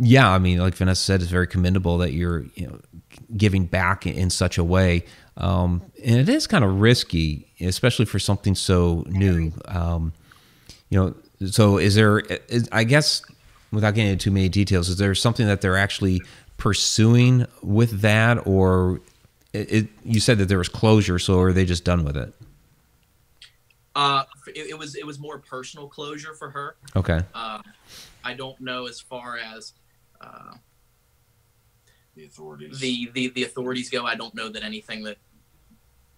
yeah, 0.03 0.29
I 0.29 0.39
mean, 0.39 0.59
like 0.59 0.75
Vanessa 0.75 1.01
said, 1.01 1.21
it's 1.21 1.31
very 1.31 1.47
commendable 1.47 1.97
that 1.99 2.13
you're 2.13 2.45
you 2.55 2.67
know 2.67 2.79
giving 3.35 3.65
back 3.65 4.05
in 4.05 4.29
such 4.29 4.57
a 4.57 4.63
way. 4.63 5.05
Um, 5.37 5.81
and 6.03 6.17
it 6.17 6.29
is 6.29 6.45
kind 6.45 6.63
of 6.63 6.79
risky, 6.79 7.51
especially 7.59 8.05
for 8.05 8.19
something 8.19 8.55
so 8.55 9.03
new. 9.07 9.51
Um, 9.65 10.13
you 10.89 10.99
know, 10.99 11.47
so 11.47 11.77
is 11.77 11.95
there? 11.95 12.19
Is, 12.19 12.67
I 12.71 12.83
guess 12.83 13.21
without 13.71 13.95
getting 13.95 14.11
into 14.11 14.25
too 14.25 14.31
many 14.31 14.49
details, 14.49 14.89
is 14.89 14.97
there 14.97 15.15
something 15.15 15.47
that 15.47 15.61
they're 15.61 15.77
actually 15.77 16.21
pursuing 16.57 17.45
with 17.61 18.01
that, 18.01 18.45
or 18.45 19.01
it, 19.53 19.71
it, 19.71 19.87
you 20.03 20.19
said 20.19 20.37
that 20.37 20.45
there 20.45 20.59
was 20.59 20.69
closure, 20.69 21.17
so 21.17 21.39
are 21.39 21.53
they 21.53 21.65
just 21.65 21.83
done 21.83 22.03
with 22.03 22.17
it? 22.17 22.33
uh, 23.95 24.23
it, 24.47 24.69
it 24.71 24.77
was 24.77 24.95
it 24.95 25.05
was 25.05 25.19
more 25.19 25.39
personal 25.39 25.87
closure 25.87 26.33
for 26.33 26.49
her. 26.49 26.75
Okay. 26.95 27.21
Uh, 27.33 27.61
I 28.23 28.33
don't 28.33 28.59
know 28.59 28.87
as 28.87 28.99
far 28.99 29.37
as 29.37 29.73
uh, 30.23 30.53
The 32.15 32.25
authorities. 32.25 32.79
the, 32.79 33.09
the 33.13 33.27
the 33.29 33.43
authorities 33.43 33.89
go. 33.89 34.05
I 34.05 34.15
don't 34.15 34.33
know 34.35 34.49
that 34.49 34.63
anything 34.63 35.03
that 35.03 35.17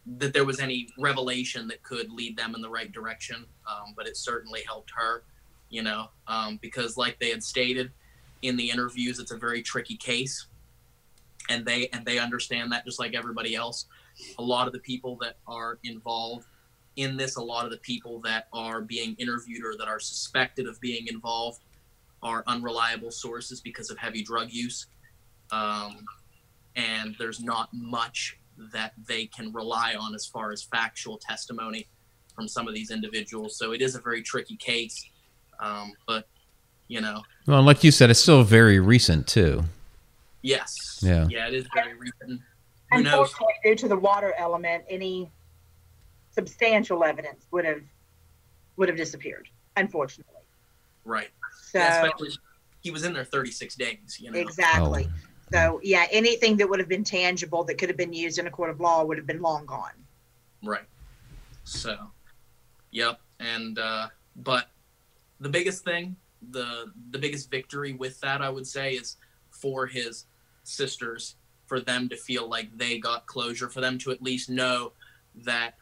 that 0.06 0.34
there 0.34 0.46
was 0.46 0.60
any 0.60 0.90
revelation 1.00 1.68
that 1.68 1.82
could 1.84 2.12
lead 2.12 2.38
them 2.38 2.54
in 2.56 2.62
the 2.62 2.70
right 2.70 2.92
direction. 2.92 3.46
Um, 3.68 3.94
but 3.96 4.08
it 4.08 4.16
certainly 4.16 4.62
helped 4.68 4.92
her, 4.96 5.24
you 5.70 5.82
know, 5.82 6.10
um, 6.28 6.60
because 6.62 6.96
like 6.98 7.18
they 7.20 7.32
had 7.32 7.44
stated 7.44 7.92
in 8.44 8.56
the 8.56 8.70
interviews, 8.70 9.18
it's 9.20 9.32
a 9.32 9.38
very 9.38 9.64
tricky 9.64 9.98
case, 9.98 10.46
and 11.50 11.66
they 11.66 11.88
and 11.94 12.06
they 12.06 12.20
understand 12.20 12.72
that 12.72 12.86
just 12.86 13.00
like 13.00 13.16
everybody 13.16 13.56
else. 13.56 13.86
A 14.38 14.42
lot 14.42 14.68
of 14.68 14.74
the 14.74 14.80
people 14.80 15.18
that 15.22 15.38
are 15.48 15.80
involved 15.84 16.46
in 16.96 17.18
this, 17.18 17.36
a 17.36 17.42
lot 17.44 17.66
of 17.66 17.72
the 17.72 17.78
people 17.78 18.22
that 18.22 18.48
are 18.54 18.82
being 18.82 19.16
interviewed 19.18 19.66
or 19.66 19.76
that 19.78 19.88
are 19.88 20.00
suspected 20.00 20.68
of 20.68 20.80
being 20.80 21.08
involved, 21.08 21.60
are 22.26 22.44
unreliable 22.48 23.12
sources 23.12 23.62
because 23.62 23.92
of 23.92 23.98
heavy 24.00 24.24
drug 24.24 24.52
use. 24.52 24.88
Um, 25.52 26.04
and 26.76 27.16
there's 27.20 27.40
not 27.40 27.70
much 27.72 28.38
that 28.74 28.94
they 29.08 29.28
can 29.28 29.54
rely 29.54 29.94
on 29.94 30.16
as 30.16 30.26
far 30.26 30.52
as 30.52 30.64
factual 30.64 31.20
testimony 31.20 31.88
from 32.34 32.48
some 32.48 32.68
of 32.68 32.74
these 32.74 32.90
individuals. 32.90 33.58
So 33.58 33.74
it 33.74 33.82
is 33.82 33.96
a 33.96 34.02
very 34.02 34.24
tricky 34.24 34.58
case. 34.58 35.06
Um, 35.60 35.94
but, 36.08 36.28
you 36.88 37.00
know, 37.00 37.22
Well, 37.46 37.62
like 37.62 37.84
you 37.84 37.92
said, 37.92 38.10
it's 38.10 38.20
still 38.20 38.44
very 38.44 38.80
recent 38.80 39.28
too. 39.28 39.64
yes. 40.42 41.00
Yeah. 41.02 41.28
Yeah, 41.30 41.48
it 41.48 41.54
is 41.54 41.68
very 41.76 41.94
recent. 41.94 42.42
Who 42.92 43.04
knows? 43.04 43.14
Unfortunately, 43.30 43.54
due 43.64 43.76
to 43.76 43.88
the 43.88 43.98
water 43.98 44.34
element, 44.38 44.84
any 44.90 45.30
substantial 46.32 47.04
evidence 47.04 47.46
would 47.52 47.66
have 47.66 47.82
would 48.78 48.90
have 48.90 48.98
disappeared. 48.98 49.48
Unfortunately. 49.78 50.42
Right. 51.04 51.30
So 51.76 51.82
Yeah, 51.82 52.10
he 52.80 52.92
was 52.92 53.04
in 53.04 53.12
there 53.14 53.26
36 53.26 53.76
days, 53.76 54.18
you 54.20 54.32
know. 54.32 54.40
exactly. 54.40 55.10
Oh. 55.10 55.16
So 55.52 55.80
yeah, 55.84 56.06
anything 56.10 56.56
that 56.58 56.70
would 56.70 56.80
have 56.80 56.88
been 56.88 57.04
tangible 57.04 57.66
that 57.66 57.78
could 57.78 57.90
have 57.90 57.98
been 57.98 58.14
used 58.14 58.40
in 58.40 58.48
a 58.48 58.50
court 58.50 58.70
of 58.70 58.80
law 58.80 59.04
would 59.04 59.18
have 59.18 59.28
been 59.28 59.42
long 59.42 59.66
gone. 59.66 59.92
Right. 60.64 60.86
So, 61.66 61.98
yep. 62.92 63.20
And 63.40 63.78
uh, 63.78 64.08
but 64.38 64.68
the 65.42 65.50
biggest 65.50 65.84
thing, 65.84 66.16
the 66.52 66.92
the 67.12 67.20
biggest 67.20 67.52
victory 67.52 67.92
with 67.92 68.22
that, 68.22 68.42
I 68.42 68.50
would 68.50 68.66
say, 68.66 68.94
is 68.94 69.18
for 69.52 69.86
his 69.86 70.26
sisters, 70.64 71.36
for 71.66 71.82
them 71.82 72.08
to 72.10 72.16
feel 72.16 72.48
like 72.50 72.76
they 72.78 73.00
got 73.00 73.26
closure, 73.26 73.70
for 73.70 73.82
them 73.82 73.98
to 74.00 74.12
at 74.12 74.22
least 74.22 74.50
know 74.50 74.94
that 75.44 75.74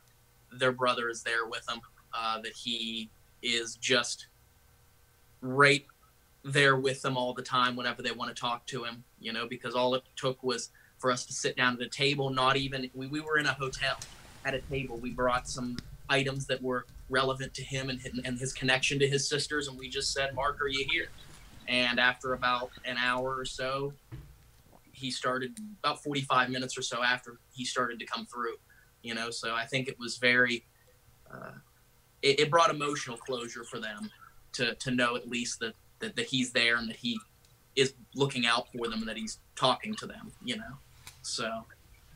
their 0.51 0.71
brother 0.71 1.09
is 1.09 1.21
there 1.21 1.45
with 1.45 1.63
them, 1.67 1.79
uh, 2.13 2.41
that 2.41 2.53
he 2.53 3.11
is 3.43 3.75
just 3.75 4.27
right 5.43 5.85
there 6.43 6.75
with 6.77 7.01
them 7.01 7.15
all 7.15 7.33
the 7.33 7.41
time 7.41 7.75
whenever 7.75 8.01
they 8.01 8.11
want 8.11 8.35
to 8.35 8.39
talk 8.39 8.65
to 8.67 8.83
him, 8.83 9.03
you 9.19 9.31
know, 9.31 9.47
because 9.47 9.75
all 9.75 9.93
it 9.93 10.03
took 10.15 10.41
was 10.41 10.69
for 10.97 11.11
us 11.11 11.25
to 11.25 11.33
sit 11.33 11.55
down 11.55 11.75
at 11.75 11.81
a 11.81 11.89
table, 11.89 12.29
not 12.29 12.57
even, 12.57 12.89
we, 12.93 13.07
we 13.07 13.19
were 13.19 13.37
in 13.37 13.45
a 13.45 13.53
hotel 13.53 13.97
at 14.45 14.53
a 14.53 14.61
table. 14.61 14.97
We 14.97 15.11
brought 15.11 15.47
some 15.47 15.77
items 16.09 16.47
that 16.47 16.61
were 16.61 16.85
relevant 17.09 17.53
to 17.55 17.63
him 17.63 17.89
and, 17.89 17.99
and 18.25 18.39
his 18.39 18.53
connection 18.53 18.99
to 18.99 19.07
his 19.07 19.27
sisters, 19.27 19.67
and 19.67 19.77
we 19.77 19.89
just 19.89 20.13
said, 20.13 20.33
Mark, 20.33 20.61
are 20.61 20.67
you 20.67 20.85
here? 20.89 21.07
And 21.67 21.99
after 21.99 22.33
about 22.33 22.71
an 22.85 22.97
hour 22.97 23.35
or 23.37 23.45
so, 23.45 23.93
he 24.91 25.11
started, 25.11 25.57
about 25.79 26.03
45 26.03 26.49
minutes 26.49 26.77
or 26.77 26.81
so 26.81 27.03
after, 27.03 27.39
he 27.53 27.65
started 27.65 27.99
to 27.99 28.05
come 28.05 28.25
through, 28.25 28.55
you 29.01 29.13
know, 29.13 29.29
so 29.29 29.53
I 29.53 29.65
think 29.65 29.87
it 29.87 29.97
was 29.99 30.17
very, 30.17 30.65
uh, 31.31 31.51
it, 32.21 32.39
it 32.41 32.51
brought 32.51 32.69
emotional 32.69 33.17
closure 33.17 33.63
for 33.63 33.79
them 33.79 34.09
to, 34.53 34.75
to 34.75 34.91
know 34.91 35.15
at 35.15 35.29
least 35.29 35.59
that, 35.59 35.73
that, 35.99 36.15
that 36.15 36.25
he's 36.25 36.51
there 36.51 36.77
and 36.77 36.89
that 36.89 36.95
he 36.97 37.19
is 37.75 37.93
looking 38.15 38.45
out 38.45 38.67
for 38.71 38.87
them 38.87 38.99
and 38.99 39.07
that 39.07 39.17
he's 39.17 39.39
talking 39.55 39.93
to 39.95 40.05
them, 40.07 40.31
you 40.43 40.57
know, 40.57 40.77
so. 41.21 41.65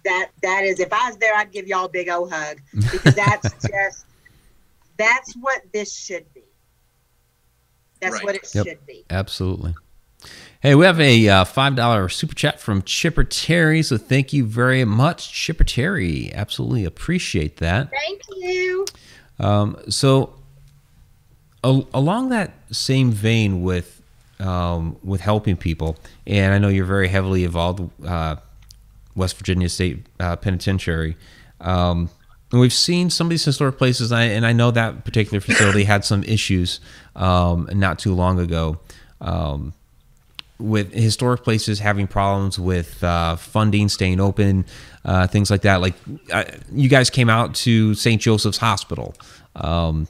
That 0.06 0.30
that 0.42 0.64
is 0.64 0.80
if 0.80 0.94
I 0.94 1.08
was 1.10 1.18
there, 1.18 1.36
I'd 1.36 1.52
give 1.52 1.68
y'all 1.68 1.86
a 1.86 1.90
big 1.90 2.08
old 2.08 2.32
hug 2.32 2.60
because 2.92 3.14
that's 3.16 3.68
just 3.68 4.06
that's 4.96 5.34
what 5.36 5.62
this 5.74 5.94
should 5.94 6.32
be. 6.34 6.44
That's 8.00 8.16
Right. 8.16 8.24
what 8.24 8.36
it 8.36 8.50
Yep. 8.54 8.66
should 8.68 8.86
be. 8.86 9.04
Absolutely. 9.10 9.74
Hey, 10.62 10.76
we 10.76 10.86
have 10.86 11.00
a 11.00 11.28
uh, 11.30 11.44
$5 11.46 12.12
super 12.12 12.36
chat 12.36 12.60
from 12.60 12.82
Chipper 12.84 13.24
Terry. 13.24 13.84
So 13.84 13.98
thank 13.98 14.34
you 14.34 14.46
very 14.46 14.86
much, 14.86 15.32
Chipper 15.32 15.64
Terry. 15.64 16.32
Absolutely 16.34 16.86
appreciate 16.86 17.58
that. 17.58 17.92
Thank 17.92 18.22
you. 18.38 18.86
Um, 19.40 19.78
so, 19.90 20.20
al- 20.20 20.37
along 21.64 22.30
that 22.30 22.53
same 22.72 23.12
vein 23.12 23.62
with 23.62 24.01
um, 24.39 24.97
with 25.03 25.22
helping 25.22 25.58
people, 25.58 25.97
and 26.26 26.53
I 26.53 26.58
know 26.60 26.68
you're 26.68 26.86
very 26.86 27.08
heavily 27.08 27.43
involved, 27.43 27.89
uh, 28.05 28.36
West 29.16 29.38
Virginia 29.38 29.70
State 29.70 30.05
uh, 30.20 30.36
Penitentiary. 30.36 31.18
Um, 31.60 32.10
and 32.51 32.62
we've 32.62 32.74
seen 32.74 33.10
some 33.10 33.28
of 33.28 33.30
these 33.30 33.43
historic 33.43 33.78
places, 33.78 34.12
and 34.12 34.20
I, 34.20 34.24
and 34.26 34.45
I 34.45 34.53
know 34.53 34.72
that 34.72 35.03
particular 35.03 35.41
facility 35.41 35.84
had 35.84 36.05
some 36.05 36.24
issues 36.24 36.80
um, 37.16 37.68
not 37.74 37.99
too 37.99 38.14
long 38.14 38.39
ago. 38.39 38.80
Um, 39.20 39.74
with 40.60 40.91
historic 40.91 41.43
places 41.43 41.80
having 41.80 42.08
problems 42.08 42.58
with 42.58 43.03
uh, 43.03 43.36
funding, 43.36 43.89
staying 43.89 44.20
open, 44.20 44.66
uh, 45.05 45.28
things 45.28 45.51
like 45.51 45.62
that. 45.62 45.82
Like 45.82 45.93
uh, 46.32 46.45
you 46.72 46.89
guys 46.89 47.10
came 47.10 47.30
out 47.30 47.53
to 47.55 47.93
St. 47.93 48.20
Joseph's 48.22 48.58
Hospital. 48.58 49.14
Um, 49.55 50.08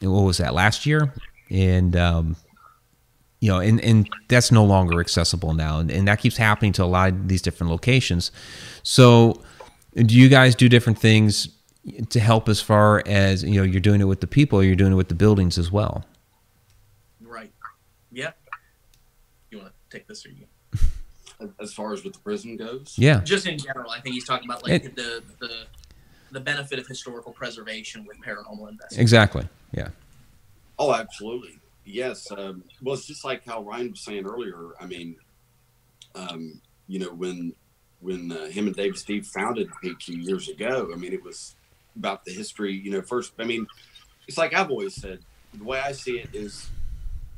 What 0.00 0.22
was 0.22 0.38
that 0.38 0.54
last 0.54 0.86
year? 0.86 1.12
And 1.50 1.96
um, 1.96 2.36
you 3.40 3.50
know, 3.50 3.58
and 3.60 3.80
and 3.80 4.08
that's 4.28 4.50
no 4.52 4.64
longer 4.64 5.00
accessible 5.00 5.54
now, 5.54 5.78
and, 5.80 5.90
and 5.90 6.06
that 6.08 6.18
keeps 6.20 6.36
happening 6.36 6.72
to 6.74 6.84
a 6.84 6.86
lot 6.86 7.10
of 7.10 7.28
these 7.28 7.42
different 7.42 7.70
locations. 7.70 8.30
So, 8.82 9.42
do 9.94 10.14
you 10.14 10.28
guys 10.28 10.54
do 10.54 10.68
different 10.68 10.98
things 10.98 11.48
to 12.10 12.20
help 12.20 12.48
as 12.48 12.60
far 12.60 13.02
as 13.06 13.42
you 13.44 13.54
know 13.54 13.62
you're 13.62 13.80
doing 13.80 14.00
it 14.00 14.04
with 14.04 14.20
the 14.20 14.26
people, 14.26 14.58
or 14.58 14.62
you're 14.64 14.76
doing 14.76 14.92
it 14.92 14.96
with 14.96 15.08
the 15.08 15.14
buildings 15.14 15.56
as 15.58 15.70
well? 15.72 16.04
Right. 17.20 17.52
Yeah. 18.12 18.32
You 19.50 19.58
want 19.58 19.70
to 19.90 19.96
take 19.96 20.06
this 20.06 20.24
or 20.26 20.30
you? 20.30 20.46
As 21.60 21.72
far 21.72 21.92
as 21.92 22.02
with 22.02 22.14
the 22.14 22.18
prison 22.18 22.56
goes, 22.56 22.94
Yeah. 22.98 23.20
Just 23.20 23.46
in 23.46 23.58
general, 23.58 23.90
I 23.92 24.00
think 24.00 24.14
he's 24.14 24.24
talking 24.26 24.48
about 24.50 24.64
like 24.64 24.84
It- 24.84 24.96
the 24.96 25.22
the 25.38 25.66
the 26.32 26.40
benefit 26.40 26.78
of 26.80 26.86
historical 26.86 27.32
preservation 27.32 28.04
with 28.06 28.16
paranormal 28.18 28.68
investigation. 28.68 29.00
Exactly. 29.00 29.48
Yeah. 29.72 29.88
Oh, 30.78 30.94
absolutely. 30.94 31.58
Yes. 31.84 32.30
Um, 32.30 32.64
well, 32.82 32.94
it's 32.94 33.06
just 33.06 33.24
like 33.24 33.44
how 33.46 33.62
Ryan 33.62 33.90
was 33.90 34.00
saying 34.00 34.26
earlier. 34.26 34.72
I 34.80 34.86
mean, 34.86 35.16
um, 36.14 36.60
you 36.86 36.98
know, 36.98 37.12
when 37.12 37.54
when 38.00 38.30
uh, 38.30 38.46
him 38.46 38.66
and 38.66 38.76
David 38.76 38.98
Steve 38.98 39.26
founded 39.26 39.68
PQ 39.82 40.24
years 40.24 40.48
ago, 40.48 40.90
I 40.92 40.96
mean, 40.96 41.12
it 41.12 41.22
was 41.22 41.56
about 41.96 42.24
the 42.24 42.32
history. 42.32 42.72
You 42.72 42.92
know, 42.92 43.02
first, 43.02 43.32
I 43.38 43.44
mean, 43.44 43.66
it's 44.26 44.38
like 44.38 44.54
I've 44.54 44.70
always 44.70 44.94
said. 44.94 45.20
The 45.54 45.64
way 45.64 45.80
I 45.80 45.92
see 45.92 46.18
it 46.18 46.28
is, 46.34 46.68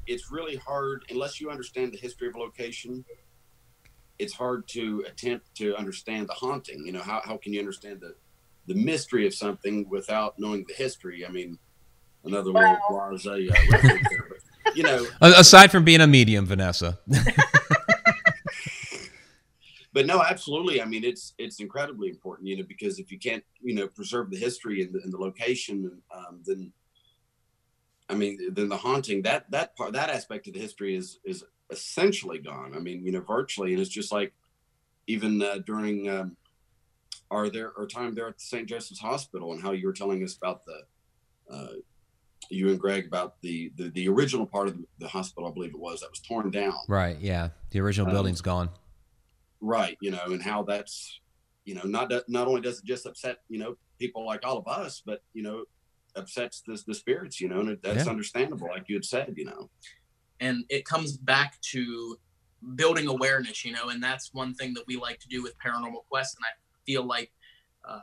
it's 0.07 0.33
really 0.33 0.57
hard 0.57 1.05
unless 1.11 1.41
you 1.41 1.49
understand 1.49 1.93
the 1.93 1.99
history 1.99 2.29
of 2.29 2.35
a 2.35 2.39
location. 2.39 3.05
It's 4.19 4.35
hard 4.35 4.69
to 4.69 5.05
attempt 5.09 5.55
to 5.57 5.77
understand 5.77 6.29
the 6.29 6.35
haunting. 6.35 6.85
You 6.85 6.93
know, 6.93 7.03
how 7.03 7.23
how 7.25 7.37
can 7.37 7.53
you 7.53 7.61
understand 7.61 8.01
the 8.01 8.15
the 8.67 8.75
mystery 8.75 9.27
of 9.27 9.35
something 9.35 9.89
without 9.89 10.39
knowing 10.39 10.65
the 10.69 10.75
history? 10.75 11.25
I 11.25 11.31
mean, 11.31 11.59
another 12.25 12.51
little 12.51 12.79
blase 12.89 13.27
uh, 13.27 13.39
but 13.71 13.85
you 14.75 14.83
know, 14.83 15.07
Aside 15.21 15.71
from 15.71 15.85
being 15.85 16.01
a 16.01 16.07
medium, 16.07 16.47
Vanessa. 16.47 16.99
but 19.93 20.07
no, 20.07 20.23
absolutely. 20.23 20.81
I 20.83 20.85
mean, 20.85 21.05
it's 21.05 21.35
it's 21.39 21.61
incredibly 21.61 22.09
important, 22.09 22.49
you 22.49 22.57
know, 22.57 22.65
because 22.67 22.99
if 22.99 23.13
you 23.13 23.19
can't, 23.19 23.45
you 23.61 23.75
know, 23.75 23.89
preserve 23.89 24.31
the 24.31 24.39
history 24.39 24.83
and 24.83 24.95
the, 24.95 25.01
and 25.03 25.13
the 25.13 25.19
location, 25.19 26.01
um, 26.15 26.41
then, 26.45 26.73
I 28.09 28.15
mean, 28.15 28.39
then 28.53 28.69
the 28.69 28.77
haunting 28.77 29.23
that 29.23 29.51
that 29.51 29.77
part 29.77 29.93
that 29.93 30.11
aspect 30.11 30.47
of 30.47 30.55
the 30.55 30.61
history 30.61 30.95
is 30.95 31.19
is 31.25 31.45
essentially 31.71 32.39
gone. 32.39 32.75
I 32.75 32.79
mean, 32.79 33.05
you 33.05 33.13
know, 33.13 33.21
virtually, 33.21 33.73
and 33.73 33.81
it's 33.81 33.91
just 33.91 34.13
like 34.13 34.33
even 35.07 35.43
uh, 35.43 35.59
during 35.67 36.09
um, 36.09 36.37
our 37.31 37.49
there 37.49 37.73
our 37.79 37.87
time 37.87 38.15
there 38.15 38.29
at 38.29 38.39
the 38.39 38.45
St. 38.45 38.69
Joseph's 38.69 39.01
Hospital 39.01 39.53
and 39.53 39.63
how 39.63 39.73
you 39.73 39.87
were 39.87 39.93
telling 39.93 40.23
us 40.23 40.37
about 40.37 40.65
the. 40.65 40.83
Uh, 41.53 41.73
you 42.51 42.69
and 42.71 42.79
Greg 42.81 43.07
about 43.07 43.41
the, 43.43 43.73
the 43.77 43.91
the 43.91 44.09
original 44.09 44.47
part 44.47 44.69
of 44.69 44.77
the, 44.77 44.85
the 44.99 45.09
hospital, 45.09 45.49
I 45.49 45.53
believe 45.53 45.71
it 45.71 45.79
was, 45.79 46.01
that 46.01 46.11
was 46.11 46.21
torn 46.21 46.51
down. 46.51 46.75
Right. 46.89 47.17
Yeah. 47.21 47.51
The 47.71 47.81
original 47.81 48.09
Um, 48.09 48.13
building's 48.15 48.41
gone. 48.41 48.71
right 49.61 49.97
you 50.01 50.11
know 50.11 50.25
and 50.27 50.43
how 50.43 50.63
that's 50.63 51.21
you 51.67 51.75
know 51.75 51.83
not 51.85 52.09
that 52.09 52.25
not 52.29 52.49
only 52.49 52.61
does 52.63 52.79
it 52.79 52.85
just 52.87 53.05
upset 53.07 53.37
you 53.49 53.59
know 53.59 53.77
people 53.99 54.25
like 54.25 54.41
all 54.47 54.57
of 54.57 54.67
us 54.67 55.03
but 55.05 55.23
you 55.35 55.43
know 55.43 55.65
upsets 56.17 56.63
the, 56.67 56.83
the 56.87 56.95
spirits 56.95 57.41
you 57.43 57.49
know 57.49 57.61
and 57.61 57.79
that's 57.83 58.05
Yeah. 58.07 58.11
understandable 58.11 58.69
like 58.75 58.85
you 58.89 58.97
had 58.97 59.05
said 59.05 59.35
you 59.37 59.45
know 59.45 59.71
and 60.41 60.65
it 60.71 60.85
comes 60.87 61.17
back 61.19 61.61
to 61.73 62.17
building 62.75 63.07
awareness 63.07 63.65
you 63.67 63.73
know 63.73 63.91
and 63.91 64.03
that's 64.03 64.33
one 64.33 64.55
thing 64.55 64.73
that 64.75 64.85
we 64.89 64.97
like 64.97 65.19
to 65.21 65.29
do 65.29 65.43
with 65.43 65.55
paranormal 65.65 66.03
quest 66.11 66.37
and 66.39 66.45
i 66.51 66.53
feel 66.87 67.05
like 67.05 67.31
uh, 67.87 68.01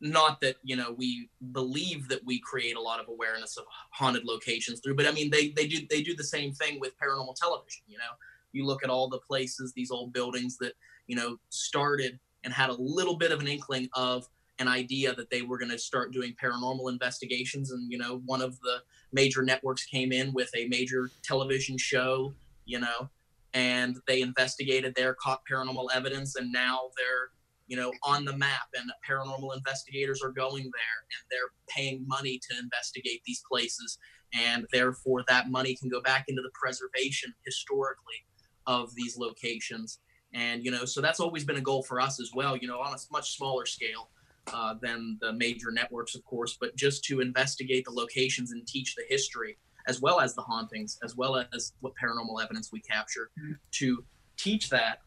not 0.00 0.40
that 0.40 0.56
you 0.62 0.76
know 0.76 0.94
we 0.96 1.28
believe 1.52 2.08
that 2.08 2.24
we 2.24 2.40
create 2.40 2.76
a 2.76 2.80
lot 2.80 3.00
of 3.00 3.08
awareness 3.08 3.56
of 3.56 3.64
haunted 3.92 4.24
locations 4.24 4.80
through 4.80 4.94
but 4.94 5.06
i 5.06 5.12
mean 5.12 5.30
they 5.30 5.50
they 5.50 5.66
do 5.66 5.78
they 5.90 6.02
do 6.02 6.14
the 6.14 6.24
same 6.24 6.52
thing 6.52 6.78
with 6.80 6.92
paranormal 6.98 7.34
television 7.34 7.82
you 7.86 7.98
know? 7.98 8.14
You 8.52 8.66
look 8.66 8.82
at 8.82 8.90
all 8.90 9.08
the 9.08 9.20
places 9.20 9.72
these 9.74 9.92
old 9.92 10.12
buildings 10.12 10.56
that 10.58 10.72
you 11.06 11.16
know 11.16 11.36
started 11.50 12.18
and 12.42 12.52
had 12.52 12.70
a 12.70 12.76
little 12.78 13.16
bit 13.16 13.30
of 13.30 13.40
an 13.40 13.46
inkling 13.46 13.88
of 13.94 14.26
an 14.58 14.66
idea 14.66 15.14
that 15.14 15.30
they 15.30 15.42
were 15.42 15.56
going 15.56 15.70
to 15.70 15.78
start 15.78 16.12
doing 16.12 16.34
paranormal 16.42 16.90
investigations 16.90 17.70
and 17.70 17.92
you 17.92 17.98
know 17.98 18.22
one 18.26 18.42
of 18.42 18.58
the 18.60 18.78
major 19.12 19.42
networks 19.42 19.84
came 19.84 20.10
in 20.10 20.32
with 20.32 20.50
a 20.56 20.66
major 20.66 21.10
television 21.22 21.78
show 21.78 22.32
you 22.70 22.78
know? 22.78 23.10
And 23.52 23.96
they 24.06 24.22
investigated 24.22 24.94
there 24.94 25.14
caught 25.14 25.40
paranormal 25.50 25.88
evidence 25.92 26.36
and 26.36 26.52
now 26.52 26.90
they're 26.96 27.30
you 27.70 27.76
know 27.76 27.92
on 28.02 28.24
the 28.24 28.36
map 28.36 28.68
and 28.74 28.90
paranormal 29.08 29.56
investigators 29.56 30.20
are 30.22 30.32
going 30.32 30.64
there 30.64 30.98
and 31.12 31.22
they're 31.30 31.52
paying 31.68 32.04
money 32.06 32.38
to 32.50 32.58
investigate 32.58 33.22
these 33.24 33.42
places. 33.50 33.96
And 34.34 34.66
therefore 34.72 35.24
that 35.28 35.50
money 35.50 35.74
can 35.74 35.88
go 35.88 36.02
back 36.02 36.24
into 36.28 36.42
the 36.42 36.50
preservation 36.60 37.32
historically 37.44 38.26
of 38.66 38.94
these 38.94 39.16
locations. 39.16 40.00
And 40.34 40.64
you 40.64 40.72
know 40.72 40.84
so 40.84 41.00
that's 41.00 41.20
always 41.20 41.44
been 41.44 41.56
a 41.56 41.62
goal 41.62 41.82
for 41.82 42.00
us 42.00 42.20
as 42.20 42.30
well 42.34 42.56
you 42.56 42.68
know 42.68 42.80
on 42.80 42.92
a 42.92 42.98
much 43.12 43.36
smaller 43.36 43.66
scale 43.66 44.10
uh, 44.52 44.74
than 44.80 45.18
the 45.20 45.32
major 45.32 45.70
networks 45.70 46.14
of 46.14 46.24
course 46.24 46.56
but 46.60 46.74
just 46.76 47.04
to 47.04 47.20
investigate 47.20 47.84
the 47.84 47.90
locations 47.90 48.52
and 48.52 48.66
teach 48.66 48.94
the 48.94 49.02
history 49.08 49.58
as 49.88 50.00
well 50.00 50.20
as 50.20 50.34
the 50.34 50.42
hauntings 50.42 50.98
as 51.02 51.16
well 51.16 51.44
as 51.52 51.72
what 51.80 51.92
paranormal 52.00 52.40
evidence 52.42 52.70
we 52.72 52.80
capture 52.80 53.30
to 53.72 54.04
teach 54.36 54.70
that 54.70 55.00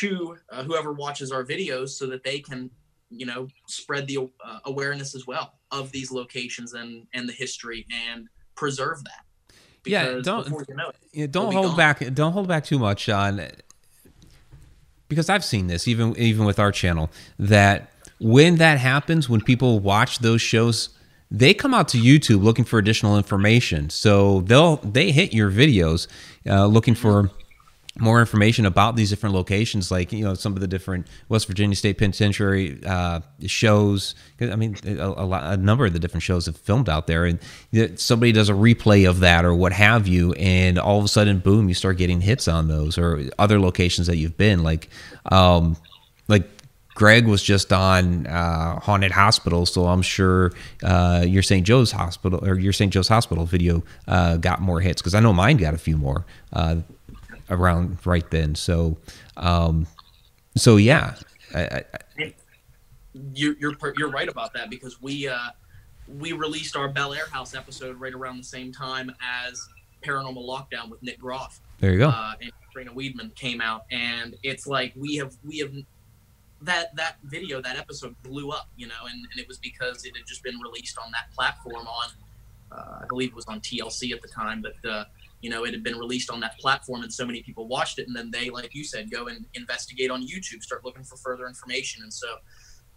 to 0.00 0.36
uh, 0.50 0.62
whoever 0.64 0.92
watches 0.92 1.30
our 1.32 1.44
videos 1.44 1.90
so 1.90 2.06
that 2.06 2.22
they 2.24 2.38
can 2.40 2.70
you 3.10 3.26
know 3.26 3.46
spread 3.68 4.06
the 4.06 4.18
uh, 4.44 4.58
awareness 4.64 5.14
as 5.14 5.26
well 5.26 5.54
of 5.70 5.92
these 5.92 6.10
locations 6.10 6.72
and 6.74 7.06
and 7.14 7.28
the 7.28 7.32
history 7.32 7.86
and 8.10 8.26
preserve 8.54 9.02
that 9.04 9.24
Yeah, 9.84 10.20
don't- 10.22 10.46
you 10.68 10.74
know 10.76 10.88
it 10.90 10.96
Yeah, 11.12 11.26
don't 11.26 11.52
hold 11.52 11.66
gone. 11.68 11.76
back. 11.76 12.14
Don't 12.14 12.32
hold 12.32 12.48
back 12.48 12.64
too 12.64 12.78
much 12.78 13.08
on 13.08 13.40
because 15.08 15.28
I've 15.28 15.44
seen 15.44 15.66
this 15.66 15.86
even 15.88 16.16
even 16.16 16.44
with 16.46 16.58
our 16.58 16.72
channel 16.72 17.10
that 17.38 17.90
when 18.18 18.56
that 18.56 18.78
happens, 18.78 19.28
when 19.28 19.40
people 19.40 19.80
watch 19.80 20.20
those 20.20 20.40
shows, 20.40 20.90
they 21.30 21.52
come 21.52 21.74
out 21.74 21.88
to 21.88 21.98
YouTube 21.98 22.42
looking 22.42 22.64
for 22.64 22.78
additional 22.78 23.16
information. 23.16 23.90
So 23.90 24.40
they'll 24.42 24.76
they 24.76 25.10
hit 25.12 25.32
your 25.34 25.50
videos 25.50 26.06
uh, 26.46 26.66
looking 26.66 26.94
for 26.94 27.30
more 27.98 28.20
information 28.20 28.64
about 28.64 28.96
these 28.96 29.10
different 29.10 29.34
locations, 29.34 29.90
like 29.90 30.12
you 30.12 30.24
know 30.24 30.34
some 30.34 30.54
of 30.54 30.60
the 30.60 30.66
different 30.66 31.06
West 31.28 31.46
Virginia 31.46 31.76
State 31.76 31.98
Penitentiary 31.98 32.80
uh, 32.86 33.20
shows. 33.46 34.14
I 34.40 34.56
mean, 34.56 34.76
a, 34.86 34.94
a, 34.94 35.26
lot, 35.26 35.52
a 35.52 35.56
number 35.58 35.86
of 35.86 35.92
the 35.92 35.98
different 35.98 36.22
shows 36.22 36.46
have 36.46 36.56
filmed 36.56 36.88
out 36.88 37.06
there, 37.06 37.26
and 37.26 37.38
somebody 38.00 38.32
does 38.32 38.48
a 38.48 38.54
replay 38.54 39.08
of 39.08 39.20
that 39.20 39.44
or 39.44 39.54
what 39.54 39.72
have 39.72 40.08
you, 40.08 40.32
and 40.34 40.78
all 40.78 40.98
of 40.98 41.04
a 41.04 41.08
sudden, 41.08 41.40
boom, 41.40 41.68
you 41.68 41.74
start 41.74 41.98
getting 41.98 42.22
hits 42.22 42.48
on 42.48 42.68
those 42.68 42.96
or 42.96 43.28
other 43.38 43.60
locations 43.60 44.06
that 44.06 44.16
you've 44.16 44.36
been, 44.36 44.62
like, 44.62 44.88
um, 45.30 45.76
like. 46.28 46.48
Greg 46.94 47.26
was 47.26 47.42
just 47.42 47.72
on 47.72 48.26
uh, 48.26 48.78
haunted 48.78 49.12
hospital, 49.12 49.64
so 49.64 49.86
I'm 49.86 50.02
sure 50.02 50.52
uh, 50.82 51.24
your 51.26 51.42
St. 51.42 51.66
Joe's 51.66 51.90
hospital 51.90 52.46
or 52.46 52.58
your 52.58 52.74
St. 52.74 52.92
Joe's 52.92 53.08
hospital 53.08 53.46
video 53.46 53.82
uh, 54.06 54.36
got 54.36 54.60
more 54.60 54.78
hits 54.78 55.00
because 55.00 55.14
I 55.14 55.20
know 55.20 55.32
mine 55.32 55.56
got 55.56 55.72
a 55.72 55.78
few 55.78 55.96
more. 55.96 56.26
Around 57.52 57.98
right 58.06 58.28
then. 58.30 58.54
So, 58.54 58.96
um, 59.36 59.86
so 60.56 60.76
yeah, 60.76 61.14
I, 61.54 61.84
I, 62.18 62.34
you're 63.34 63.54
you're 63.58 63.74
you're 63.96 64.10
right 64.10 64.28
about 64.28 64.54
that 64.54 64.70
because 64.70 65.00
we 65.02 65.28
uh 65.28 65.38
we 66.18 66.32
released 66.32 66.76
our 66.76 66.88
Bellaire 66.88 67.28
House 67.30 67.54
episode 67.54 68.00
right 68.00 68.14
around 68.14 68.38
the 68.38 68.44
same 68.44 68.72
time 68.72 69.12
as 69.20 69.68
Paranormal 70.02 70.44
Lockdown 70.46 70.90
with 70.90 71.02
Nick 71.02 71.20
Groff 71.20 71.60
there 71.82 71.92
you 71.92 71.98
go. 71.98 72.08
uh, 72.08 72.34
and 72.40 72.52
Trina 72.72 72.92
Weidman 72.92 73.34
came 73.34 73.60
out, 73.60 73.84
and 73.90 74.36
it's 74.44 74.68
like 74.68 74.92
we 74.96 75.16
have 75.16 75.36
we 75.44 75.58
have 75.58 75.72
that 76.62 76.94
that 76.94 77.16
video 77.24 77.60
that 77.60 77.76
episode 77.76 78.14
blew 78.22 78.50
up, 78.50 78.68
you 78.76 78.86
know, 78.86 79.06
and, 79.10 79.26
and 79.30 79.40
it 79.40 79.48
was 79.48 79.58
because 79.58 80.04
it 80.04 80.16
had 80.16 80.24
just 80.24 80.44
been 80.44 80.58
released 80.60 80.96
on 80.96 81.10
that 81.10 81.34
platform 81.34 81.86
on 81.86 82.08
uh, 82.70 83.00
I 83.02 83.06
believe 83.08 83.30
it 83.30 83.34
was 83.34 83.46
on 83.46 83.60
TLC 83.60 84.12
at 84.12 84.22
the 84.22 84.28
time, 84.28 84.62
but 84.62 84.88
uh, 84.88 85.04
you 85.42 85.50
know 85.50 85.64
it 85.64 85.74
had 85.74 85.82
been 85.82 85.98
released 85.98 86.30
on 86.30 86.40
that 86.40 86.58
platform 86.58 87.02
and 87.02 87.12
so 87.12 87.26
many 87.26 87.42
people 87.42 87.68
watched 87.68 87.98
it. 87.98 88.06
And 88.06 88.16
then 88.16 88.30
they 88.30 88.48
like 88.48 88.74
you 88.74 88.84
said 88.84 89.10
go 89.10 89.26
and 89.26 89.44
investigate 89.54 90.10
on 90.10 90.22
youtube 90.22 90.62
start 90.62 90.84
looking 90.84 91.04
for 91.04 91.16
further 91.16 91.46
information. 91.46 92.02
And 92.02 92.12
so 92.12 92.28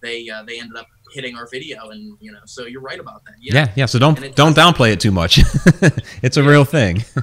they 0.02 0.30
uh, 0.30 0.43
they 0.43 0.60
ended 0.60 0.78
up 0.78 0.88
hitting 1.14 1.36
our 1.36 1.48
video 1.50 1.89
and 1.89 2.18
you 2.22 2.32
know 2.32 2.39
so 2.46 2.66
you're 2.66 2.82
right 2.82 3.00
about 3.00 3.26
that. 3.26 3.36
Yeah 3.41 3.56
yeah, 3.56 3.72
yeah 3.76 3.86
so 3.88 4.00
don't 4.00 4.36
don't 4.36 4.56
downplay 4.56 4.93
it 4.93 5.00
too 5.02 5.12
much. 5.12 5.39
It's 6.22 6.38
a 6.38 6.41
yeah. 6.41 6.50
real 6.50 6.66
thing. 6.66 7.04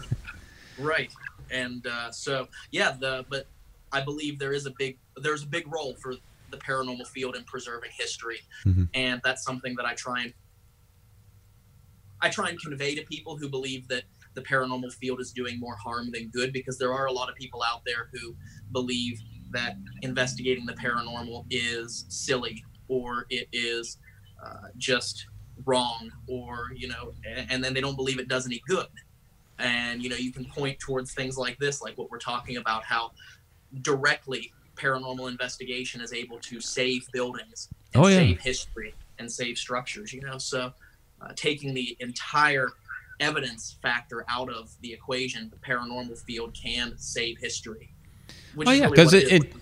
Right. 0.78 1.12
And 1.52 1.86
uh, 1.86 2.10
so 2.10 2.48
yeah 2.72 2.96
the 2.98 3.24
but 3.30 3.46
i 3.92 4.00
believe 4.00 4.38
there 4.38 4.52
is 4.52 4.66
a 4.66 4.72
big 4.78 4.98
there's 5.18 5.44
a 5.44 5.46
big 5.46 5.70
role 5.72 5.94
for 6.02 6.14
the 6.50 6.56
paranormal 6.56 7.06
field 7.06 7.36
in 7.36 7.44
preserving 7.44 7.90
history. 7.96 8.40
Mm-hmm. 8.66 8.84
and 8.94 9.20
that's 9.22 9.44
something 9.44 9.74
that 9.76 9.86
i 9.86 9.94
try 9.94 10.22
and 10.22 10.32
i 12.20 12.28
try 12.28 12.48
and 12.48 12.58
convey 12.60 12.94
to 12.94 13.02
people 13.02 13.36
who 13.36 13.48
believe 13.48 13.86
that 13.88 14.04
the 14.34 14.42
paranormal 14.42 14.92
field 14.94 15.20
is 15.20 15.32
doing 15.32 15.58
more 15.60 15.76
harm 15.76 16.10
than 16.12 16.28
good 16.28 16.52
because 16.52 16.78
there 16.78 16.92
are 16.92 17.06
a 17.06 17.12
lot 17.12 17.28
of 17.28 17.34
people 17.34 17.62
out 17.62 17.82
there 17.84 18.08
who 18.12 18.34
believe 18.72 19.20
that 19.52 19.76
investigating 20.02 20.66
the 20.66 20.72
paranormal 20.72 21.44
is 21.50 22.06
silly 22.08 22.64
or 22.88 23.26
it 23.30 23.48
is 23.52 23.98
uh, 24.44 24.68
just 24.76 25.26
wrong 25.64 26.10
or 26.26 26.70
you 26.74 26.88
know 26.88 27.12
and, 27.50 27.62
then 27.62 27.72
they 27.72 27.80
don't 27.80 27.96
believe 27.96 28.18
it 28.18 28.28
does 28.28 28.46
any 28.46 28.60
good 28.66 28.86
and 29.58 30.02
you 30.02 30.08
know 30.08 30.16
you 30.16 30.32
can 30.32 30.44
point 30.46 30.78
towards 30.80 31.14
things 31.14 31.36
like 31.36 31.58
this 31.58 31.80
like 31.82 31.96
what 31.96 32.10
we're 32.10 32.18
talking 32.18 32.56
about 32.56 32.82
how 32.82 33.12
directly 33.82 34.52
paranormal 34.74 35.30
investigation 35.30 36.00
is 36.00 36.12
able 36.12 36.38
to 36.38 36.60
save 36.60 37.06
buildings 37.12 37.68
and 37.94 38.02
oh, 38.02 38.08
yeah. 38.08 38.16
save 38.16 38.40
history 38.40 38.94
and 39.18 39.30
save 39.30 39.56
structures 39.56 40.12
you 40.12 40.20
know 40.22 40.38
so 40.38 40.72
uh, 41.20 41.28
taking 41.36 41.72
the 41.74 41.96
entire 42.00 42.70
evidence 43.22 43.76
factor 43.80 44.24
out 44.28 44.50
of 44.52 44.70
the 44.80 44.92
equation, 44.92 45.50
the 45.50 45.56
paranormal 45.56 46.18
field 46.24 46.54
can 46.60 46.94
save 46.98 47.38
history. 47.38 47.94
oh 48.66 48.70
yeah, 48.70 48.88
because 48.88 49.12
really 49.12 49.32
it, 49.32 49.42
it, 49.44 49.54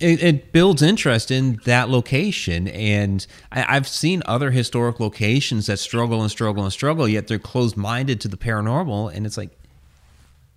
it, 0.00 0.22
it 0.22 0.52
builds 0.52 0.82
interest 0.82 1.30
in 1.30 1.60
that 1.64 1.88
location, 1.88 2.68
and 2.68 3.26
I, 3.50 3.76
I've 3.76 3.88
seen 3.88 4.22
other 4.26 4.50
historic 4.50 5.00
locations 5.00 5.66
that 5.66 5.78
struggle 5.78 6.22
and 6.22 6.30
struggle 6.30 6.64
and 6.64 6.72
struggle, 6.72 7.08
yet 7.08 7.28
they're 7.28 7.38
closed 7.38 7.76
minded 7.76 8.20
to 8.22 8.28
the 8.28 8.36
paranormal, 8.36 9.14
and 9.14 9.26
it's 9.26 9.36
like 9.36 9.50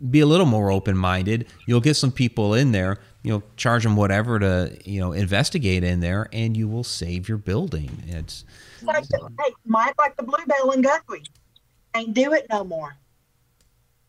be 0.09 0.19
a 0.19 0.25
little 0.25 0.47
more 0.47 0.71
open 0.71 0.97
minded. 0.97 1.47
You'll 1.67 1.81
get 1.81 1.95
some 1.95 2.11
people 2.11 2.55
in 2.55 2.71
there, 2.71 2.97
you 3.21 3.31
know, 3.31 3.43
charge 3.55 3.83
them 3.83 3.95
whatever 3.95 4.39
to 4.39 4.77
you 4.85 4.99
know 4.99 5.11
investigate 5.11 5.83
in 5.83 5.99
there, 5.99 6.27
and 6.33 6.55
you 6.57 6.67
will 6.67 6.83
save 6.83 7.29
your 7.29 7.37
building. 7.37 8.03
It's 8.07 8.45
like 8.81 9.07
the, 9.07 9.29
hey, 9.39 9.53
Mike, 9.65 9.95
like 9.97 10.15
the 10.17 10.23
Blue 10.23 10.43
Belle 10.47 10.71
in 10.71 10.81
Guthrie. 10.81 11.23
Can't 11.93 12.13
do 12.13 12.33
it 12.33 12.47
no 12.49 12.63
more. 12.63 12.95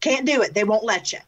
Can't 0.01 0.27
do 0.27 0.43
it. 0.43 0.55
They 0.55 0.65
won't 0.65 0.85
let 0.85 1.13
you. 1.13 1.19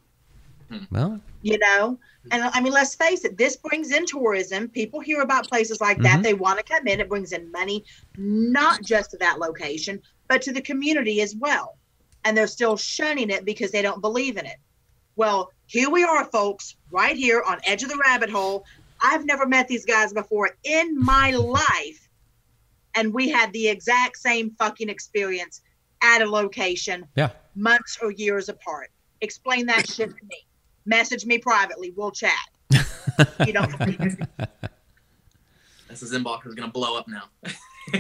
Well, 0.91 1.21
you 1.43 1.59
know, 1.59 1.99
and 2.31 2.43
I 2.43 2.61
mean, 2.61 2.73
let's 2.73 2.95
face 2.95 3.25
it, 3.25 3.37
this 3.37 3.57
brings 3.57 3.93
in 3.93 4.07
tourism. 4.07 4.69
People 4.69 4.99
hear 5.01 5.21
about 5.21 5.49
places 5.49 5.81
like 5.81 5.99
that. 5.99 6.15
Mm-hmm. 6.15 6.23
They 6.23 6.35
want 6.35 6.59
to 6.59 6.65
come 6.65 6.87
in. 6.87 7.01
It 7.01 7.09
brings 7.09 7.33
in 7.33 7.53
money, 7.53 7.85
not 8.17 8.83
just 8.83 9.11
to 9.11 9.19
that 9.19 9.39
location, 9.39 10.01
but 10.27 10.41
to 10.43 10.53
the 10.53 10.63
community 10.63 11.21
as 11.21 11.37
well. 11.37 11.77
And 12.25 12.37
they're 12.37 12.47
still 12.47 12.77
shunning 12.77 13.31
it 13.31 13.45
because 13.45 13.71
they 13.71 13.83
don't 13.83 14.01
believe 14.01 14.37
in 14.37 14.47
it. 14.47 14.57
Well, 15.17 15.51
here 15.67 15.91
we 15.91 16.03
are, 16.03 16.25
folks, 16.25 16.77
right 16.91 17.17
here 17.17 17.43
on 17.47 17.61
Edge 17.65 17.83
of 17.83 17.91
the 17.91 17.99
Rabbit 17.99 18.31
Hole. 18.31 18.65
I've 19.01 19.27
never 19.27 19.47
met 19.47 19.69
these 19.69 19.85
guys 19.85 20.13
before 20.13 20.57
in 20.65 20.99
my 20.99 21.31
life. 21.33 22.09
And 22.95 23.13
we 23.13 23.29
had 23.29 23.53
the 23.53 23.69
exact 23.69 24.17
same 24.17 24.51
fucking 24.59 24.89
experience 24.89 25.61
at 26.05 26.23
a 26.23 26.31
location 26.31 27.07
yeah. 27.17 27.31
months 27.55 27.99
or 28.03 28.13
years 28.13 28.49
apart. 28.49 28.91
Explain 29.21 29.67
that 29.67 29.89
shit 29.89 30.11
to 30.11 30.25
me. 30.27 30.45
Message 30.85 31.25
me 31.25 31.39
privately. 31.39 31.93
We'll 31.97 32.11
chat. 32.11 32.33
you 33.47 33.53
don't 33.53 33.71
This 33.79 34.17
inbox 36.13 36.47
is 36.47 36.55
gonna 36.55 36.73
blow 36.73 36.99
up 36.99 37.07
now. 37.09 37.25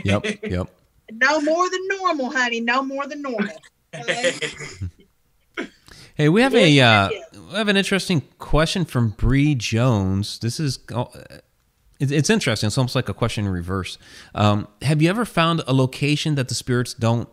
yep. 0.04 0.24
Yep. 0.42 0.68
No 1.12 1.40
more 1.40 1.70
than 1.70 1.88
normal, 1.88 2.30
honey. 2.30 2.60
No 2.60 2.82
more 2.82 3.06
than 3.06 3.22
normal. 3.22 3.56
hey, 6.14 6.28
we 6.28 6.42
have 6.42 6.54
a 6.54 6.80
uh, 6.80 7.08
we 7.32 7.54
have 7.54 7.68
an 7.68 7.76
interesting 7.76 8.22
question 8.38 8.84
from 8.84 9.10
Bree 9.10 9.54
Jones. 9.54 10.40
This 10.40 10.58
is 10.58 10.80
uh, 10.92 11.04
it's 12.00 12.28
interesting. 12.28 12.66
It's 12.66 12.76
almost 12.76 12.96
like 12.96 13.08
a 13.08 13.14
question 13.14 13.46
in 13.46 13.52
reverse. 13.52 13.98
Um, 14.34 14.66
have 14.82 15.00
you 15.00 15.08
ever 15.08 15.24
found 15.24 15.62
a 15.66 15.72
location 15.72 16.34
that 16.34 16.48
the 16.48 16.54
spirits 16.54 16.92
don't 16.92 17.28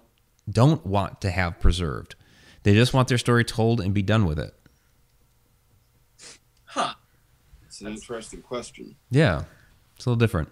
don't 0.51 0.85
want 0.85 1.21
to 1.21 1.31
have 1.31 1.59
preserved. 1.59 2.15
They 2.63 2.73
just 2.73 2.93
want 2.93 3.07
their 3.07 3.17
story 3.17 3.43
told 3.43 3.81
and 3.81 3.93
be 3.93 4.01
done 4.03 4.25
with 4.25 4.39
it. 4.39 4.53
Huh. 6.65 6.93
It's 7.65 7.81
an 7.81 7.87
interesting 7.87 8.41
question. 8.41 8.95
Yeah. 9.09 9.43
It's 9.95 10.05
a 10.05 10.09
little 10.09 10.19
different. 10.19 10.49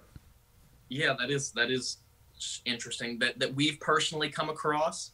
Yeah, 0.90 1.16
that 1.20 1.30
is 1.30 1.52
that 1.52 1.70
is 1.70 1.98
interesting 2.66 3.20
that 3.20 3.40
that 3.40 3.54
we've 3.54 3.80
personally 3.80 4.30
come 4.30 4.50
across. 4.50 5.12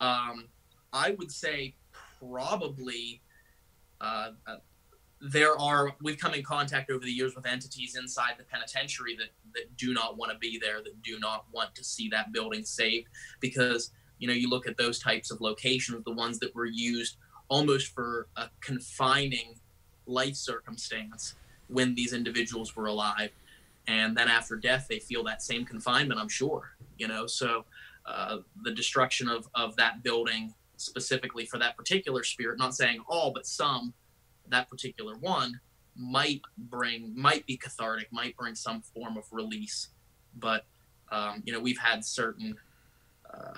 Um, 0.00 0.48
I 0.92 1.12
would 1.18 1.30
say 1.30 1.74
probably 2.18 3.20
uh, 4.00 4.30
uh, 4.46 4.56
there 5.20 5.58
are 5.58 5.94
we've 6.02 6.18
come 6.18 6.34
in 6.34 6.42
contact 6.42 6.90
over 6.90 7.04
the 7.04 7.10
years 7.10 7.34
with 7.34 7.46
entities 7.46 7.96
inside 7.96 8.34
the 8.38 8.44
penitentiary 8.44 9.16
that 9.16 9.28
that 9.54 9.76
do 9.76 9.92
not 9.92 10.16
want 10.16 10.32
to 10.32 10.38
be 10.38 10.58
there, 10.58 10.82
that 10.82 11.02
do 11.02 11.18
not 11.18 11.46
want 11.52 11.74
to 11.74 11.84
see 11.84 12.08
that 12.08 12.32
building 12.32 12.64
saved 12.64 13.08
because 13.40 13.90
you 14.18 14.28
know 14.28 14.34
you 14.34 14.48
look 14.48 14.66
at 14.66 14.76
those 14.76 14.98
types 14.98 15.30
of 15.30 15.40
locations 15.40 16.04
the 16.04 16.12
ones 16.12 16.38
that 16.38 16.54
were 16.54 16.66
used 16.66 17.16
almost 17.48 17.94
for 17.94 18.28
a 18.36 18.48
confining 18.60 19.54
life 20.06 20.34
circumstance 20.34 21.34
when 21.68 21.94
these 21.94 22.12
individuals 22.12 22.76
were 22.76 22.86
alive. 22.86 23.30
And 23.86 24.16
then 24.16 24.28
after 24.28 24.56
death 24.56 24.86
they 24.88 24.98
feel 24.98 25.24
that 25.24 25.42
same 25.42 25.64
confinement 25.64 26.20
i'm 26.20 26.28
sure 26.28 26.72
you 26.98 27.08
know? 27.08 27.26
So 27.26 27.64
uh, 28.04 28.38
the 28.62 28.72
destruction 28.72 29.28
of, 29.28 29.48
of 29.54 29.76
that 29.76 30.02
building 30.02 30.52
specifically 30.76 31.44
for 31.44 31.58
that 31.58 31.76
particular 31.76 32.22
spirit 32.22 32.58
not 32.58 32.74
saying 32.74 33.00
all 33.08 33.32
but 33.32 33.46
some 33.46 33.92
that 34.48 34.68
particular 34.70 35.16
one 35.16 35.60
might 35.96 36.40
bring 36.56 37.12
might 37.16 37.44
be 37.46 37.56
cathartic 37.56 38.06
might 38.12 38.36
bring 38.36 38.54
some 38.54 38.80
form 38.80 39.16
of 39.16 39.24
release. 39.32 39.88
But 40.36 40.64
um, 41.10 41.42
you 41.44 41.52
know 41.52 41.58
we've 41.60 41.78
had 41.78 42.04
certain 42.04 42.56
uh, 43.32 43.54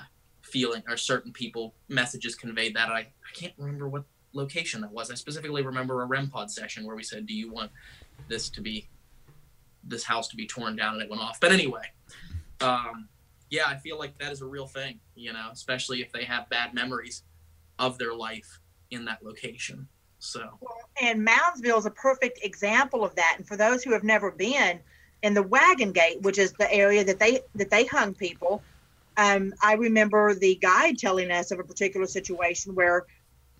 feeling 0.50 0.82
or 0.88 0.96
certain 0.96 1.32
people 1.32 1.74
messages 1.88 2.34
conveyed 2.34 2.74
that 2.76 2.88
I, 2.88 2.98
I 3.00 3.32
can't 3.34 3.52
remember 3.56 3.88
what 3.88 4.04
location 4.32 4.80
that 4.82 4.90
was. 4.90 5.10
I 5.10 5.14
specifically 5.14 5.62
remember 5.62 6.02
a 6.02 6.06
REM 6.06 6.30
pod 6.30 6.50
session 6.50 6.84
where 6.84 6.96
we 6.96 7.02
said, 7.02 7.26
"Do 7.26 7.34
you 7.34 7.50
want 7.50 7.70
this 8.28 8.48
to 8.50 8.60
be 8.60 8.88
this 9.84 10.04
house 10.04 10.28
to 10.28 10.36
be 10.36 10.46
torn 10.46 10.76
down?" 10.76 10.94
and 10.94 11.02
it 11.02 11.10
went 11.10 11.22
off. 11.22 11.40
But 11.40 11.52
anyway, 11.52 11.84
um, 12.60 13.08
yeah, 13.50 13.64
I 13.66 13.76
feel 13.76 13.98
like 13.98 14.16
that 14.18 14.32
is 14.32 14.42
a 14.42 14.46
real 14.46 14.66
thing. 14.66 15.00
You 15.14 15.32
know, 15.32 15.48
especially 15.52 16.00
if 16.02 16.12
they 16.12 16.24
have 16.24 16.48
bad 16.48 16.74
memories 16.74 17.22
of 17.78 17.98
their 17.98 18.14
life 18.14 18.60
in 18.90 19.04
that 19.06 19.22
location. 19.22 19.88
So, 20.18 20.58
and 21.00 21.26
Moundsville 21.26 21.78
is 21.78 21.86
a 21.86 21.90
perfect 21.90 22.40
example 22.44 23.04
of 23.04 23.14
that. 23.14 23.36
And 23.38 23.46
for 23.48 23.56
those 23.56 23.82
who 23.82 23.92
have 23.92 24.04
never 24.04 24.30
been 24.30 24.78
in 25.22 25.34
the 25.34 25.42
Wagon 25.42 25.92
Gate, 25.92 26.20
which 26.22 26.38
is 26.38 26.52
the 26.52 26.70
area 26.72 27.04
that 27.04 27.18
they 27.18 27.40
that 27.54 27.70
they 27.70 27.86
hung 27.86 28.14
people, 28.14 28.62
um, 29.16 29.52
I 29.62 29.74
remember 29.74 30.34
the 30.34 30.56
guide 30.56 30.98
telling 30.98 31.30
us 31.30 31.50
of 31.50 31.58
a 31.58 31.64
particular 31.64 32.06
situation 32.06 32.74
where 32.74 33.06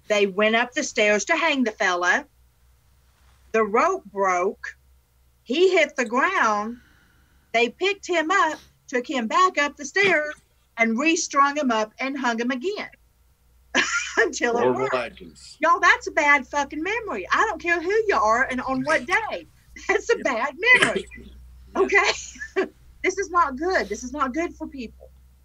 they 0.09 0.27
went 0.27 0.57
up 0.57 0.73
the 0.73 0.83
stairs 0.83 1.25
to 1.27 1.37
hang 1.37 1.65
the 1.65 1.73
fella. 1.73 2.27
The 3.53 3.65
rope 3.65 4.05
broke. 4.05 4.77
He 5.43 5.71
hit 5.73 5.97
the 5.97 6.05
ground. 6.05 6.79
They 7.53 7.69
picked 7.69 8.07
him 8.07 8.31
up, 8.31 8.59
took 8.89 9.09
him 9.09 9.27
back 9.27 9.59
up 9.59 9.77
the 9.77 9.85
stairs, 9.85 10.35
and 10.77 10.99
restrung 10.99 11.57
him 11.57 11.71
up 11.71 11.93
and 11.99 12.19
hung 12.19 12.41
him 12.41 12.51
again 12.51 12.89
until 14.19 14.57
it 14.59 14.71
worked. 14.71 15.21
Y'all, 15.61 15.81
that's 15.81 16.07
a 16.07 16.13
bad 16.13 16.47
fucking 16.47 16.83
memory. 16.83 17.27
I 17.31 17.45
don't 17.49 17.61
care 17.61 17.83
who 17.83 17.93
you 18.09 18.17
are 18.17 18.45
and 18.51 18.61
on 18.61 18.83
what 18.85 19.07
day. 19.07 19.47
That's 19.89 20.11
a 20.11 20.17
bad 20.19 20.55
memory. 20.81 21.07
Okay? 21.77 22.11
this 23.05 23.17
is 23.17 23.31
not 23.31 23.57
good. 23.57 23.89
This 23.89 24.03
is 24.03 24.13
not 24.13 24.35
good 24.35 24.53
for 24.57 24.67
people. 24.67 25.00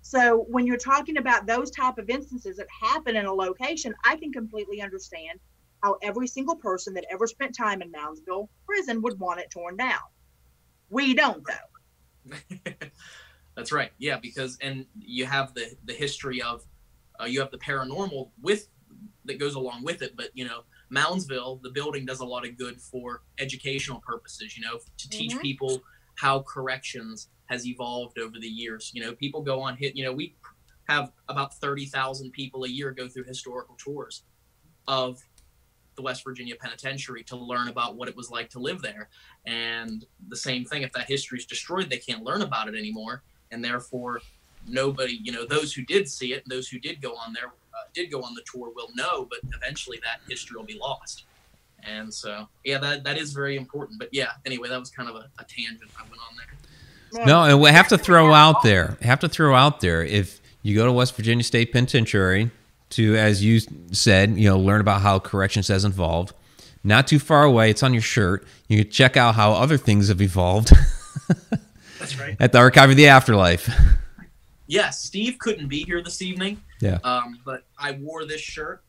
So 0.08 0.46
when 0.50 0.68
you're 0.68 0.78
talking 0.78 1.18
about 1.18 1.48
those 1.48 1.72
type 1.72 1.98
of 1.98 2.12
instances 2.12 2.58
that 2.58 2.68
happen 2.70 3.16
in 3.16 3.26
a 3.26 3.34
location, 3.34 3.96
I 4.06 4.16
can 4.18 4.32
completely 4.32 4.80
understand 4.80 5.40
how 5.82 5.98
every 6.04 6.28
single 6.28 6.56
person 6.56 6.94
that 6.94 7.06
ever 7.10 7.26
spent 7.26 7.58
time 7.58 7.82
in 7.82 7.92
Moundsville 7.92 8.48
prison 8.68 9.02
would 9.02 9.20
want 9.20 9.40
it 9.40 9.50
torn 9.50 9.78
down. 9.78 10.04
We 10.92 11.16
don't 11.16 11.44
though. 11.44 12.36
That's 13.56 13.72
right. 13.72 13.94
Yeah, 13.98 14.18
because 14.18 14.60
and 14.62 14.86
you 14.96 15.26
have 15.26 15.56
the 15.56 15.76
the 15.86 15.94
history 15.94 16.40
of 16.40 16.64
uh, 17.20 17.26
you 17.26 17.40
have 17.40 17.50
the 17.50 17.58
paranormal 17.58 18.30
with 18.44 18.68
that 19.26 19.40
goes 19.40 19.56
along 19.56 19.84
with 19.84 20.04
it, 20.04 20.16
but 20.16 20.30
you 20.36 20.46
know 20.46 20.66
Moundsville, 20.94 21.64
the 21.64 21.72
building 21.72 22.06
does 22.06 22.20
a 22.20 22.26
lot 22.26 22.48
of 22.48 22.60
good 22.60 22.80
for 22.80 23.24
educational 23.40 24.02
purposes. 24.06 24.56
You 24.56 24.66
know, 24.66 24.78
to 24.98 25.10
teach 25.10 25.32
mm-hmm. 25.32 25.42
people 25.42 25.82
how 26.14 26.42
corrections 26.42 27.30
has 27.48 27.66
evolved 27.68 28.20
over 28.20 28.40
the 28.40 28.48
years. 28.48 28.92
You 28.94 29.04
know, 29.04 29.14
people 29.14 29.42
go 29.42 29.62
on 29.62 29.76
hit. 29.78 29.96
You 29.96 30.06
know, 30.06 30.14
we 30.14 30.36
have 30.88 31.12
about 31.30 31.54
thirty 31.56 31.86
thousand 31.86 32.32
people 32.32 32.64
a 32.64 32.70
year 32.70 32.92
go 32.92 33.08
through 33.08 33.24
historical 33.24 33.76
tours, 33.78 34.24
of 34.88 35.20
the 35.96 36.02
West 36.02 36.24
Virginia 36.24 36.56
Penitentiary 36.60 37.24
to 37.24 37.38
learn 37.38 37.70
about 37.70 37.96
what 37.96 38.10
it 38.10 38.16
was 38.16 38.30
like 38.30 38.50
to 38.50 38.60
live 38.60 38.82
there. 38.82 39.10
And 39.46 40.06
the 40.28 40.36
same 40.36 40.66
thing, 40.66 40.82
if 40.82 40.92
that 40.92 41.08
history 41.08 41.40
is 41.40 41.46
destroyed, 41.46 41.90
they 41.90 41.98
can't 41.98 42.24
learn 42.24 42.42
about 42.42 42.68
it 42.68 42.76
anymore, 42.76 43.24
and 43.52 43.64
therefore 43.64 44.22
nobody, 44.68 45.20
you 45.24 45.32
know, 45.32 45.46
those 45.46 45.74
who 45.74 45.84
did 45.84 46.10
see 46.10 46.34
it, 46.34 46.44
those 46.50 46.68
who 46.68 46.80
did 46.80 47.02
go 47.02 47.16
on 47.16 47.34
there, 47.34 47.48
uh, 47.48 47.88
did 47.94 48.12
go 48.12 48.22
on 48.22 48.34
the 48.34 48.42
tour, 48.52 48.72
will 48.76 48.90
know. 48.96 49.26
But 49.30 49.40
eventually, 49.56 50.00
that 50.04 50.20
history 50.30 50.58
will 50.58 50.66
be 50.66 50.78
lost. 50.78 51.26
And 51.84 52.14
so, 52.14 52.50
yeah, 52.64 52.80
that 52.80 53.04
that 53.04 53.18
is 53.18 53.32
very 53.32 53.58
important. 53.58 54.00
But 54.00 54.10
yeah, 54.12 54.32
anyway, 54.46 54.70
that 54.70 54.80
was 54.80 54.90
kind 54.90 55.08
of 55.10 55.16
a, 55.16 55.30
a 55.40 55.46
tangent 55.46 55.92
I 55.98 56.02
went 56.04 56.22
on 56.30 56.36
there. 56.36 56.55
No, 57.26 57.44
and 57.44 57.62
we 57.62 57.70
have 57.70 57.88
to 57.90 57.98
throw 57.98 58.34
out 58.34 58.64
there, 58.64 58.98
have 59.02 59.20
to 59.22 59.30
throw 59.30 59.56
out 59.56 59.82
there 59.82 60.04
if 60.04 60.42
you 60.62 60.76
go 60.76 60.86
to 60.86 60.92
West 60.92 61.16
Virginia 61.16 61.44
State 61.44 61.72
Penitentiary 61.72 62.52
to, 62.92 63.16
as 63.16 63.44
you 63.44 63.60
said, 63.92 64.38
you 64.38 64.50
know, 64.50 64.58
learn 64.58 64.82
about 64.82 65.02
how 65.02 65.20
corrections 65.20 65.68
has 65.68 65.86
evolved. 65.86 66.34
Not 66.84 67.08
too 67.08 67.20
far 67.20 67.44
away, 67.44 67.70
it's 67.70 67.84
on 67.84 67.94
your 67.94 68.02
shirt. 68.02 68.46
You 68.68 68.84
can 68.84 68.92
check 68.92 69.18
out 69.18 69.36
how 69.36 69.54
other 69.54 69.78
things 69.78 70.10
have 70.10 70.22
evolved 70.22 70.72
That's 72.00 72.20
right. 72.20 72.36
at 72.40 72.52
the 72.52 72.60
Archive 72.60 72.92
of 72.92 72.96
the 72.96 73.08
Afterlife. 73.08 73.70
Yes, 74.68 75.02
Steve 75.02 75.38
couldn't 75.40 75.68
be 75.68 75.84
here 75.84 76.02
this 76.04 76.22
evening. 76.22 76.62
Yeah. 76.82 77.00
Um, 77.04 77.40
but 77.46 77.64
I 77.78 77.92
wore 77.94 78.26
this 78.26 78.42
shirt 78.42 78.84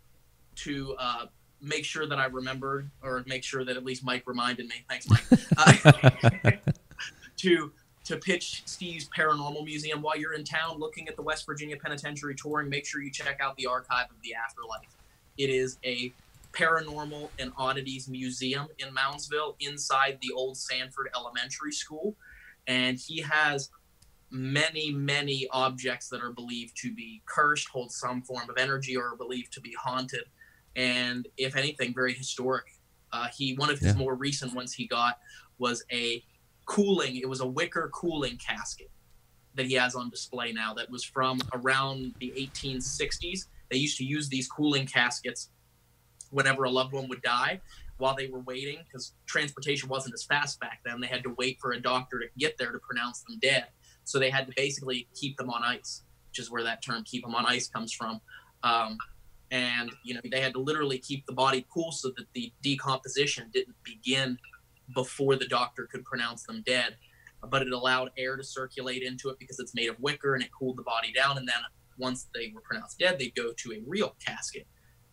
to 0.57 0.95
uh, 0.99 1.27
make 1.61 1.85
sure 1.85 2.07
that 2.07 2.19
I 2.19 2.27
remembered, 2.27 2.91
or 3.03 3.23
make 3.27 3.45
sure 3.45 3.65
that 3.65 3.77
at 3.77 3.85
least 3.85 4.05
Mike 4.05 4.23
reminded 4.27 4.69
me. 4.69 4.85
Thanks, 4.89 5.09
Mike. 5.09 5.25
Uh, 5.59 6.51
to 7.37 7.73
to 8.07 8.17
pitch 8.17 8.63
Steve's 8.67 9.09
Paranormal 9.09 9.65
Museum 9.65 10.01
while 10.01 10.17
you're 10.17 10.35
in 10.35 10.45
town 10.45 10.79
looking 10.79 11.09
at 11.09 11.17
the 11.17 11.23
West 11.23 11.45
Virginia 11.45 11.77
Penitentiary 11.77 12.35
touring. 12.37 12.69
Make 12.69 12.87
sure 12.87 13.03
you 13.03 13.11
check 13.11 13.41
out 13.41 13.57
the 13.57 13.67
Archive 13.67 14.09
of 14.11 14.17
the 14.23 14.33
Afterlife. 14.35 14.95
It 15.37 15.51
is 15.51 15.79
a 15.85 16.13
paranormal 16.53 17.29
and 17.39 17.53
oddities 17.59 18.09
museum 18.09 18.69
in 18.79 18.95
Moundsville 18.95 19.57
inside 19.61 20.19
the 20.23 20.33
old 20.35 20.57
Sanford 20.57 21.09
Elementary 21.15 21.73
School, 21.73 22.15
and 22.67 22.97
he 22.99 23.21
has 23.21 23.71
many, 24.31 24.93
many 24.93 25.47
objects 25.51 26.09
that 26.09 26.23
are 26.23 26.33
believed 26.33 26.77
to 26.77 26.95
be 26.95 27.23
cursed, 27.27 27.69
hold 27.69 27.91
some 27.91 28.23
form 28.23 28.49
of 28.49 28.57
energy, 28.57 28.97
or 28.97 29.13
are 29.13 29.17
believed 29.17 29.53
to 29.53 29.61
be 29.61 29.75
haunted, 29.79 30.25
and 30.77 31.27
if 31.37 31.57
anything, 31.57 31.93
very 31.93 32.15
historic. 32.15 32.65
Uh, 33.13 33.29
he 33.37 33.55
one 33.55 33.71
of 33.71 33.79
his 33.79 33.95
Yeah. 33.95 33.99
more 33.99 34.15
recent 34.15 34.55
ones 34.55 34.73
he 34.73 34.87
got 34.87 35.19
was 35.59 35.85
a 35.93 36.25
cooling. 36.67 37.17
It 37.17 37.29
was 37.29 37.41
a 37.41 37.47
wicker 37.47 37.91
cooling 37.95 38.37
casket 38.37 38.91
that 39.55 39.67
he 39.67 39.75
has 39.75 39.95
on 39.95 40.11
display 40.11 40.53
now. 40.53 40.75
That 40.75 40.91
was 40.91 41.03
from 41.03 41.41
around 41.55 42.15
the 42.21 42.33
1860s. 42.37 43.47
They 43.71 43.79
used 43.79 43.97
to 43.99 44.05
use 44.05 44.29
these 44.29 44.49
cooling 44.49 44.87
caskets 44.87 45.51
whenever 46.31 46.65
a 46.65 46.71
loved 46.71 46.93
one 46.93 47.09
would 47.09 47.23
die 47.23 47.61
while 47.99 48.15
they 48.15 48.29
were 48.29 48.41
waiting 48.41 48.79
because 48.85 49.15
transportation 49.27 49.89
wasn't 49.89 50.15
as 50.15 50.25
fast 50.25 50.61
back 50.61 50.81
then. 50.85 51.01
They 51.01 51.07
had 51.07 51.23
to 51.23 51.35
wait 51.39 51.59
for 51.61 51.73
a 51.73 51.81
doctor 51.81 52.19
to 52.19 52.27
get 52.39 52.59
there 52.59 52.73
to 52.73 52.79
pronounce 52.79 53.23
them 53.23 53.39
dead. 53.41 53.67
So 54.05 54.19
they 54.19 54.31
had 54.31 54.47
to 54.47 54.53
basically 54.57 55.09
keep 55.15 55.37
them 55.37 55.51
on 55.51 55.63
ice, 55.65 56.03
which 56.29 56.39
is 56.39 56.51
where 56.51 56.63
that 56.63 56.83
term 56.83 57.03
"keep 57.05 57.25
them 57.25 57.35
on 57.35 57.47
ice" 57.47 57.69
comes 57.69 57.93
from. 57.93 58.21
Um, 58.63 58.99
and 59.51 59.91
you 60.05 60.15
know 60.15 60.21
they 60.31 60.41
had 60.41 60.53
to 60.53 60.61
literally 60.61 60.99
keep 60.99 61.25
the 61.27 61.33
body 61.33 61.65
cool 61.73 61.93
so 61.93 62.09
that 62.17 62.27
the 62.35 62.53
decomposition 62.63 63.49
didn't 63.53 63.77
begin 63.85 64.39
before 64.95 65.37
the 65.37 65.47
doctor 65.47 65.89
could 65.91 66.05
pronounce 66.05 66.45
them 66.45 66.63
dead. 66.67 66.97
But 67.49 67.63
it 67.63 67.73
allowed 67.73 68.11
air 68.17 68.37
to 68.37 68.45
circulate 68.45 69.03
into 69.03 69.29
it 69.29 69.39
because 69.39 69.59
it's 69.59 69.75
made 69.75 69.89
of 69.89 70.01
wicker 70.01 70.35
and 70.35 70.43
it 70.43 70.51
cooled 70.59 70.79
the 70.79 70.83
body 70.83 71.13
down. 71.13 71.39
And 71.39 71.47
then 71.47 71.57
once 71.99 72.29
they 72.35 72.53
were 72.55 72.61
pronounced 72.63 72.99
dead, 72.99 73.19
they'd 73.19 73.35
go 73.35 73.53
to 73.57 73.73
a 73.73 73.83
real 73.87 74.17
casket. 74.25 74.67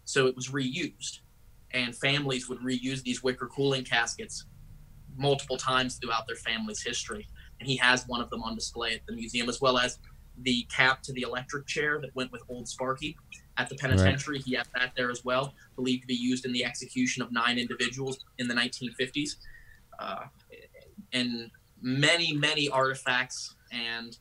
So 0.06 0.28
it 0.28 0.36
was 0.36 0.50
reused. 0.50 1.20
And 1.72 1.96
families 1.96 2.48
would 2.50 2.60
reuse 2.60 3.02
these 3.04 3.24
wicker 3.24 3.48
cooling 3.48 3.84
caskets 3.84 4.46
multiple 5.18 5.58
times 5.58 5.96
throughout 5.96 6.28
their 6.28 6.36
family's 6.36 6.82
history. 6.82 7.28
And 7.60 7.68
he 7.68 7.76
has 7.78 8.08
one 8.08 8.22
of 8.22 8.30
them 8.30 8.42
on 8.44 8.56
display 8.56 8.94
at 8.94 9.06
the 9.08 9.14
museum, 9.14 9.50
as 9.50 9.62
well 9.62 9.78
as 9.78 10.00
the 10.42 10.68
cap 10.76 11.02
to 11.04 11.14
the 11.14 11.22
electric 11.22 11.68
chair 11.68 12.00
that 12.02 12.16
went 12.16 12.32
with 12.32 12.42
Old 12.50 12.68
Sparky 12.68 13.16
at 13.58 13.70
the 13.70 13.76
penitentiary. 13.76 14.40
He 14.40 14.56
has 14.56 14.66
that 14.76 14.94
there 14.98 15.12
as 15.12 15.24
well, 15.24 15.54
believed 15.76 16.02
to 16.02 16.08
be 16.08 16.16
used 16.16 16.46
in 16.46 16.54
the 16.54 16.66
execution 16.66 17.22
of 17.22 17.32
nine 17.32 17.58
individuals 17.58 18.18
in 18.40 18.48
the 18.48 18.56
1950s. 18.56 19.36
Uh, 20.04 20.26
and 21.14 21.50
many, 21.82 22.34
many 22.34 22.70
artifacts 22.70 23.56
and 23.72 24.18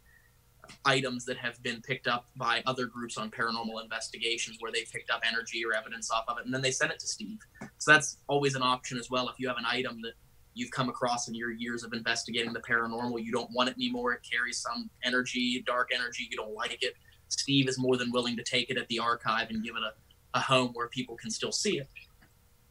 items 0.85 1.25
that 1.25 1.37
have 1.37 1.61
been 1.63 1.81
picked 1.83 2.07
up 2.07 2.27
by 2.37 2.63
other 2.67 2.87
groups 2.87 3.19
on 3.19 3.31
paranormal 3.31 3.83
investigations 3.83 4.57
where 4.61 4.71
they 4.71 4.85
picked 4.93 5.11
up 5.11 5.21
energy 5.29 5.65
or 5.65 5.75
evidence 5.75 6.11
off 6.11 6.25
of 6.29 6.39
it 6.39 6.45
and 6.45 6.55
then 6.55 6.63
they 6.63 6.71
sent 6.71 6.93
it 6.93 6.99
to 7.01 7.07
Steve. 7.07 7.39
So 7.79 7.93
that's 7.93 8.19
always 8.29 8.55
an 8.55 8.63
option 8.63 8.99
as 8.99 9.11
well. 9.11 9.29
If 9.29 9.39
you 9.39 9.49
have 9.49 9.59
an 9.59 9.65
item 9.67 10.01
that 10.03 10.13
you've 10.55 10.71
come 10.71 10.89
across 10.89 11.29
in 11.29 11.35
your 11.35 11.51
years 11.51 11.83
of 11.83 11.93
investigating 11.93 12.53
the 12.53 12.61
paranormal, 12.61 13.23
you 13.23 13.33
don't 13.33 13.51
want 13.53 13.71
it 13.71 13.77
anymore, 13.77 14.13
it 14.13 14.21
carries 14.29 14.59
some 14.59 14.89
energy, 15.03 15.63
dark 15.67 15.91
energy, 15.95 16.29
you 16.31 16.37
don't 16.37 16.55
like 16.55 16.83
it. 16.83 16.95
Steve 17.29 17.69
is 17.69 17.79
more 17.79 17.97
than 17.97 18.13
willing 18.13 18.37
to 18.37 18.43
take 18.43 18.71
it 18.71 18.77
at 18.77 18.87
the 18.89 18.99
archive 18.99 19.51
and 19.51 19.65
give 19.65 19.75
it 19.77 19.83
a, 19.83 20.39
a 20.39 20.41
home 20.41 20.71
where 20.75 20.89
people 20.89 21.17
can 21.17 21.31
still 21.31 21.53
see 21.53 21.79
it. 21.79 21.89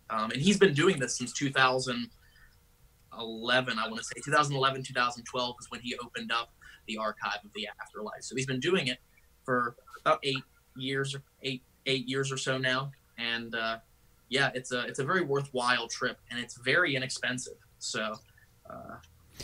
Um, 0.09 0.31
and 0.31 0.41
he's 0.41 0.57
been 0.57 0.73
doing 0.73 0.99
this 0.99 1.17
since 1.17 1.33
2011, 3.11 3.77
I 3.77 3.87
want 3.87 3.97
to 3.97 4.03
say. 4.03 4.21
2011, 4.23 4.83
2012 4.83 5.55
is 5.59 5.69
when 5.69 5.81
he 5.81 5.95
opened 6.03 6.31
up 6.31 6.53
the 6.87 6.97
archive 6.97 7.39
of 7.43 7.51
the 7.53 7.67
afterlife. 7.81 8.21
So 8.21 8.35
he's 8.35 8.45
been 8.45 8.59
doing 8.59 8.87
it 8.87 8.99
for 9.43 9.75
about 10.01 10.19
eight 10.23 10.43
years, 10.75 11.15
eight 11.43 11.63
eight 11.85 12.07
years 12.07 12.31
or 12.31 12.37
so 12.37 12.57
now. 12.57 12.91
And 13.17 13.53
uh, 13.55 13.77
yeah, 14.29 14.51
it's 14.53 14.71
a 14.71 14.81
it's 14.85 14.99
a 14.99 15.03
very 15.03 15.21
worthwhile 15.21 15.87
trip, 15.87 16.17
and 16.29 16.39
it's 16.39 16.57
very 16.57 16.95
inexpensive. 16.95 17.57
So 17.79 18.15
uh, 18.69 18.95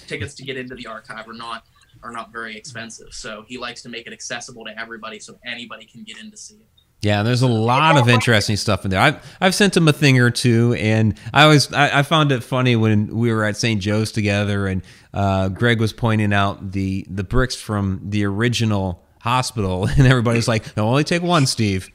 tickets 0.08 0.34
to 0.36 0.44
get 0.44 0.58
into 0.58 0.76
the 0.76 0.88
archive 0.88 1.28
are 1.28 1.34
not 1.34 1.66
are 2.04 2.12
not 2.12 2.32
very 2.32 2.56
expensive. 2.56 3.10
So 3.12 3.44
he 3.48 3.58
likes 3.58 3.82
to 3.84 3.90
make 3.90 4.08
it 4.08 4.14
accessible 4.14 4.66
to 4.66 4.80
everybody, 4.80 5.20
so 5.20 5.38
anybody 5.46 5.86
can 5.86 6.04
get 6.04 6.18
in 6.18 6.32
to 6.32 6.38
see 6.38 6.56
it. 6.56 6.68
Yeah, 7.02 7.22
there's 7.24 7.44
a 7.44 7.48
lot 7.48 7.96
of 7.98 8.10
interesting 8.10 8.56
stuff 8.58 8.84
in 8.84 8.90
there. 8.92 9.00
I've 9.00 9.38
I've 9.40 9.54
sent 9.54 9.78
him 9.78 9.88
a 9.88 9.94
thing 9.94 10.20
or 10.20 10.32
two, 10.32 10.74
and 10.80 11.18
I 11.34 11.44
always 11.44 11.72
I, 11.72 12.00
I 12.00 12.02
found 12.04 12.32
it 12.32 12.44
funny 12.44 12.76
when 12.76 13.16
we 13.16 13.32
were 13.32 13.44
at 13.46 13.56
St. 13.56 13.80
Joe's 13.80 14.12
together, 14.12 14.66
and 14.66 14.82
uh, 15.14 15.50
Greg 15.50 15.80
was 15.80 15.94
pointing 15.94 16.34
out 16.34 16.72
the 16.72 17.06
the 17.10 17.24
bricks 17.24 17.56
from 17.56 18.02
the 18.04 18.26
original 18.26 19.04
hospital, 19.22 19.86
and 19.98 20.08
everybody's 20.08 20.48
like, 20.48 20.76
"No, 20.76 20.88
only 20.90 21.04
take 21.04 21.22
one, 21.22 21.46
Steve." 21.46 21.88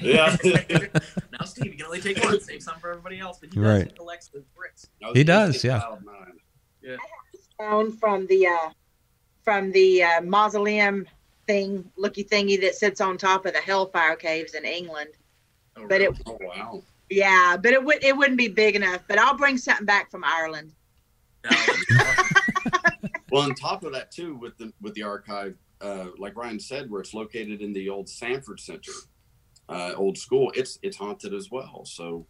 Yeah. 0.00 0.34
now, 0.44 1.44
Steve, 1.44 1.72
you 1.72 1.76
can 1.76 1.84
only 1.84 2.00
take 2.00 2.22
one, 2.24 2.40
save 2.40 2.62
some 2.62 2.78
for 2.80 2.90
everybody 2.90 3.20
else, 3.20 3.38
but 3.40 3.50
he 3.52 3.56
does 3.60 3.64
Right. 3.68 3.86
he 3.88 3.92
collects 3.92 4.28
the 4.28 4.42
bricks. 4.56 4.86
He 5.12 5.22
does, 5.24 5.56
It's 5.56 5.64
yeah. 5.64 5.80
Cloud 5.80 6.02
Nine. 6.06 6.98
Stone 7.54 7.92
from 7.98 8.26
the 8.26 8.46
uh, 8.46 8.70
from 9.42 9.70
the 9.72 10.02
uh, 10.02 10.20
mausoleum 10.22 11.06
thing, 11.46 11.90
looky 11.96 12.24
thingy 12.24 12.60
that 12.60 12.74
sits 12.74 13.00
on 13.00 13.18
top 13.18 13.46
of 13.46 13.52
the 13.52 13.60
Hellfire 13.60 14.16
Caves 14.16 14.54
in 14.54 14.64
England. 14.64 15.10
Oh, 15.76 15.86
But 15.88 16.00
it- 16.00 16.16
Oh 16.26 16.38
wow. 16.40 16.82
Yeah, 17.10 17.56
but 17.62 17.72
it 17.72 17.84
would 17.84 18.02
it 18.02 18.16
wouldn't 18.16 18.38
be 18.38 18.48
big 18.48 18.76
enough. 18.76 19.02
But 19.06 19.18
I'll 19.18 19.36
bring 19.36 19.58
something 19.58 19.84
back 19.86 20.10
from 20.10 20.24
Ireland. 20.24 20.72
No, 21.44 21.50
Well, 23.30 23.42
on 23.42 23.54
top 23.54 23.84
of 23.84 23.92
that 23.92 24.10
too, 24.10 24.36
with 24.36 24.56
the 24.58 24.72
with 24.80 24.94
the 24.94 25.02
archive, 25.02 25.56
uh, 25.80 26.06
like 26.18 26.34
Ryan 26.36 26.58
said, 26.58 26.90
where 26.90 27.00
it's 27.00 27.12
located 27.14 27.60
in 27.60 27.72
the 27.72 27.88
old 27.90 28.08
Sanford 28.08 28.58
Center, 28.60 28.92
uh, 29.68 29.92
old 29.96 30.16
school, 30.16 30.50
it's 30.54 30.78
it's 30.82 30.96
haunted 30.96 31.34
as 31.34 31.50
well. 31.50 31.84
So 31.84 32.26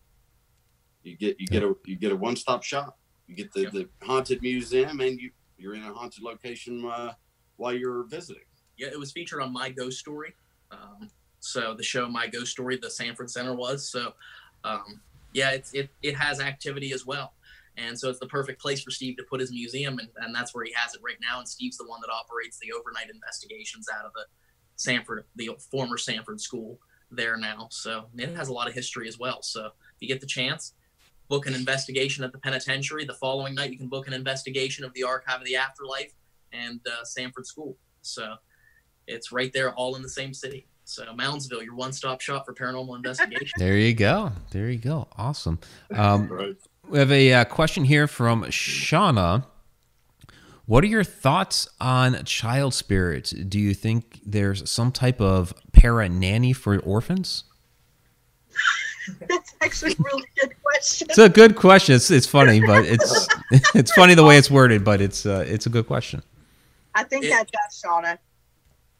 you 1.02 1.16
get 1.16 1.38
you 1.38 1.46
get 1.46 1.62
a 1.62 1.74
you 1.84 1.96
get 1.96 2.10
a 2.12 2.16
one 2.16 2.34
stop 2.36 2.62
shop. 2.64 2.98
You 3.28 3.36
get 3.36 3.52
the, 3.52 3.60
Yeah. 3.62 3.70
the 3.70 3.88
haunted 4.02 4.42
museum, 4.42 5.00
and 5.00 5.20
you 5.20 5.30
you're 5.56 5.74
in 5.74 5.82
a 5.84 5.92
haunted 5.94 6.22
location 6.24 6.84
uh, 6.84 7.12
while 7.56 7.72
you're 7.74 8.04
visiting. 8.04 8.42
Yeah, 8.76 8.88
it 8.88 8.98
was 8.98 9.12
featured 9.12 9.40
on 9.40 9.52
My 9.52 9.70
Ghost 9.70 9.98
Story. 9.98 10.34
Um, 10.70 11.10
so 11.40 11.74
the 11.74 11.82
show 11.82 12.08
My 12.08 12.26
Ghost 12.26 12.52
Story, 12.52 12.78
the 12.80 12.90
Sanford 12.90 13.30
Center 13.30 13.54
was. 13.54 13.88
So 13.88 14.14
um, 14.64 15.00
yeah, 15.32 15.50
it's 15.50 15.72
it 15.74 15.90
it 16.02 16.16
has 16.16 16.40
activity 16.40 16.92
as 16.92 17.04
well. 17.04 17.34
And 17.76 17.98
so 17.98 18.08
it's 18.08 18.20
the 18.20 18.26
perfect 18.26 18.62
place 18.62 18.82
for 18.82 18.92
Steve 18.92 19.16
to 19.16 19.24
put 19.24 19.40
his 19.40 19.50
museum, 19.50 19.98
and, 19.98 20.08
and 20.18 20.32
that's 20.34 20.54
where 20.54 20.64
he 20.64 20.72
has 20.76 20.94
it 20.94 21.00
right 21.04 21.18
now. 21.20 21.40
And 21.40 21.48
Steve's 21.48 21.76
the 21.76 21.86
one 21.86 22.00
that 22.02 22.10
operates 22.10 22.58
the 22.58 22.72
overnight 22.72 23.10
investigations 23.10 23.88
out 23.92 24.04
of 24.04 24.12
the 24.12 24.26
Sanford, 24.76 25.24
the 25.34 25.50
former 25.70 25.98
Sanford 25.98 26.40
school 26.40 26.78
there 27.10 27.36
now. 27.36 27.68
So 27.70 28.06
it 28.16 28.36
has 28.36 28.48
a 28.48 28.52
lot 28.52 28.68
of 28.68 28.74
history 28.74 29.08
as 29.08 29.18
well. 29.18 29.42
So 29.42 29.66
if 29.66 29.72
you 30.00 30.08
get 30.08 30.20
the 30.20 30.26
chance, 30.26 30.74
book 31.28 31.46
an 31.46 31.54
investigation 31.54 32.24
at 32.24 32.32
the 32.32 32.38
penitentiary. 32.38 33.04
The 33.04 33.14
following 33.14 33.54
night, 33.54 33.72
you 33.72 33.78
can 33.78 33.88
book 33.88 34.06
an 34.06 34.12
investigation 34.12 34.84
of 34.84 34.92
the 34.94 35.02
Archive 35.02 35.40
of 35.40 35.44
the 35.44 35.56
Afterlife 35.56 36.12
and 36.52 36.80
uh, 36.86 37.04
Sanford 37.04 37.46
School. 37.46 37.76
So 38.02 38.34
it's 39.06 39.32
right 39.32 39.52
there, 39.52 39.72
all 39.74 39.96
in 39.96 40.02
the 40.02 40.08
same 40.08 40.32
city. 40.34 40.66
So 40.84 41.04
Moundsville, 41.14 41.64
your 41.64 41.74
one-stop 41.74 42.20
shop 42.20 42.44
for 42.46 42.52
paranormal 42.54 42.94
investigation. 42.96 43.52
There 43.58 43.76
you 43.78 43.94
go. 43.94 44.32
There 44.50 44.68
you 44.70 44.78
go. 44.78 45.08
Awesome. 45.16 45.58
Um, 45.94 46.28
Right. 46.30 46.56
we 46.88 46.98
have 46.98 47.12
a 47.12 47.32
uh, 47.32 47.44
question 47.44 47.84
here 47.84 48.06
from 48.06 48.44
Shauna. 48.44 49.46
What 50.66 50.82
are 50.84 50.88
your 50.88 51.04
thoughts 51.04 51.68
on 51.80 52.24
child 52.24 52.72
spirits? 52.74 53.30
Do 53.30 53.58
you 53.58 53.74
think 53.74 54.20
there's 54.24 54.68
some 54.70 54.92
type 54.92 55.20
of 55.20 55.52
para 55.72 56.08
nanny 56.08 56.52
for 56.54 56.78
orphans? 56.80 57.44
That's 59.28 59.54
actually 59.60 59.92
a 59.92 60.02
really 60.02 60.24
good 60.40 60.54
question. 60.62 61.06
It's 61.10 61.18
a 61.18 61.28
good 61.28 61.56
question. 61.56 61.94
It's, 61.96 62.10
it's 62.10 62.26
funny, 62.26 62.60
but 62.60 62.86
it's 62.86 63.28
it's 63.74 63.92
funny 63.92 64.14
the 64.14 64.24
way 64.24 64.38
it's 64.38 64.50
worded, 64.50 64.82
but 64.84 65.02
it's 65.02 65.26
uh, 65.26 65.44
it's 65.46 65.66
a 65.66 65.70
good 65.70 65.86
question. 65.86 66.22
I 66.94 67.04
think 67.04 67.24
It- 67.26 67.30
that 67.30 67.50
does, 67.50 67.82
Shauna. 67.84 68.16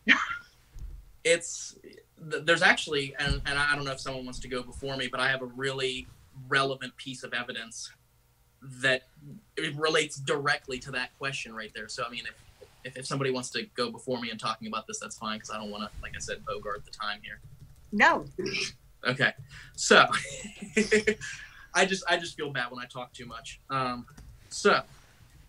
it's 1.24 1.76
there's 2.18 2.62
actually 2.62 3.14
and, 3.18 3.40
and 3.46 3.58
i 3.58 3.74
don't 3.74 3.84
know 3.84 3.92
if 3.92 4.00
someone 4.00 4.24
wants 4.24 4.38
to 4.38 4.48
go 4.48 4.62
before 4.62 4.96
me 4.96 5.08
but 5.08 5.20
i 5.20 5.28
have 5.28 5.42
a 5.42 5.46
really 5.46 6.06
relevant 6.48 6.94
piece 6.96 7.22
of 7.22 7.32
evidence 7.32 7.90
that 8.62 9.02
it 9.56 9.74
relates 9.76 10.16
directly 10.16 10.78
to 10.78 10.90
that 10.90 11.16
question 11.18 11.54
right 11.54 11.72
there 11.74 11.88
so 11.88 12.04
i 12.04 12.10
mean 12.10 12.24
if 12.26 12.34
if, 12.84 12.96
if 12.98 13.06
somebody 13.06 13.30
wants 13.30 13.50
to 13.50 13.64
go 13.74 13.90
before 13.90 14.20
me 14.20 14.30
and 14.30 14.38
talking 14.38 14.68
about 14.68 14.86
this 14.86 14.98
that's 14.98 15.16
fine 15.16 15.36
because 15.36 15.50
i 15.50 15.56
don't 15.58 15.70
want 15.70 15.82
to 15.82 15.90
like 16.02 16.12
i 16.16 16.18
said 16.18 16.44
bogart 16.46 16.84
the 16.84 16.90
time 16.90 17.18
here 17.22 17.40
No. 17.92 18.24
Okay, 19.06 19.32
so 19.76 20.06
I 21.74 21.84
just 21.84 22.04
I 22.08 22.16
just 22.16 22.36
feel 22.36 22.50
bad 22.50 22.70
when 22.70 22.82
I 22.82 22.86
talk 22.86 23.12
too 23.12 23.26
much. 23.26 23.60
Um, 23.70 24.06
so 24.48 24.80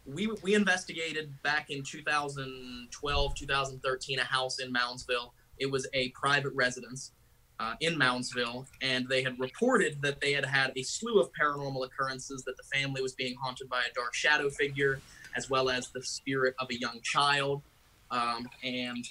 we 0.06 0.28
we 0.44 0.54
investigated 0.54 1.34
back 1.42 1.70
in 1.70 1.84
2012 1.84 3.36
2013 3.36 4.20
a 4.20 4.24
house 4.24 4.60
in 4.60 4.72
Moundsville. 4.72 5.32
It 5.58 5.72
was 5.72 5.88
a 5.94 6.10
private 6.10 6.54
residence 6.54 7.12
uh, 7.60 7.74
in 7.80 7.96
Moundsville, 7.96 8.66
and 8.82 9.08
they 9.08 9.24
had 9.24 9.40
reported 9.40 10.02
that 10.02 10.20
they 10.22 10.34
had 10.34 10.46
had 10.46 10.74
a 10.76 10.84
slew 10.84 11.20
of 11.20 11.30
paranormal 11.40 11.86
occurrences. 11.86 12.44
That 12.44 12.58
the 12.58 12.64
family 12.64 13.02
was 13.02 13.14
being 13.14 13.36
haunted 13.42 13.70
by 13.70 13.82
a 13.82 13.94
dark 13.94 14.14
shadow 14.14 14.50
figure, 14.50 15.00
as 15.36 15.50
well 15.50 15.70
as 15.70 15.90
the 15.90 16.04
spirit 16.04 16.56
of 16.60 16.70
a 16.70 16.80
young 16.80 17.00
child. 17.02 17.62
Um, 18.12 18.48
and 18.64 19.08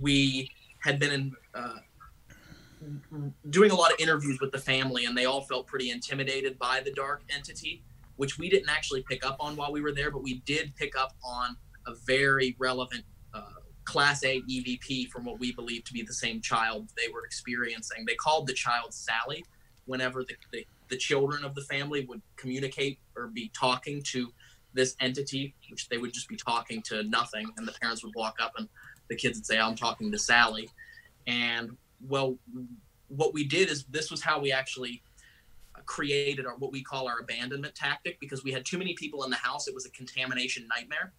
we 0.00 0.50
had 0.80 0.98
been 0.98 1.12
in. 1.12 1.36
Uh, 1.54 1.76
doing 3.48 3.70
a 3.70 3.74
lot 3.74 3.90
of 3.90 3.98
interviews 3.98 4.38
with 4.38 4.52
the 4.52 4.58
family, 4.58 5.06
and 5.06 5.16
they 5.16 5.24
all 5.24 5.40
felt 5.40 5.66
pretty 5.66 5.90
intimidated 5.90 6.58
by 6.58 6.80
the 6.84 6.92
dark 6.92 7.22
entity, 7.34 7.82
which 8.16 8.38
we 8.38 8.48
didn't 8.48 8.68
actually 8.68 9.02
pick 9.08 9.24
up 9.24 9.36
on 9.40 9.56
while 9.56 9.72
we 9.72 9.80
were 9.80 9.92
there, 9.92 10.10
but 10.10 10.22
we 10.22 10.40
did 10.46 10.74
pick 10.76 10.96
up 10.96 11.12
on 11.24 11.56
a 11.86 11.94
very 12.06 12.56
relevant 12.58 13.04
uh, 13.34 13.42
Class 13.84 14.24
A 14.24 14.40
EVP 14.42 15.08
from 15.08 15.24
what 15.24 15.38
we 15.38 15.52
believe 15.52 15.84
to 15.84 15.92
be 15.92 16.02
the 16.02 16.12
same 16.12 16.40
child 16.40 16.90
they 16.96 17.12
were 17.12 17.24
experiencing. 17.24 18.04
They 18.06 18.16
called 18.16 18.46
the 18.46 18.52
child 18.52 18.92
Sally 18.92 19.44
whenever 19.84 20.24
the, 20.24 20.34
the, 20.52 20.66
the 20.88 20.96
children 20.96 21.44
of 21.44 21.54
the 21.54 21.62
family 21.62 22.04
would 22.04 22.20
communicate 22.36 22.98
or 23.16 23.28
be 23.28 23.50
talking 23.54 24.02
to 24.02 24.32
this 24.74 24.96
entity, 25.00 25.54
which 25.70 25.88
they 25.88 25.98
would 25.98 26.12
just 26.12 26.28
be 26.28 26.36
talking 26.36 26.82
to 26.82 27.04
nothing, 27.04 27.48
and 27.56 27.66
the 27.66 27.72
parents 27.80 28.04
would 28.04 28.12
walk 28.14 28.36
up 28.40 28.52
and 28.58 28.68
the 29.08 29.16
kids 29.16 29.38
would 29.38 29.46
say, 29.46 29.58
I'm 29.58 29.76
talking 29.76 30.10
to 30.10 30.18
Sally. 30.18 30.68
And 31.26 31.76
well, 32.06 32.36
what 33.08 33.32
we 33.32 33.44
did 33.44 33.70
is 33.70 33.84
this 33.84 34.10
was 34.10 34.22
how 34.22 34.40
we 34.40 34.52
actually 34.52 35.02
created 35.86 36.46
our 36.46 36.56
what 36.56 36.72
we 36.72 36.82
call 36.82 37.08
our 37.08 37.20
abandonment 37.20 37.74
tactic 37.74 38.18
because 38.20 38.44
we 38.44 38.52
had 38.52 38.64
too 38.64 38.78
many 38.78 38.94
people 38.94 39.24
in 39.24 39.30
the 39.30 39.36
house. 39.36 39.68
It 39.68 39.74
was 39.74 39.86
a 39.86 39.90
contamination 39.90 40.68
nightmare. 40.68 41.12